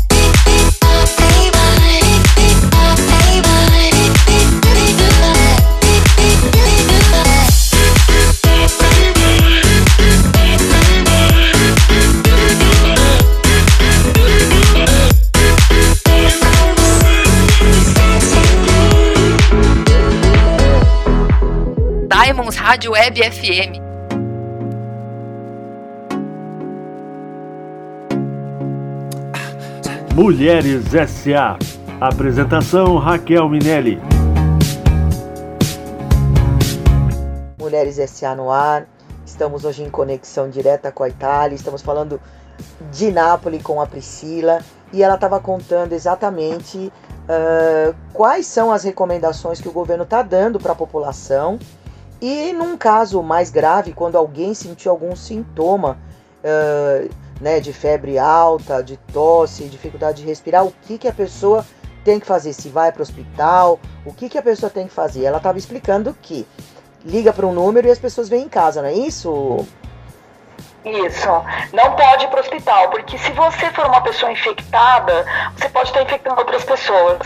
Rádio 22.83 22.91
Web 22.91 23.31
FM. 23.31 23.79
Mulheres 30.13 30.93
S.A. 30.93 31.57
Apresentação 32.01 32.97
Raquel 32.97 33.47
Minelli. 33.47 34.01
Mulheres 37.57 37.95
SA 38.11 38.35
no 38.35 38.51
ar. 38.51 38.85
Estamos 39.25 39.63
hoje 39.63 39.81
em 39.81 39.89
conexão 39.89 40.49
direta 40.49 40.91
com 40.91 41.03
a 41.03 41.09
Itália. 41.09 41.55
Estamos 41.55 41.81
falando 41.81 42.19
de 42.91 43.11
Nápoles 43.11 43.63
com 43.63 43.79
a 43.79 43.87
Priscila 43.87 44.59
e 44.91 45.01
ela 45.01 45.15
estava 45.15 45.39
contando 45.39 45.93
exatamente 45.93 46.91
ah, 47.29 47.93
quais 48.11 48.45
são 48.45 48.73
as 48.73 48.83
recomendações 48.83 49.61
que 49.61 49.69
o 49.69 49.71
governo 49.71 50.03
está 50.03 50.21
dando 50.21 50.59
para 50.59 50.73
a 50.73 50.75
população 50.75 51.57
e 52.25 52.53
num 52.53 52.77
caso 52.77 53.21
mais 53.21 53.49
grave, 53.49 53.91
quando 53.91 54.17
alguém 54.17 54.53
sentiu 54.53 54.91
algum 54.91 55.13
sintoma 55.15 55.99
ah, 56.43 57.07
né, 57.41 57.59
de 57.59 57.73
febre 57.73 58.17
alta, 58.17 58.81
de 58.81 58.95
tosse, 59.11 59.65
dificuldade 59.65 60.21
de 60.21 60.27
respirar, 60.27 60.65
o 60.65 60.73
que, 60.83 60.97
que 60.97 61.07
a 61.07 61.13
pessoa 61.13 61.65
tem 62.03 62.19
que 62.19 62.25
fazer? 62.25 62.53
Se 62.53 62.69
vai 62.69 62.91
para 62.91 62.99
o 62.99 63.03
hospital, 63.03 63.79
o 64.05 64.13
que, 64.13 64.29
que 64.29 64.37
a 64.37 64.41
pessoa 64.41 64.69
tem 64.69 64.87
que 64.87 64.93
fazer? 64.93 65.23
Ela 65.23 65.37
estava 65.37 65.57
explicando 65.57 66.15
que 66.21 66.47
liga 67.03 67.33
para 67.33 67.45
um 67.45 67.53
número 67.53 67.87
e 67.87 67.91
as 67.91 67.99
pessoas 67.99 68.29
vêm 68.29 68.43
em 68.43 68.49
casa, 68.49 68.81
não 68.81 68.87
é 68.87 68.93
isso? 68.93 69.65
Isso. 70.85 71.29
Não 71.71 71.91
pode 71.95 72.25
ir 72.25 72.27
para 72.27 72.37
o 72.37 72.41
hospital, 72.41 72.89
porque 72.89 73.17
se 73.17 73.31
você 73.31 73.69
for 73.71 73.85
uma 73.85 74.01
pessoa 74.01 74.31
infectada, 74.31 75.25
você 75.55 75.69
pode 75.69 75.89
estar 75.89 76.01
infectando 76.01 76.39
outras 76.39 76.63
pessoas. 76.65 77.19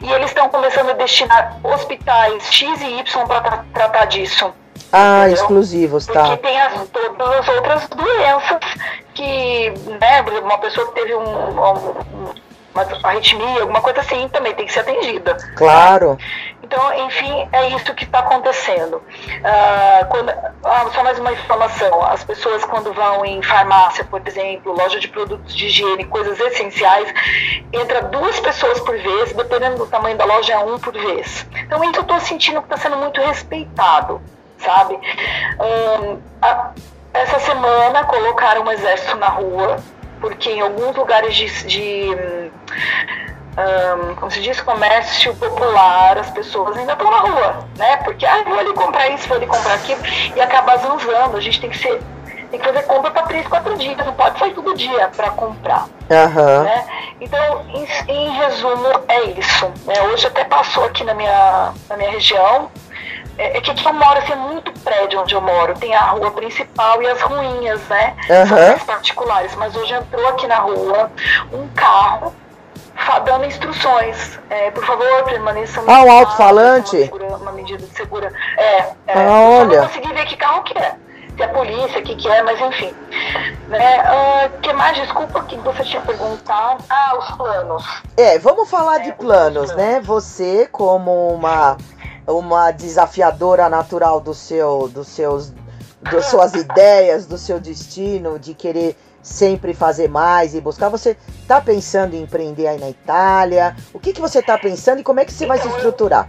E 0.00 0.12
eles 0.12 0.26
estão 0.30 0.48
começando 0.48 0.90
a 0.90 0.94
destinar 0.94 1.56
hospitais 1.62 2.52
X 2.52 2.80
e 2.82 2.98
Y 3.00 3.26
para 3.26 3.64
tratar 3.72 4.04
disso. 4.06 4.52
Ah, 4.92 5.20
Entendeu? 5.20 5.34
exclusivos, 5.34 6.06
Porque 6.06 6.18
tá. 6.18 6.36
tem 6.38 6.60
as, 6.60 6.88
todas 6.88 7.38
as 7.38 7.48
outras 7.48 7.88
doenças 7.90 8.60
que, 9.14 9.70
né, 10.00 10.22
uma 10.42 10.58
pessoa 10.58 10.86
que 10.88 10.92
teve 10.94 11.14
um, 11.14 11.22
um- 11.22 12.34
uma 12.74 12.86
arritmia, 13.08 13.62
alguma 13.62 13.80
coisa 13.80 14.00
assim, 14.00 14.28
também 14.28 14.54
tem 14.54 14.66
que 14.66 14.72
ser 14.72 14.80
atendida. 14.80 15.36
Claro. 15.56 16.16
Então, 16.62 16.94
enfim, 17.06 17.48
é 17.52 17.68
isso 17.70 17.92
que 17.94 18.04
está 18.04 18.20
acontecendo. 18.20 19.02
Ah, 19.42 20.06
quando- 20.08 20.30
ah, 20.64 20.86
só 20.94 21.02
mais 21.02 21.18
uma 21.18 21.32
informação: 21.32 22.00
as 22.06 22.22
pessoas, 22.22 22.64
quando 22.64 22.92
vão 22.92 23.24
em 23.26 23.42
farmácia, 23.42 24.04
por 24.04 24.22
exemplo, 24.24 24.72
loja 24.72 25.00
de 25.00 25.08
produtos 25.08 25.54
de 25.56 25.66
higiene, 25.66 26.04
coisas 26.04 26.38
essenciais, 26.38 27.12
entra 27.72 28.02
duas 28.02 28.38
pessoas 28.38 28.78
por 28.80 28.96
vez, 28.96 29.32
dependendo 29.32 29.78
do 29.78 29.86
tamanho 29.86 30.16
da 30.16 30.24
loja, 30.24 30.52
é 30.52 30.58
um 30.58 30.78
por 30.78 30.92
vez. 30.92 31.44
Então, 31.66 31.82
isso 31.82 31.96
eu 31.96 32.02
estou 32.02 32.20
sentindo 32.20 32.60
que 32.62 32.66
está 32.72 32.76
sendo 32.76 32.96
muito 32.98 33.20
respeitado, 33.20 34.20
sabe? 34.58 34.96
Ahn, 35.58 36.18
a- 36.40 36.70
essa 37.12 37.40
semana 37.40 38.04
colocaram 38.04 38.62
um 38.62 38.70
exército 38.70 39.16
na 39.16 39.26
rua, 39.28 39.78
porque 40.20 40.50
em 40.52 40.60
alguns 40.60 40.94
lugares 40.94 41.34
de, 41.34 41.46
de 41.66 42.39
ahn, 43.56 44.14
como 44.16 44.30
se 44.30 44.40
diz, 44.40 44.60
comércio 44.60 45.34
popular, 45.36 46.18
as 46.18 46.30
pessoas 46.30 46.76
ainda 46.76 46.92
estão 46.92 47.10
na 47.10 47.18
rua, 47.18 47.64
né? 47.76 47.96
Porque, 47.98 48.24
ah, 48.26 48.42
vou 48.46 48.58
ali 48.58 48.72
comprar 48.72 49.08
isso, 49.08 49.28
vou 49.28 49.36
ali 49.36 49.46
comprar 49.46 49.74
aquilo, 49.74 50.00
e 50.34 50.40
acaba 50.40 50.76
zanzando. 50.76 51.36
A 51.36 51.40
gente 51.40 51.60
tem 51.60 51.70
que 51.70 51.78
ser. 51.78 52.00
Tem 52.50 52.58
que 52.58 52.66
fazer 52.66 52.82
compra 52.82 53.12
para 53.12 53.22
três, 53.28 53.46
quatro 53.46 53.76
dias, 53.78 53.96
não 53.98 54.12
pode 54.12 54.36
sair 54.36 54.52
todo 54.52 54.74
dia 54.74 55.08
para 55.16 55.30
comprar. 55.30 55.86
Aham. 56.10 56.64
Né? 56.64 56.84
Então, 57.20 57.64
em, 57.68 57.86
em 58.12 58.30
resumo, 58.30 58.88
é 59.06 59.22
isso. 59.38 59.66
né? 59.86 60.02
Hoje 60.02 60.26
até 60.26 60.42
passou 60.42 60.84
aqui 60.84 61.04
na 61.04 61.14
minha, 61.14 61.72
na 61.88 61.96
minha 61.96 62.10
região. 62.10 62.68
É, 63.38 63.56
é 63.56 63.60
que 63.60 63.70
aqui 63.70 63.86
eu 63.86 63.92
moro, 63.92 64.18
assim, 64.18 64.32
é 64.32 64.36
muito 64.36 64.72
prédio 64.80 65.20
onde 65.20 65.32
eu 65.32 65.40
moro. 65.40 65.74
Tem 65.78 65.94
a 65.94 66.06
rua 66.06 66.32
principal 66.32 67.00
e 67.00 67.06
as 67.06 67.20
ruinhas, 67.22 67.80
né? 67.82 68.16
São 68.26 68.58
Aham. 68.58 68.68
mais 68.70 68.82
particulares. 68.82 69.54
Mas 69.54 69.76
hoje 69.76 69.94
entrou 69.94 70.26
aqui 70.26 70.48
na 70.48 70.56
rua 70.58 71.08
um 71.52 71.68
carro 71.68 72.34
dando 73.24 73.44
instruções. 73.44 74.38
É, 74.48 74.70
por 74.70 74.84
favor, 74.84 75.24
permaneça 75.24 75.80
no 75.82 75.90
Ah, 75.90 76.02
um 76.04 76.10
alto-falante? 76.12 76.96
Uma, 76.96 77.04
segura- 77.04 77.36
uma 77.36 77.52
medida 77.52 77.84
de 77.86 77.94
segura. 77.96 78.32
É, 78.56 78.62
é. 78.78 78.94
Ah, 79.08 79.22
Eu 79.22 79.30
olha. 79.66 79.80
não 79.82 79.88
consegui 79.88 80.12
ver 80.12 80.26
que 80.26 80.36
carro 80.36 80.62
que 80.62 80.78
é. 80.78 80.94
Se 81.36 81.44
é 81.44 81.48
polícia, 81.48 81.98
o 82.00 82.02
que, 82.02 82.16
que 82.16 82.28
é, 82.28 82.42
mas 82.42 82.60
enfim. 82.60 82.94
Né? 83.68 83.96
ah, 84.00 84.48
que 84.60 84.72
mais? 84.72 84.96
Desculpa 84.98 85.42
que 85.44 85.56
você 85.58 85.82
tinha 85.84 86.02
perguntado. 86.02 86.84
Ah, 86.90 87.16
os 87.18 87.30
planos. 87.36 87.84
É, 88.16 88.38
vamos 88.38 88.68
falar 88.68 88.98
de 88.98 89.10
É, 89.10 89.12
planos, 89.12 89.70
os 89.70 89.76
né? 89.76 90.00
Você 90.04 90.68
como 90.70 91.28
uma 91.34 91.76
uma 92.26 92.70
desafiadora 92.70 93.68
natural 93.68 94.20
do 94.20 94.34
seu 94.34 94.88
dos 94.88 95.08
seus 95.08 95.52
das 96.02 96.26
suas 96.26 96.52
ideias, 96.54 97.26
do 97.26 97.38
seu 97.38 97.58
destino 97.58 98.38
de 98.38 98.52
querer 98.54 98.96
sempre 99.22 99.74
fazer 99.74 100.08
mais 100.08 100.54
e 100.54 100.60
buscar, 100.60 100.88
você 100.88 101.16
tá 101.46 101.60
pensando 101.60 102.14
em 102.14 102.22
empreender 102.22 102.66
aí 102.66 102.78
na 102.78 102.90
Itália? 102.90 103.76
O 103.92 103.98
que 103.98 104.12
que 104.12 104.20
você 104.20 104.42
tá 104.42 104.56
pensando 104.58 105.00
e 105.00 105.04
como 105.04 105.20
é 105.20 105.24
que 105.24 105.32
você 105.32 105.46
vai 105.46 105.58
se 105.58 105.66
Então, 105.66 105.76
estruturar? 105.76 106.28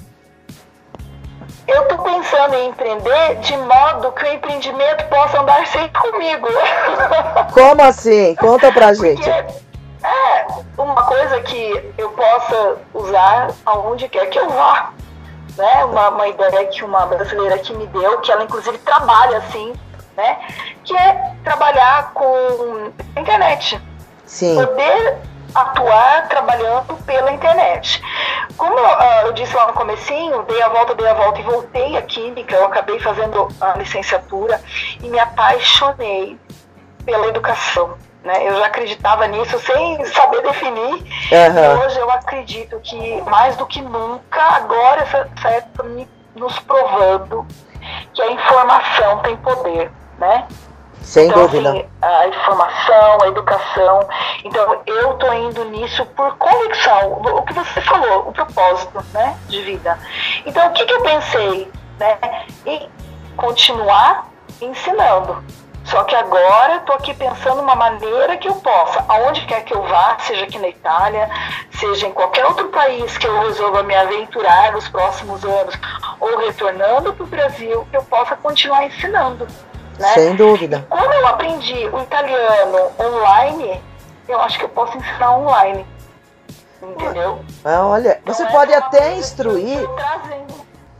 Eu 1.67 1.87
tô 1.87 1.97
pensando 1.99 2.55
em 2.55 2.69
empreender 2.69 3.35
de 3.39 3.55
modo 3.57 4.11
que 4.11 4.23
o 4.25 4.33
empreendimento 4.33 5.07
possa 5.09 5.41
andar 5.41 5.65
sempre 5.67 6.01
comigo. 6.01 6.47
Como 7.53 7.81
assim? 7.81 8.35
Conta 8.35 8.71
pra 8.71 8.93
gente. 8.93 9.21
Porque 9.21 9.29
é 10.03 10.81
uma 10.81 11.03
coisa 11.05 11.39
que 11.41 11.93
eu 11.97 12.09
possa 12.09 12.77
usar 12.93 13.51
aonde 13.65 14.09
quer 14.09 14.27
que 14.27 14.39
eu 14.39 14.49
vá. 14.49 14.91
Né? 15.57 15.85
Uma, 15.85 16.09
uma 16.09 16.27
ideia 16.27 16.65
que 16.67 16.83
uma 16.83 17.05
brasileira 17.05 17.55
aqui 17.55 17.73
me 17.75 17.85
deu, 17.87 18.19
que 18.19 18.31
ela 18.31 18.43
inclusive 18.43 18.77
trabalha 18.79 19.37
assim, 19.37 19.73
né? 20.15 20.39
Que 20.83 20.95
é 20.95 21.33
trabalhar 21.43 22.11
com 22.13 22.91
internet. 23.17 23.81
Sim. 24.25 24.55
poder 24.55 25.17
atuar 25.53 26.27
trabalhando 26.29 26.95
pela 27.05 27.31
internet. 27.31 28.01
Como 28.57 28.77
ah, 28.77 29.23
eu 29.25 29.33
disse 29.33 29.55
lá 29.55 29.67
no 29.67 29.73
comecinho, 29.73 30.43
dei 30.43 30.61
a 30.61 30.69
volta, 30.69 30.95
dei 30.95 31.07
a 31.07 31.13
volta 31.13 31.39
e 31.39 31.43
voltei 31.43 31.97
à 31.97 32.01
química, 32.01 32.55
eu 32.55 32.65
acabei 32.65 32.99
fazendo 32.99 33.47
a 33.59 33.77
licenciatura 33.77 34.61
e 35.01 35.09
me 35.09 35.19
apaixonei 35.19 36.39
pela 37.05 37.27
educação. 37.27 37.95
Né? 38.23 38.47
Eu 38.47 38.59
já 38.59 38.67
acreditava 38.67 39.27
nisso 39.27 39.59
sem 39.59 40.05
saber 40.05 40.41
definir. 40.43 41.03
E 41.31 41.85
hoje 41.85 41.99
eu 41.99 42.09
acredito 42.11 42.79
que 42.79 43.21
mais 43.23 43.55
do 43.57 43.65
que 43.65 43.81
nunca, 43.81 44.41
agora 44.41 45.01
essa, 45.01 45.29
essa 45.37 45.49
época 45.49 45.83
me, 45.83 46.07
nos 46.35 46.57
provando 46.59 47.45
que 48.13 48.21
a 48.21 48.31
informação 48.31 49.19
tem 49.19 49.35
poder, 49.37 49.91
né? 50.21 50.47
Sem 51.01 51.27
então, 51.27 51.41
dúvida. 51.41 51.71
assim, 51.71 51.85
a 52.01 52.27
informação, 52.27 53.17
a 53.23 53.27
educação. 53.27 54.07
Então, 54.45 54.81
eu 54.85 55.13
tô 55.15 55.33
indo 55.33 55.65
nisso 55.65 56.05
por 56.15 56.37
convicção. 56.37 57.13
O 57.13 57.41
que 57.41 57.53
você 57.53 57.81
falou, 57.81 58.29
o 58.29 58.31
propósito, 58.31 59.03
né, 59.11 59.35
de 59.47 59.61
vida. 59.63 59.97
Então, 60.45 60.67
o 60.67 60.73
que, 60.73 60.85
que 60.85 60.93
eu 60.93 61.01
pensei, 61.01 61.71
né, 61.99 62.17
em 62.65 62.87
continuar 63.35 64.29
ensinando. 64.61 65.43
Só 65.85 66.03
que 66.03 66.15
agora 66.15 66.75
eu 66.75 66.79
tô 66.81 66.93
aqui 66.93 67.13
pensando 67.15 67.61
uma 67.61 67.73
maneira 67.73 68.37
que 68.37 68.47
eu 68.47 68.53
possa, 68.55 69.03
aonde 69.07 69.43
quer 69.47 69.63
que 69.63 69.73
eu 69.73 69.81
vá, 69.81 70.15
seja 70.19 70.43
aqui 70.43 70.59
na 70.59 70.67
Itália, 70.67 71.27
seja 71.71 72.07
em 72.07 72.13
qualquer 72.13 72.45
outro 72.45 72.69
país 72.69 73.17
que 73.17 73.27
eu 73.27 73.39
resolva 73.39 73.81
me 73.81 73.95
aventurar 73.95 74.71
nos 74.71 74.87
próximos 74.87 75.43
anos, 75.43 75.75
ou 76.19 76.37
retornando 76.37 77.11
para 77.11 77.23
o 77.23 77.27
Brasil, 77.27 77.87
eu 77.91 78.03
possa 78.03 78.35
continuar 78.35 78.85
ensinando. 78.85 79.47
Né? 79.99 80.07
Sem 80.13 80.35
dúvida. 80.35 80.85
Como 80.89 81.13
eu 81.13 81.27
aprendi 81.27 81.87
o 81.87 82.01
italiano 82.01 82.91
online, 82.99 83.81
eu 84.27 84.39
acho 84.41 84.57
que 84.57 84.65
eu 84.65 84.69
posso 84.69 84.97
ensinar 84.97 85.37
online. 85.37 85.85
Entendeu? 86.81 87.39
Ah, 87.63 87.85
Olha, 87.87 88.19
você 88.25 88.43
Então, 88.43 88.55
pode 88.55 88.73
essa 88.73 88.79
é 88.79 88.87
uma 88.87 88.87
até 88.87 89.15
instruir 89.15 89.79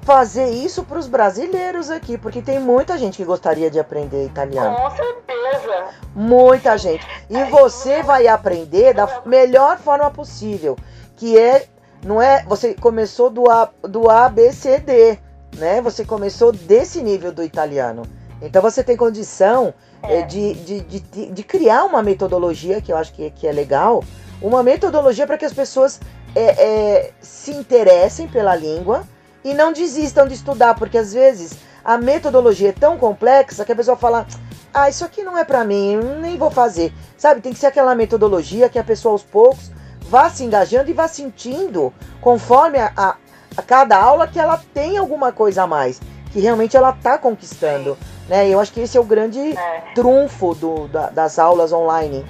fazer 0.04 0.50
isso 0.50 0.84
para 0.84 0.98
os 0.98 1.08
brasileiros 1.08 1.89
aqui, 1.89 2.18
porque 2.18 2.42
tem 2.42 2.60
muita 2.60 2.98
gente 2.98 3.18
que 3.18 3.24
gostaria 3.24 3.70
de 3.70 3.80
aprender 3.80 4.26
italiano. 4.26 4.76
Com 4.76 4.92
certeza. 4.92 5.86
Muita 6.16 6.78
gente. 6.78 7.06
E 7.30 7.44
você 7.46 8.04
vai 8.04 8.28
aprender 8.28 8.94
da 8.94 9.22
melhor 9.26 9.78
forma 9.78 10.10
possível, 10.12 10.78
que 11.18 11.38
é 11.38 11.66
não 12.04 12.20
é, 12.20 12.44
você 12.44 12.74
começou 12.74 13.30
do 13.30 13.50
A, 13.50 13.70
do 13.84 14.10
A 14.10 14.28
B 14.28 14.52
C 14.52 14.80
D, 14.80 15.20
né? 15.56 15.82
Você 15.82 16.04
começou 16.04 16.52
desse 16.52 17.02
nível 17.02 17.32
do 17.32 17.44
italiano. 17.44 18.04
Então 18.42 18.62
você 18.62 18.84
tem 18.84 18.98
condição 18.98 19.74
eh, 20.04 20.24
de, 20.24 20.54
de, 20.56 20.82
de, 20.82 21.26
de 21.28 21.44
criar 21.44 21.86
uma 21.86 22.02
metodologia 22.02 22.82
que 22.82 22.92
eu 22.92 22.98
acho 22.98 23.14
que, 23.14 23.30
que 23.32 23.48
é 23.48 23.52
legal, 23.52 24.04
uma 24.42 24.64
metodologia 24.64 25.28
para 25.28 25.38
que 25.38 25.46
as 25.46 25.54
pessoas 25.54 26.00
eh, 26.36 26.56
eh, 26.58 27.12
se 27.22 27.52
interessem 27.52 28.28
pela 28.28 28.56
língua 28.56 29.04
e 29.44 29.54
não 29.54 29.72
desistam 29.72 30.28
de 30.28 30.34
estudar, 30.34 30.76
porque 30.76 30.98
às 30.98 31.14
vezes 31.14 31.54
a 31.84 31.98
metodologia 31.98 32.70
é 32.70 32.74
tão 32.74 32.98
complexa 32.98 33.66
que 33.66 33.72
a 33.72 33.76
pessoa 33.76 33.98
fala: 33.98 34.26
ah, 34.74 34.89
isso 34.89 35.04
aqui 35.04 35.24
não 35.24 35.38
é 35.38 35.44
pra 35.44 35.64
mim, 35.64 35.98
nem 36.20 36.38
vou 36.38 36.50
fazer. 36.50 36.94
Sabe, 37.18 37.42
tem 37.42 37.54
que 37.54 37.60
ser 37.60 37.68
aquela 37.68 37.94
metodologia 37.94 38.70
que 38.70 38.80
a 38.80 38.84
pessoa 38.84 39.14
aos 39.14 39.24
poucos 39.24 39.72
vá 40.10 40.30
se 40.30 40.44
engajando 40.44 40.89
e 40.89 40.94
vá 40.94 41.08
sentindo, 41.08 41.94
conforme 42.20 42.80
a, 42.80 42.92
a, 42.98 43.16
a 43.56 43.62
cada 43.62 43.98
aula, 43.98 44.28
que 44.28 44.39
ela 44.39 44.62
tem 44.74 44.98
alguma 44.98 45.32
coisa 45.32 45.64
a 45.64 45.68
mais, 45.68 46.02
que 46.32 46.39
realmente 46.39 46.75
ela 46.77 46.91
tá 46.93 47.17
conquistando. 47.17 47.97
Né? 48.27 48.47
Eu 48.49 48.59
acho 48.59 48.71
que 48.71 48.82
esse 48.82 48.97
é 48.97 49.01
o 49.01 49.03
grande 49.03 49.57
É. 49.57 49.82
trunfo 49.93 50.55
do, 50.55 50.88
da- 50.88 51.09
das 51.09 51.38
aulas 51.38 51.71
online. 51.73 52.25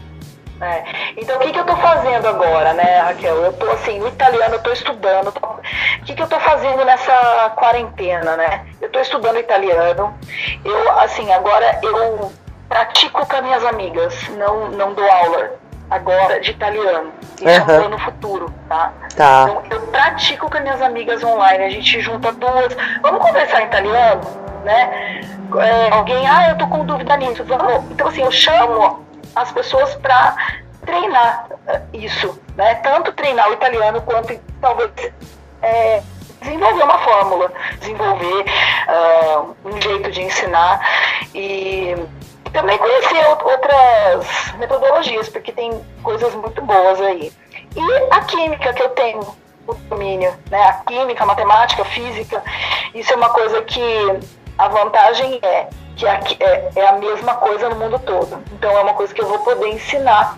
É. 0.60 0.84
Então, 1.18 1.38
o 1.38 1.40
que, 1.40 1.52
que 1.52 1.60
eu 1.60 1.66
tô 1.66 1.76
fazendo 1.78 2.28
agora, 2.28 2.74
né, 2.74 3.00
Raquel? 3.00 3.36
Eu 3.38 3.54
tô 3.54 3.66
assim, 3.72 3.98
no 4.00 4.08
italiano, 4.08 4.56
eu 4.56 4.60
tô 4.62 4.72
estudando. 4.72 5.32
tô- 5.32 5.48
O 5.48 6.06
que, 6.06 6.14
que 6.14 6.22
eu 6.22 6.28
tô 6.28 6.40
fazendo 6.40 6.86
nessa 6.86 7.50
quarentena, 7.56 8.38
né? 8.38 8.68
Eu 8.80 8.90
tô 8.92 9.00
estudando 9.00 9.38
italiano. 9.40 10.14
Eu, 10.64 11.00
assim, 11.00 11.32
agora 11.32 11.80
eu 11.82 12.32
pratico 12.70 13.26
com 13.26 13.36
as 13.36 13.42
minhas 13.44 13.66
amigas, 13.66 14.14
não, 14.38 14.70
não 14.70 14.94
dou 14.94 15.04
aula 15.12 15.52
agora 15.92 16.40
de 16.40 16.52
italiano. 16.52 17.12
Isso 17.36 17.48
é 17.48 17.62
um 17.62 17.66
plano 17.66 18.00
futuro, 18.00 18.54
tá? 18.70 18.94
Tá. 19.16 19.44
Então, 19.44 19.64
eu 19.70 19.82
pratico 19.88 20.50
com 20.50 20.58
as 20.58 20.64
minhas 20.64 20.82
amigas 20.82 21.22
online. 21.22 21.66
A 21.66 21.70
gente 21.70 22.00
junta 22.00 22.32
duas. 22.32 22.76
Vamos 23.02 23.22
conversar 23.22 23.62
em 23.62 23.66
italiano, 23.66 24.22
né? 24.64 25.22
É, 25.60 25.90
alguém, 25.92 26.26
ah, 26.28 26.50
eu 26.50 26.58
tô 26.58 26.66
com 26.68 26.86
dúvida 26.86 27.18
nisso. 27.18 27.44
Vamos. 27.44 27.92
Então, 27.92 28.08
assim, 28.08 28.22
eu 28.22 28.32
chamo 28.32 29.06
as 29.36 29.52
pessoas 29.52 29.94
para 29.96 30.36
treinar 30.86 31.48
eh, 31.68 31.82
isso, 31.94 32.40
né? 32.56 32.76
Tanto 32.76 33.12
treinar 33.12 33.50
o 33.50 33.54
italiano 33.54 34.02
quanto 34.02 34.40
talvez 34.62 34.92
é, 35.62 36.02
desenvolver 36.42 36.84
uma 36.84 37.00
fórmula, 37.00 37.52
desenvolver 37.80 38.46
ah, 38.88 39.44
um 39.66 39.82
jeito 39.82 40.10
de 40.10 40.22
ensinar 40.22 40.80
e 41.36 41.96
também 42.54 42.78
conhecer 42.78 43.24
out- 43.26 43.44
outras 43.44 44.54
metodologias, 44.58 45.30
porque 45.30 45.52
tem 45.52 45.82
coisas 46.04 46.34
muito 46.36 46.62
boas 46.62 47.00
aí. 47.02 47.32
E 47.76 48.14
a 48.14 48.22
química 48.22 48.74
que 48.74 48.82
eu 48.82 48.90
tenho, 48.90 49.20
o 49.68 49.74
domínio, 49.90 50.34
né? 50.50 50.62
A 50.64 50.74
química, 50.86 51.24
a 51.24 51.28
matemática, 51.28 51.82
a 51.84 51.86
física. 51.86 52.44
Isso 52.94 53.14
é 53.14 53.16
uma 53.16 53.30
coisa 53.30 53.62
que 53.62 53.82
a 54.58 54.68
vantagem 54.68 55.40
é 55.44 55.68
que 56.26 56.44
é, 56.44 56.70
é 56.76 56.88
a 56.88 56.94
mesma 56.94 57.36
coisa 57.36 57.70
no 57.70 57.76
mundo 57.76 58.00
todo. 58.00 58.42
Então 58.54 58.72
é 58.72 58.82
uma 58.82 58.94
coisa 58.94 59.14
que 59.14 59.22
eu 59.22 59.28
vou 59.28 59.40
poder 59.40 59.68
ensinar, 59.68 60.38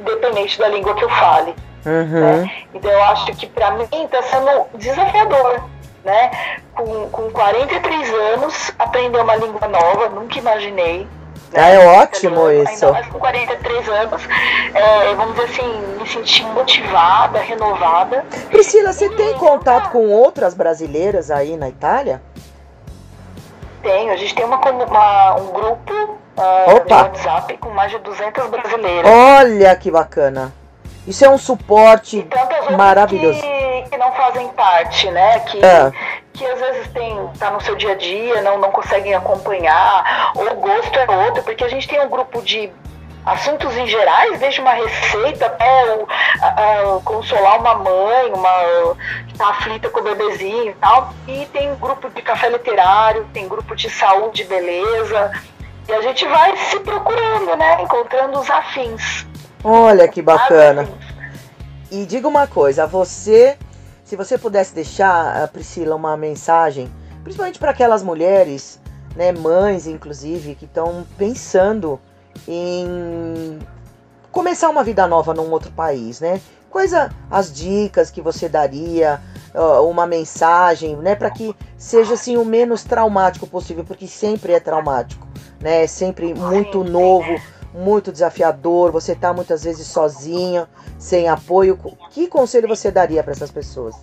independente 0.00 0.58
da 0.58 0.68
língua 0.68 0.94
que 0.94 1.04
eu 1.04 1.10
fale. 1.10 1.54
Uhum. 1.84 2.50
Então 2.72 2.90
eu 2.90 3.02
acho 3.04 3.26
que 3.34 3.46
para 3.46 3.72
mim 3.72 3.86
está 3.92 4.22
sendo 4.22 4.66
desafiador, 4.74 5.64
né? 6.04 6.30
Com, 6.74 7.08
com 7.10 7.30
43 7.30 8.14
anos, 8.14 8.72
aprender 8.78 9.20
uma 9.20 9.36
língua 9.36 9.68
nova, 9.68 10.08
nunca 10.08 10.38
imaginei. 10.38 11.06
Ah, 11.54 11.68
é 11.68 12.00
ótimo 12.00 12.46
Ainda 12.46 12.72
isso. 12.72 12.90
mais 12.92 13.06
com 13.08 13.18
43 13.18 13.88
anos, 13.88 14.22
é, 14.74 15.14
vamos 15.14 15.34
dizer 15.34 15.50
assim, 15.50 15.82
me 16.00 16.08
sentir 16.08 16.44
motivada, 16.46 17.40
renovada. 17.40 18.24
Priscila, 18.50 18.92
você 18.92 19.08
tem 19.10 19.34
contato 19.34 19.90
com 19.90 20.08
outras 20.10 20.54
brasileiras 20.54 21.30
aí 21.30 21.56
na 21.56 21.68
Itália? 21.68 22.22
Tenho, 23.82 24.12
a 24.12 24.16
gente 24.16 24.34
tem 24.34 24.44
uma, 24.44 24.58
uma- 24.58 25.34
um 25.34 25.46
grupo 25.52 26.18
ah, 26.36 26.80
de. 26.86 26.92
WhatsApp 26.92 27.56
com 27.58 27.70
mais 27.70 27.90
de 27.90 27.98
200 27.98 28.46
brasileiras. 28.48 29.10
Olha 29.10 29.74
que 29.76 29.90
bacana. 29.90 30.52
Isso 31.06 31.24
é 31.24 31.28
um 31.28 31.36
suporte 31.38 32.26
maravilhoso. 32.76 33.40
Que, 33.40 33.90
que 33.90 33.96
não 33.96 34.12
fazem 34.12 34.46
parte, 34.50 35.10
né? 35.10 35.40
Que, 35.40 35.64
É. 35.64 35.90
que 36.34 36.46
às 36.46 36.58
vezes 36.58 36.88
tem, 36.92 37.28
tá 37.38 37.50
no 37.50 37.60
seu 37.60 37.76
dia 37.76 37.92
a 37.92 37.94
dia, 37.94 38.40
não, 38.42 38.58
não 38.58 38.70
conseguem 38.70 39.14
acompanhar, 39.14 40.32
ou 40.34 40.50
o 40.52 40.54
gosto 40.56 40.98
é 40.98 41.26
outro, 41.26 41.42
porque 41.42 41.64
a 41.64 41.68
gente 41.68 41.86
tem 41.88 42.00
um 42.00 42.08
grupo 42.08 42.40
de 42.42 42.70
assuntos 43.24 43.76
em 43.76 43.86
gerais, 43.86 44.40
desde 44.40 44.60
uma 44.60 44.72
receita 44.72 45.46
até 45.46 45.94
o, 45.94 46.08
a- 46.40 46.96
a 46.96 47.00
consolar 47.04 47.60
uma 47.60 47.74
mãe, 47.76 48.32
uma 48.32 48.96
que 49.28 49.34
tá 49.38 49.48
aflita 49.50 49.88
com 49.90 50.00
o 50.00 50.02
bebezinho 50.02 50.70
e 50.70 50.74
tal. 50.74 51.12
E 51.28 51.46
tem 51.52 51.72
grupo 51.76 52.10
de 52.10 52.20
café 52.22 52.48
literário, 52.48 53.24
tem 53.32 53.46
grupo 53.46 53.76
de 53.76 53.88
saúde 53.88 54.42
e 54.42 54.44
beleza. 54.46 55.30
E 55.88 55.92
a 55.92 56.00
gente 56.02 56.26
vai 56.26 56.56
se 56.56 56.80
procurando, 56.80 57.54
né? 57.56 57.82
Encontrando 57.82 58.38
os 58.40 58.50
afins. 58.50 59.26
Olha 59.62 60.08
que 60.08 60.20
bacana. 60.22 60.88
E 61.92 62.04
diga 62.06 62.26
uma 62.26 62.46
coisa, 62.48 62.86
você, 62.86 63.56
se 64.12 64.16
você 64.16 64.36
pudesse 64.36 64.74
deixar, 64.74 65.42
ah, 65.42 65.48
Priscila, 65.48 65.96
uma 65.96 66.18
mensagem, 66.18 66.92
principalmente 67.22 67.58
para 67.58 67.70
aquelas 67.70 68.02
mulheres, 68.02 68.78
né, 69.16 69.32
mães 69.32 69.86
inclusive, 69.86 70.54
que 70.54 70.66
estão 70.66 71.06
pensando 71.16 71.98
em 72.46 73.58
começar 74.30 74.68
uma 74.68 74.84
vida 74.84 75.06
nova 75.06 75.32
num 75.32 75.50
outro 75.50 75.72
país, 75.72 76.20
né? 76.20 76.42
Quais 76.68 76.92
as 77.30 77.50
dicas 77.50 78.10
que 78.10 78.20
você 78.20 78.50
daria, 78.50 79.18
uma 79.82 80.06
mensagem, 80.06 80.94
né, 80.96 81.14
para 81.14 81.30
que 81.30 81.56
seja 81.78 82.12
assim 82.12 82.36
o 82.36 82.44
menos 82.44 82.84
traumático 82.84 83.46
possível, 83.46 83.82
porque 83.82 84.06
sempre 84.06 84.52
é 84.52 84.60
traumático, 84.60 85.26
né? 85.58 85.84
É 85.84 85.86
sempre 85.86 86.34
muito 86.34 86.84
novo, 86.84 87.34
muito 87.74 88.12
desafiador, 88.12 88.90
você 88.92 89.14
tá 89.14 89.32
muitas 89.32 89.64
vezes 89.64 89.86
sozinha, 89.86 90.68
sem 90.98 91.28
apoio. 91.28 91.78
Que 92.10 92.26
conselho 92.28 92.68
você 92.68 92.90
daria 92.90 93.22
para 93.22 93.32
essas 93.32 93.50
pessoas? 93.50 93.94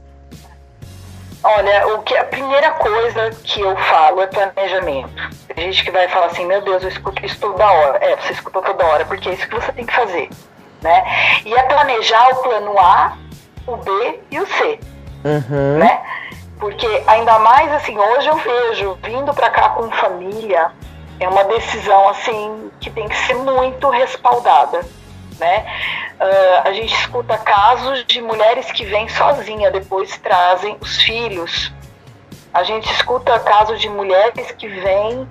Olha, 1.42 1.88
o 1.96 2.02
que 2.04 2.18
a 2.18 2.26
primeira 2.26 2.72
coisa 2.72 3.30
que 3.44 3.62
eu 3.62 3.76
falo 3.78 4.22
é 4.22 4.28
planejamento. 4.28 5.10
Tem 5.56 5.72
gente 5.72 5.86
que 5.86 5.92
vai 5.92 6.08
falar 6.10 6.26
assim, 6.28 6.46
meu 6.46 6.62
Deus, 6.62 6.84
eu 6.84 6.90
escuto 6.90 7.26
isso 7.26 7.40
toda 7.40 7.66
hora. 7.66 7.98
É, 8.04 8.16
você 8.18 8.34
escutou 8.34 8.62
toda 8.62 8.86
hora, 8.86 9.06
porque 9.06 9.30
é 9.30 9.34
isso 9.34 9.48
que 9.48 9.56
você 9.56 9.72
tem 9.72 9.86
que 9.86 9.96
fazer, 9.96 10.30
né? 10.82 11.02
E 11.46 11.54
é 11.54 11.64
planejar 11.64 12.30
o 12.32 12.36
plano 12.42 12.78
A, 12.78 13.18
o 13.68 13.78
B 13.78 14.20
e 14.32 14.40
o 14.40 14.46
C, 14.48 14.80
Uhum. 15.24 15.78
né? 15.78 16.02
Porque 16.60 16.88
ainda 17.08 17.40
mais 17.40 17.72
assim, 17.72 17.98
hoje 17.98 18.28
eu 18.28 18.36
vejo 18.36 18.98
vindo 19.04 19.34
pra 19.34 19.50
cá 19.50 19.70
com 19.70 19.90
família, 19.92 20.72
é 21.20 21.28
uma 21.28 21.44
decisão 21.44 22.10
assim 22.10 22.72
que 22.80 22.90
tem 22.90 23.08
que 23.08 23.16
ser 23.16 23.36
muito 23.36 23.90
respaldada, 23.90 24.82
né? 25.38 25.66
Ah, 26.20 26.62
a 26.66 26.74
gente 26.74 26.94
escuta 26.94 27.38
casos 27.38 28.06
de 28.06 28.22
mulheres 28.22 28.72
que 28.72 28.86
vêm 28.86 29.08
sozinha, 29.10 29.72
depois 29.72 30.18
trazem 30.18 30.78
os 30.82 30.98
filhos. 31.02 31.72
A 32.54 32.64
gente 32.64 32.92
escuta 32.92 33.38
casos 33.40 33.80
de 33.80 33.88
mulheres 33.90 34.52
que 34.54 34.68
vêm, 34.68 35.28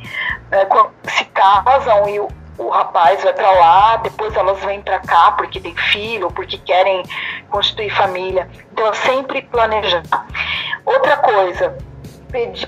quan- 0.68 0.91
se 1.09 1.24
casam 1.24 2.09
e 2.09 2.20
o, 2.20 2.28
o 2.59 2.68
rapaz 2.68 3.22
vai 3.24 3.32
para 3.32 3.51
lá, 3.51 3.97
depois 3.97 4.36
elas 4.36 4.59
vêm 4.61 4.80
para 4.80 5.01
cá 5.01 5.32
porque 5.32 5.59
tem 5.61 5.74
filho, 5.74 6.30
porque 6.30 6.57
querem 6.59 7.03
constituir 7.51 7.91
família. 7.91 8.49
Então, 8.72 8.86
é 8.86 8.93
sempre 8.95 9.43
planejar. 9.43 10.03
Outra 10.86 11.16
coisa, 11.16 11.76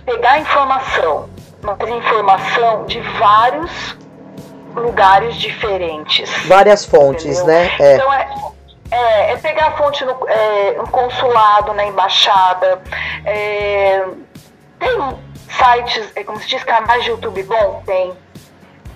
pegar 0.04 0.40
informação, 0.40 1.30
mas 1.62 1.88
informação 1.88 2.86
de 2.86 3.00
vários 3.18 3.96
lugares 4.74 5.36
diferentes. 5.36 6.30
Várias 6.46 6.84
fontes, 6.84 7.38
Entendeu? 7.38 7.46
né? 7.46 7.70
É. 7.78 7.94
Então 7.96 8.12
é, 8.12 8.28
é, 8.90 9.32
é 9.32 9.36
pegar 9.36 9.68
a 9.68 9.72
fonte 9.72 10.04
no, 10.04 10.16
é, 10.28 10.72
no 10.78 10.88
consulado, 10.88 11.72
na 11.74 11.84
embaixada. 11.84 12.80
é, 13.24 14.04
tem 14.78 15.18
sites, 15.50 16.10
é, 16.16 16.24
como 16.24 16.40
se 16.40 16.48
diz, 16.48 16.64
canais 16.64 17.04
de 17.04 17.10
YouTube 17.10 17.42
bom? 17.42 17.82
Tem. 17.84 18.12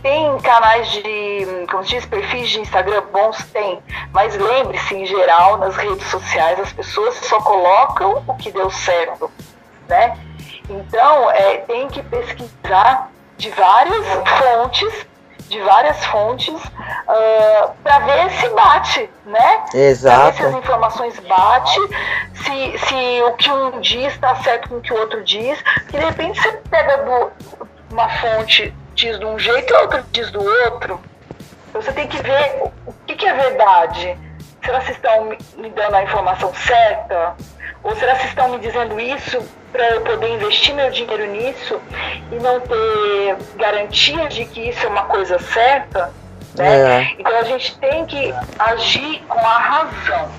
Tem 0.03 0.39
canais 0.41 0.91
de, 0.91 1.67
como 1.71 1.83
se 1.83 1.91
diz, 1.91 2.05
perfis 2.05 2.51
de 2.51 2.61
Instagram 2.61 3.03
bons? 3.13 3.43
Tem. 3.53 3.83
Mas 4.13 4.37
lembre-se, 4.37 4.95
em 4.95 5.07
geral, 5.07 5.57
nas 5.59 5.77
redes 5.77 6.07
sociais, 6.09 6.61
as 6.61 6.73
pessoas 6.73 7.15
só 7.17 7.41
colocam 7.41 8.23
o 8.27 8.35
que 8.37 8.51
deu 8.51 8.71
certo, 8.71 9.31
né? 9.89 10.19
Então, 10.69 11.31
é, 11.31 11.59
tem 11.59 11.89
que 11.89 12.03
pesquisar 12.03 13.11
de 13.37 13.51
várias 13.51 14.07
fontes, 14.39 15.07
de 15.49 15.61
várias 15.61 16.05
fontes, 16.07 16.55
para 17.83 17.99
ver 18.01 18.31
se 18.31 18.49
bate, 18.51 19.11
né? 19.27 19.63
Pra 19.71 19.73
ver 19.73 19.97
se 19.97 20.09
as 20.09 20.39
Exato. 20.39 20.59
informações 20.59 21.19
batem, 21.21 21.89
se, 22.35 22.79
se 22.79 23.23
o 23.23 23.33
que 23.35 23.51
um 23.51 23.81
diz 23.81 24.13
está 24.13 24.37
certo 24.37 24.69
com 24.69 24.77
o 24.77 24.81
que 24.81 24.93
o 24.93 24.99
outro 24.99 25.23
diz, 25.23 25.61
que 25.89 25.99
de 25.99 26.05
repente 26.05 26.41
você 26.41 26.53
pega 26.71 26.99
do, 26.99 27.33
uma 27.91 28.09
fonte 28.09 28.75
diz 28.95 29.19
de 29.19 29.27
um 29.27 29.39
jeito 29.39 29.73
e 29.73 29.77
a 29.77 29.81
outra 29.83 30.05
diz 30.13 30.31
do 30.31 30.43
outro. 30.43 31.01
Então 31.69 31.83
você 31.83 31.93
tem 31.93 32.09
que 32.09 32.17
ver 32.23 32.63
o, 32.87 32.93
que, 33.07 33.17
que 33.17 33.27
é 33.27 33.35
verdade. 33.35 34.17
Será 34.65 34.79
que 34.79 34.87
vocês 34.87 34.97
estão 34.97 35.25
me, 35.25 35.39
me 35.57 35.71
dando 35.71 35.97
a 35.97 36.03
informação 36.03 36.55
certa? 36.55 37.35
Ou 37.83 37.95
será 37.97 38.13
que 38.13 38.21
vocês 38.21 38.31
estão 38.31 38.49
me 38.49 38.59
dizendo 38.61 38.99
isso 38.99 39.45
para 39.75 39.91
eu 39.91 40.03
poder 40.03 40.29
investir 40.29 40.73
meu 40.73 40.89
dinheiro 40.89 41.27
nisso 41.27 41.81
e 42.31 42.37
não 42.37 42.61
ter 42.61 43.37
garantia 43.57 44.29
de 44.29 44.45
que 44.45 44.69
isso 44.69 44.87
é 44.87 44.89
uma 44.89 45.03
coisa 45.07 45.37
certa? 45.41 46.13
Né? 46.55 47.01
É. 47.03 47.15
Então 47.19 47.37
a 47.37 47.43
gente 47.43 47.77
tem 47.79 48.07
que 48.07 48.33
agir 48.57 49.21
com 49.29 49.41
a 49.41 49.59
razão. 49.59 50.31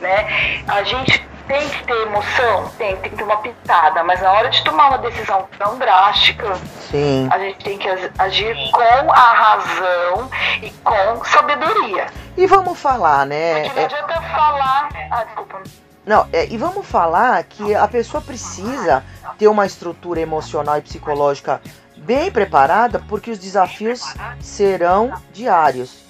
Né? 0.00 0.62
A 0.66 0.82
gente 0.82 1.22
tem 1.46 1.68
que 1.68 1.84
ter 1.84 2.02
emoção, 2.06 2.70
tem, 2.78 2.96
tem 2.96 3.10
que 3.10 3.16
ter 3.18 3.22
uma 3.24 3.36
pitada, 3.36 4.02
mas 4.02 4.22
na 4.22 4.32
hora 4.32 4.48
de 4.48 4.64
tomar 4.64 4.88
uma 4.88 4.98
decisão 4.98 5.46
tão 5.58 5.76
drástica, 5.78 6.54
Sim. 6.90 7.28
a 7.30 7.38
gente 7.38 7.62
tem 7.62 7.76
que 7.76 7.86
ag- 7.86 8.10
agir 8.18 8.56
com 8.70 9.12
a 9.12 9.32
razão 9.34 10.30
e 10.62 10.70
com 10.70 11.22
sabedoria. 11.24 12.06
E 12.38 12.46
vamos 12.46 12.80
falar, 12.80 13.26
né? 13.26 13.60
Porque 13.64 13.74
não 13.74 13.82
é- 13.82 13.84
adianta 13.84 14.22
falar. 14.22 14.88
Ah, 15.10 15.24
desculpa. 15.24 15.60
Não, 16.04 16.26
é, 16.32 16.46
e 16.46 16.56
vamos 16.56 16.86
falar 16.86 17.42
que 17.44 17.74
a 17.74 17.86
pessoa 17.86 18.22
precisa 18.22 19.04
ter 19.38 19.48
uma 19.48 19.66
estrutura 19.66 20.20
emocional 20.20 20.78
e 20.78 20.82
psicológica 20.82 21.60
bem 21.96 22.30
preparada, 22.30 22.98
porque 23.08 23.30
os 23.30 23.38
desafios 23.38 24.02
serão 24.40 25.12
diários. 25.32 26.04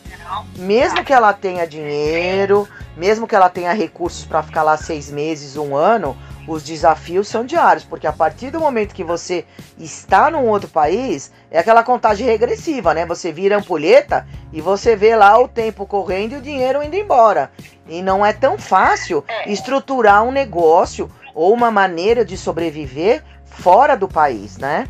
Mesmo 0.57 1.05
que 1.05 1.13
ela 1.13 1.33
tenha 1.33 1.67
dinheiro, 1.67 2.69
mesmo 2.97 3.27
que 3.27 3.35
ela 3.35 3.49
tenha 3.49 3.73
recursos 3.73 4.25
para 4.25 4.43
ficar 4.43 4.63
lá 4.63 4.77
seis 4.77 5.11
meses, 5.11 5.57
um 5.57 5.75
ano, 5.75 6.17
os 6.51 6.65
desafios 6.65 7.29
são 7.29 7.45
diários, 7.45 7.85
porque 7.85 8.07
a 8.07 8.13
partir 8.13 8.51
do 8.51 8.59
momento 8.59 8.95
que 8.95 9.05
você 9.05 9.45
está 9.79 10.31
num 10.31 10.49
outro 10.49 10.69
país, 10.69 11.33
é 11.51 11.61
aquela 11.61 11.85
contagem 11.85 12.27
regressiva, 12.27 12.93
né? 12.93 13.07
Você 13.07 13.31
vira 13.31 13.57
ampulheta 13.57 14.27
e 14.53 14.61
você 14.61 14.97
vê 14.97 15.15
lá 15.15 15.39
o 15.39 15.47
tempo 15.47 15.87
correndo 15.87 16.33
e 16.33 16.39
o 16.39 16.43
dinheiro 16.43 16.83
indo 16.83 16.97
embora. 16.97 17.53
E 17.87 18.03
não 18.03 18.27
é 18.27 18.33
tão 18.33 18.59
fácil 18.59 19.25
estruturar 19.47 20.25
um 20.25 20.33
negócio 20.33 21.09
ou 21.35 21.55
uma 21.55 21.71
maneira 21.71 22.25
de 22.25 22.37
sobreviver 22.37 23.23
fora 23.45 23.97
do 23.97 24.09
país, 24.09 24.59
né? 24.59 24.89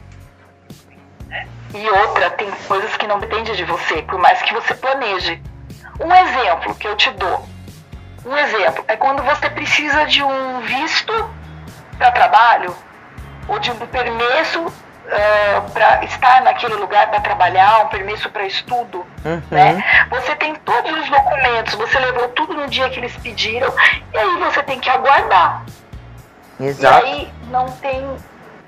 E 1.75 1.89
outra, 1.89 2.31
tem 2.31 2.51
coisas 2.67 2.97
que 2.97 3.07
não 3.07 3.21
dependem 3.21 3.55
de 3.55 3.65
você, 3.65 4.03
por 4.03 4.19
mais 4.19 4.41
que 4.43 4.55
você 4.55 4.75
planeje. 4.75 5.41
Um 6.01 6.13
exemplo 6.13 6.75
que 6.75 6.89
eu 6.89 6.97
te 6.97 7.11
dou. 7.11 7.45
Um 8.25 8.37
exemplo 8.37 8.85
é 8.89 8.97
quando 8.97 9.23
você 9.23 9.49
precisa 9.51 10.05
de 10.05 10.23
um 10.23 10.61
visto 10.61 11.40
para 12.01 12.11
trabalho 12.13 12.75
ou 13.47 13.59
de 13.59 13.71
um 13.71 13.77
permesso 13.77 14.65
para 15.75 16.03
estar 16.05 16.41
naquele 16.43 16.75
lugar 16.77 17.11
para 17.11 17.21
trabalhar, 17.21 17.85
um 17.85 17.89
permisso 17.89 18.31
para 18.31 18.47
estudo, 18.47 19.05
Uhum. 19.25 19.43
né? 19.51 20.07
Você 20.09 20.35
tem 20.37 20.55
todos 20.55 20.93
os 20.99 21.11
documentos, 21.11 21.75
você 21.75 21.99
levou 21.99 22.29
tudo 22.29 22.55
no 22.55 22.69
dia 22.69 22.89
que 22.89 22.99
eles 23.01 23.15
pediram, 23.17 23.73
e 24.15 24.17
aí 24.19 24.37
você 24.39 24.63
tem 24.63 24.79
que 24.79 24.89
aguardar. 24.89 25.65
Exato. 26.61 27.05
E 27.07 27.11
aí 27.11 27.33
não 27.51 27.67
tem, 27.73 28.09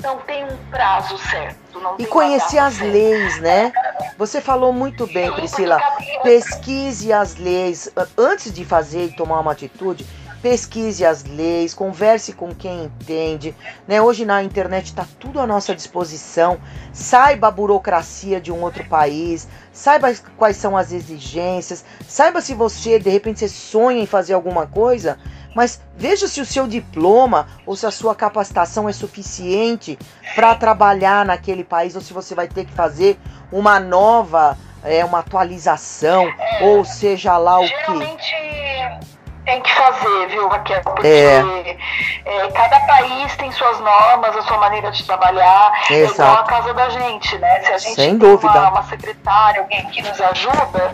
não 0.03 0.19
tem 0.19 0.45
um 0.45 0.57
prazo 0.69 1.17
certo. 1.19 1.57
E 1.99 2.07
conhecer 2.07 2.59
as 2.59 2.75
certa. 2.75 2.93
leis, 2.93 3.41
né? 3.41 3.73
Você 4.19 4.41
falou 4.41 4.73
muito 4.73 5.07
bem, 5.07 5.33
Priscila. 5.33 5.81
Pesquise 6.25 7.13
as 7.13 7.37
leis. 7.37 7.89
Antes 8.19 8.53
de 8.53 8.65
fazer 8.65 9.07
e 9.07 9.13
tomar 9.13 9.39
uma 9.41 9.53
atitude, 9.53 10.05
pesquise 10.43 11.07
as 11.07 11.25
leis, 11.25 11.73
converse 11.73 12.33
com 12.33 12.53
quem 12.53 12.85
entende. 12.85 13.55
Né? 13.87 14.03
Hoje 14.03 14.27
na 14.27 14.43
internet 14.43 14.87
está 14.87 15.07
tudo 15.21 15.39
à 15.41 15.47
nossa 15.47 15.75
disposição. 15.75 16.61
Saiba 16.93 17.47
a 17.47 17.51
burocracia 17.51 18.41
de 18.41 18.51
um 18.51 18.61
outro 18.61 18.85
país, 18.85 19.49
saiba 19.73 20.13
quais 20.37 20.57
são 20.57 20.77
as 20.77 20.93
exigências, 20.93 21.85
saiba 22.07 22.41
se 22.41 22.55
você, 22.55 22.99
de 22.99 23.09
repente, 23.09 23.39
você 23.39 23.49
sonha 23.49 24.03
em 24.03 24.07
fazer 24.07 24.35
alguma 24.35 24.67
coisa, 24.67 25.17
mas 25.55 25.81
veja 25.97 26.27
se 26.27 26.41
o 26.41 26.47
seu 26.47 26.67
diploma 26.67 27.47
ou 27.65 27.77
se 27.77 27.87
a 27.87 27.91
sua 27.91 28.15
capacitação 28.15 28.89
é 28.89 28.93
suficiente 28.93 29.99
para 30.35 30.55
trabalhar 30.57 31.25
naquele 31.25 31.63
país 31.63 31.95
ou 31.95 32.03
se 32.03 32.13
você 32.13 32.35
vai 32.35 32.49
ter 32.49 32.65
que 32.65 32.73
fazer 32.73 33.19
uma 33.51 33.79
nova, 33.79 34.59
é, 34.83 35.05
uma 35.05 35.21
atualização, 35.21 36.27
ou 36.63 36.85
seja 36.85 37.37
lá 37.39 37.61
o 37.61 37.63
que. 37.63 37.71
Geralmente 37.71 39.13
tem 39.45 39.61
que 39.61 39.73
fazer, 39.73 40.27
viu, 40.29 40.49
Raquel? 40.49 40.81
Porque 40.83 41.07
É. 41.07 41.77
é, 42.25 42.49
cada 42.53 42.81
país 42.81 43.37
tem 43.37 43.51
suas 43.53 43.81
normas, 43.81 44.37
a 44.37 44.43
sua 44.43 44.59
maneira 44.59 44.91
de 44.91 45.05
trabalhar. 45.05 45.73
É 45.91 46.05
igual 46.05 46.39
a 46.39 46.45
casa 46.45 46.73
da 46.75 46.89
gente, 46.89 47.37
né? 47.39 47.61
Se 47.61 47.73
a 47.73 47.79
gente 47.79 47.95
Sem 47.95 48.11
tem 48.11 48.19
dúvida. 48.19 48.53
Uma, 48.53 48.71
uma 48.71 48.83
secretária, 48.85 49.61
alguém 49.61 49.85
que 49.87 50.03
nos 50.03 50.21
ajuda, 50.21 50.93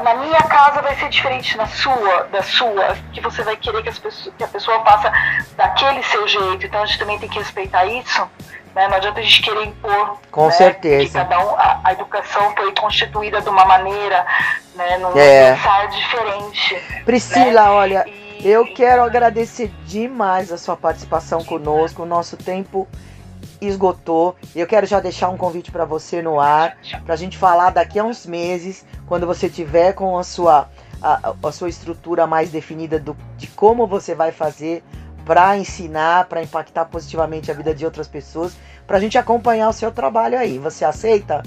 na 0.00 0.14
minha 0.14 0.42
casa 0.42 0.80
vai 0.80 0.94
ser 0.96 1.08
diferente 1.08 1.56
na 1.56 1.66
sua, 1.66 2.28
da 2.30 2.42
sua, 2.42 2.96
que 3.12 3.20
você 3.20 3.42
vai 3.42 3.56
querer 3.56 3.82
que, 3.82 3.88
as 3.88 3.98
pessoas, 3.98 4.34
que 4.36 4.44
a 4.44 4.48
pessoa 4.48 4.80
faça 4.84 5.12
daquele 5.56 6.02
seu 6.04 6.26
jeito. 6.28 6.66
Então 6.66 6.82
a 6.82 6.86
gente 6.86 6.98
também 6.98 7.18
tem 7.18 7.28
que 7.28 7.38
respeitar 7.38 7.84
isso. 7.86 8.28
Né? 8.74 8.88
Não 8.88 8.96
adianta 8.96 9.20
a 9.20 9.22
gente 9.22 9.42
querer 9.42 9.66
impor. 9.66 10.18
Com 10.30 10.46
né? 10.46 10.52
certeza. 10.52 10.96
Porque 11.04 11.10
cada 11.12 11.44
um, 11.44 11.56
a, 11.56 11.80
a 11.84 11.92
educação 11.92 12.54
foi 12.56 12.72
constituída 12.74 13.40
de 13.40 13.48
uma 13.48 13.64
maneira, 13.64 14.26
né? 14.74 14.98
Num 14.98 15.16
É. 15.18 15.54
pensar 15.54 15.86
diferente. 15.88 17.02
Priscila, 17.04 17.70
olha, 17.72 18.04
E- 18.08 18.48
eu 18.48 18.64
quero 18.74 19.02
agradecer 19.02 19.68
demais 19.84 20.50
a 20.50 20.58
sua 20.58 20.76
participação 20.76 21.44
conosco. 21.44 22.02
O 22.02 22.06
nosso 22.06 22.36
tempo 22.36 22.88
esgotou. 23.60 24.36
Eu 24.54 24.66
quero 24.66 24.86
já 24.86 25.00
deixar 25.00 25.28
um 25.28 25.36
convite 25.36 25.70
para 25.70 25.84
você 25.84 26.20
no 26.20 26.40
ar, 26.40 26.76
para 27.04 27.14
a 27.14 27.16
gente 27.16 27.36
falar 27.38 27.70
daqui 27.70 27.98
a 27.98 28.04
uns 28.04 28.26
meses, 28.26 28.84
quando 29.06 29.26
você 29.26 29.48
tiver 29.48 29.92
com 29.92 30.18
a 30.18 30.24
sua, 30.24 30.68
a, 31.00 31.34
a 31.42 31.52
sua 31.52 31.68
estrutura 31.68 32.26
mais 32.26 32.50
definida 32.50 32.98
do, 32.98 33.16
de 33.36 33.46
como 33.48 33.86
você 33.86 34.14
vai 34.14 34.32
fazer 34.32 34.82
para 35.24 35.56
ensinar, 35.56 36.26
para 36.26 36.42
impactar 36.42 36.86
positivamente 36.86 37.50
a 37.50 37.54
vida 37.54 37.74
de 37.74 37.84
outras 37.84 38.08
pessoas, 38.08 38.56
para 38.86 38.96
a 38.96 39.00
gente 39.00 39.16
acompanhar 39.16 39.68
o 39.68 39.72
seu 39.72 39.90
trabalho 39.92 40.38
aí. 40.38 40.58
Você 40.58 40.84
aceita 40.84 41.42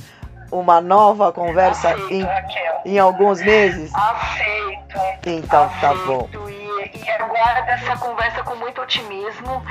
uma 0.51 0.79
nova 0.79 1.31
conversa 1.31 1.89
Aceito, 1.89 2.13
em, 2.13 2.21
Raquel. 2.23 2.81
em 2.85 2.99
alguns 2.99 3.41
meses? 3.41 3.91
Aceito. 3.93 4.95
Então 5.25 5.69
tá 5.81 5.93
bom. 6.05 6.19
aceito. 6.19 6.49
E, 6.49 6.97
e 7.03 7.09
aguardo 7.09 7.69
essa 7.69 7.97
conversa 7.97 8.43
com 8.43 8.55
muito 8.55 8.81
otimismo 8.81 9.63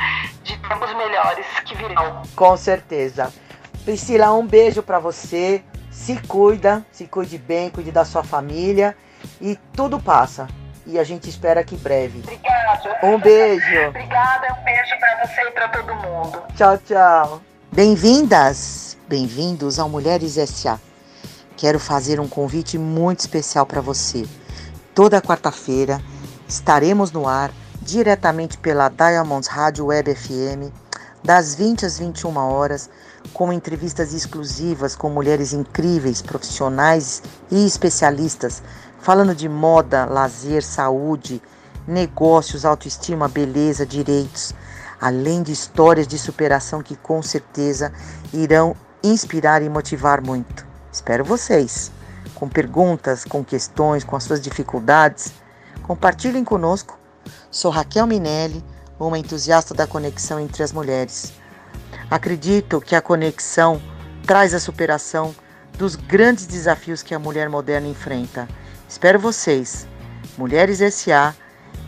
de 0.43 0.57
tempos 0.59 0.95
melhores 0.95 1.47
que 1.65 1.75
virão. 1.77 2.23
Com 2.37 2.57
certeza. 2.57 3.33
Priscila, 3.85 4.33
um 4.33 4.47
beijo 4.47 4.83
pra 4.83 4.99
você. 4.99 5.63
Se 5.91 6.17
cuida, 6.23 6.85
se 6.91 7.07
cuide 7.07 7.39
bem, 7.39 7.71
cuide 7.71 7.93
da 7.93 8.05
sua 8.05 8.25
família 8.25 8.97
e 9.41 9.57
tudo 9.75 9.99
passa. 10.01 10.49
E 10.87 10.99
a 10.99 11.05
gente 11.05 11.31
espera 11.31 11.65
que 11.65 11.77
breve. 11.77 12.19
Obrigada. 12.21 12.99
Um 13.03 13.19
beijo. 13.19 13.89
Obrigada, 13.89 14.55
um 14.61 14.65
beijo 14.65 14.99
pra 14.99 15.27
você 15.27 15.41
e 15.41 15.51
pra 15.51 15.69
todo 15.69 15.95
mundo. 15.95 16.43
Tchau, 16.55 16.79
tchau. 16.79 17.43
Bem-vindas, 17.73 18.97
bem-vindos 19.09 19.79
ao 19.79 19.89
Mulheres 19.89 20.35
SA. 20.35 20.79
Quero 21.57 21.81
fazer 21.81 22.21
um 22.21 22.29
convite 22.29 22.77
muito 22.77 23.21
especial 23.21 23.65
para 23.65 23.81
você. 23.81 24.27
Toda 24.95 25.23
quarta-feira 25.23 26.01
estaremos 26.47 27.11
no 27.11 27.27
ar 27.27 27.51
diretamente 27.81 28.59
pela 28.59 28.89
Diamonds 28.89 29.49
Rádio 29.49 29.87
Web 29.87 30.15
FM, 30.15 30.71
das 31.23 31.55
20 31.55 31.87
às 31.87 31.99
21 31.99 32.37
horas, 32.37 32.91
com 33.33 33.53
entrevistas 33.53 34.13
exclusivas 34.13 34.95
com 34.95 35.09
mulheres 35.09 35.53
incríveis, 35.55 36.21
profissionais 36.21 37.23
e 37.51 37.65
especialistas, 37.67 38.63
falando 39.05 39.35
de 39.35 39.51
moda, 39.51 40.07
lazer, 40.07 40.65
saúde, 40.65 41.43
negócios, 41.87 42.65
autoestima, 42.65 43.29
beleza, 43.29 43.85
direitos, 43.85 44.55
além 44.99 45.43
de 45.43 45.53
histórias 45.53 46.09
de 46.09 46.19
superação 46.19 46.83
que 46.83 46.97
com 46.97 47.21
certeza 47.21 47.93
irão 48.33 48.75
inspirar 49.03 49.61
e 49.61 49.69
motivar 49.69 50.23
muito. 50.23 50.67
Espero 50.91 51.23
vocês, 51.23 51.93
com 52.35 52.49
perguntas, 52.49 53.27
com 53.27 53.45
questões, 53.45 54.03
com 54.05 54.17
as 54.17 54.25
suas 54.25 54.41
dificuldades. 54.41 55.35
Compartilhem 55.83 56.43
conosco. 56.43 56.99
Sou 57.51 57.71
Raquel 57.71 58.07
Minelli, 58.07 58.65
uma 58.99 59.19
entusiasta 59.19 59.75
da 59.75 59.87
conexão 59.87 60.41
entre 60.41 60.63
as 60.63 60.73
mulheres. 60.73 61.31
Acredito 62.11 62.81
que 62.81 62.97
a 62.97 63.03
conexão 63.03 63.83
traz 64.27 64.55
a 64.55 64.59
superação 64.59 65.35
dos 65.77 65.95
grandes 65.95 66.47
desafios 66.47 67.03
que 67.03 67.15
a 67.15 67.19
mulher 67.19 67.51
moderna 67.51 67.87
enfrenta. 67.87 68.49
Espero 68.89 69.19
vocês. 69.19 69.87
Mulheres 70.37 70.79
SA 70.95 71.35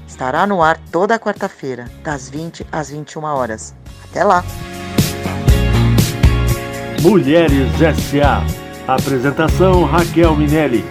estará 0.06 0.46
no 0.46 0.62
ar 0.62 0.78
toda 0.90 1.18
quarta-feira, 1.18 1.90
das 2.02 2.28
20 2.28 2.66
às 2.70 2.90
21 2.90 3.24
horas. 3.24 3.74
Até 4.04 4.22
lá! 4.24 4.44
Mulheres 7.02 7.80
S.A. 7.80 8.42
Apresentação 8.88 9.84
Raquel 9.84 10.34
Minelli. 10.36 10.84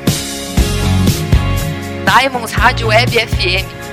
Diamonds 2.06 2.52
Rádio 2.52 2.88
Web 2.88 3.12
FM. 3.12 3.85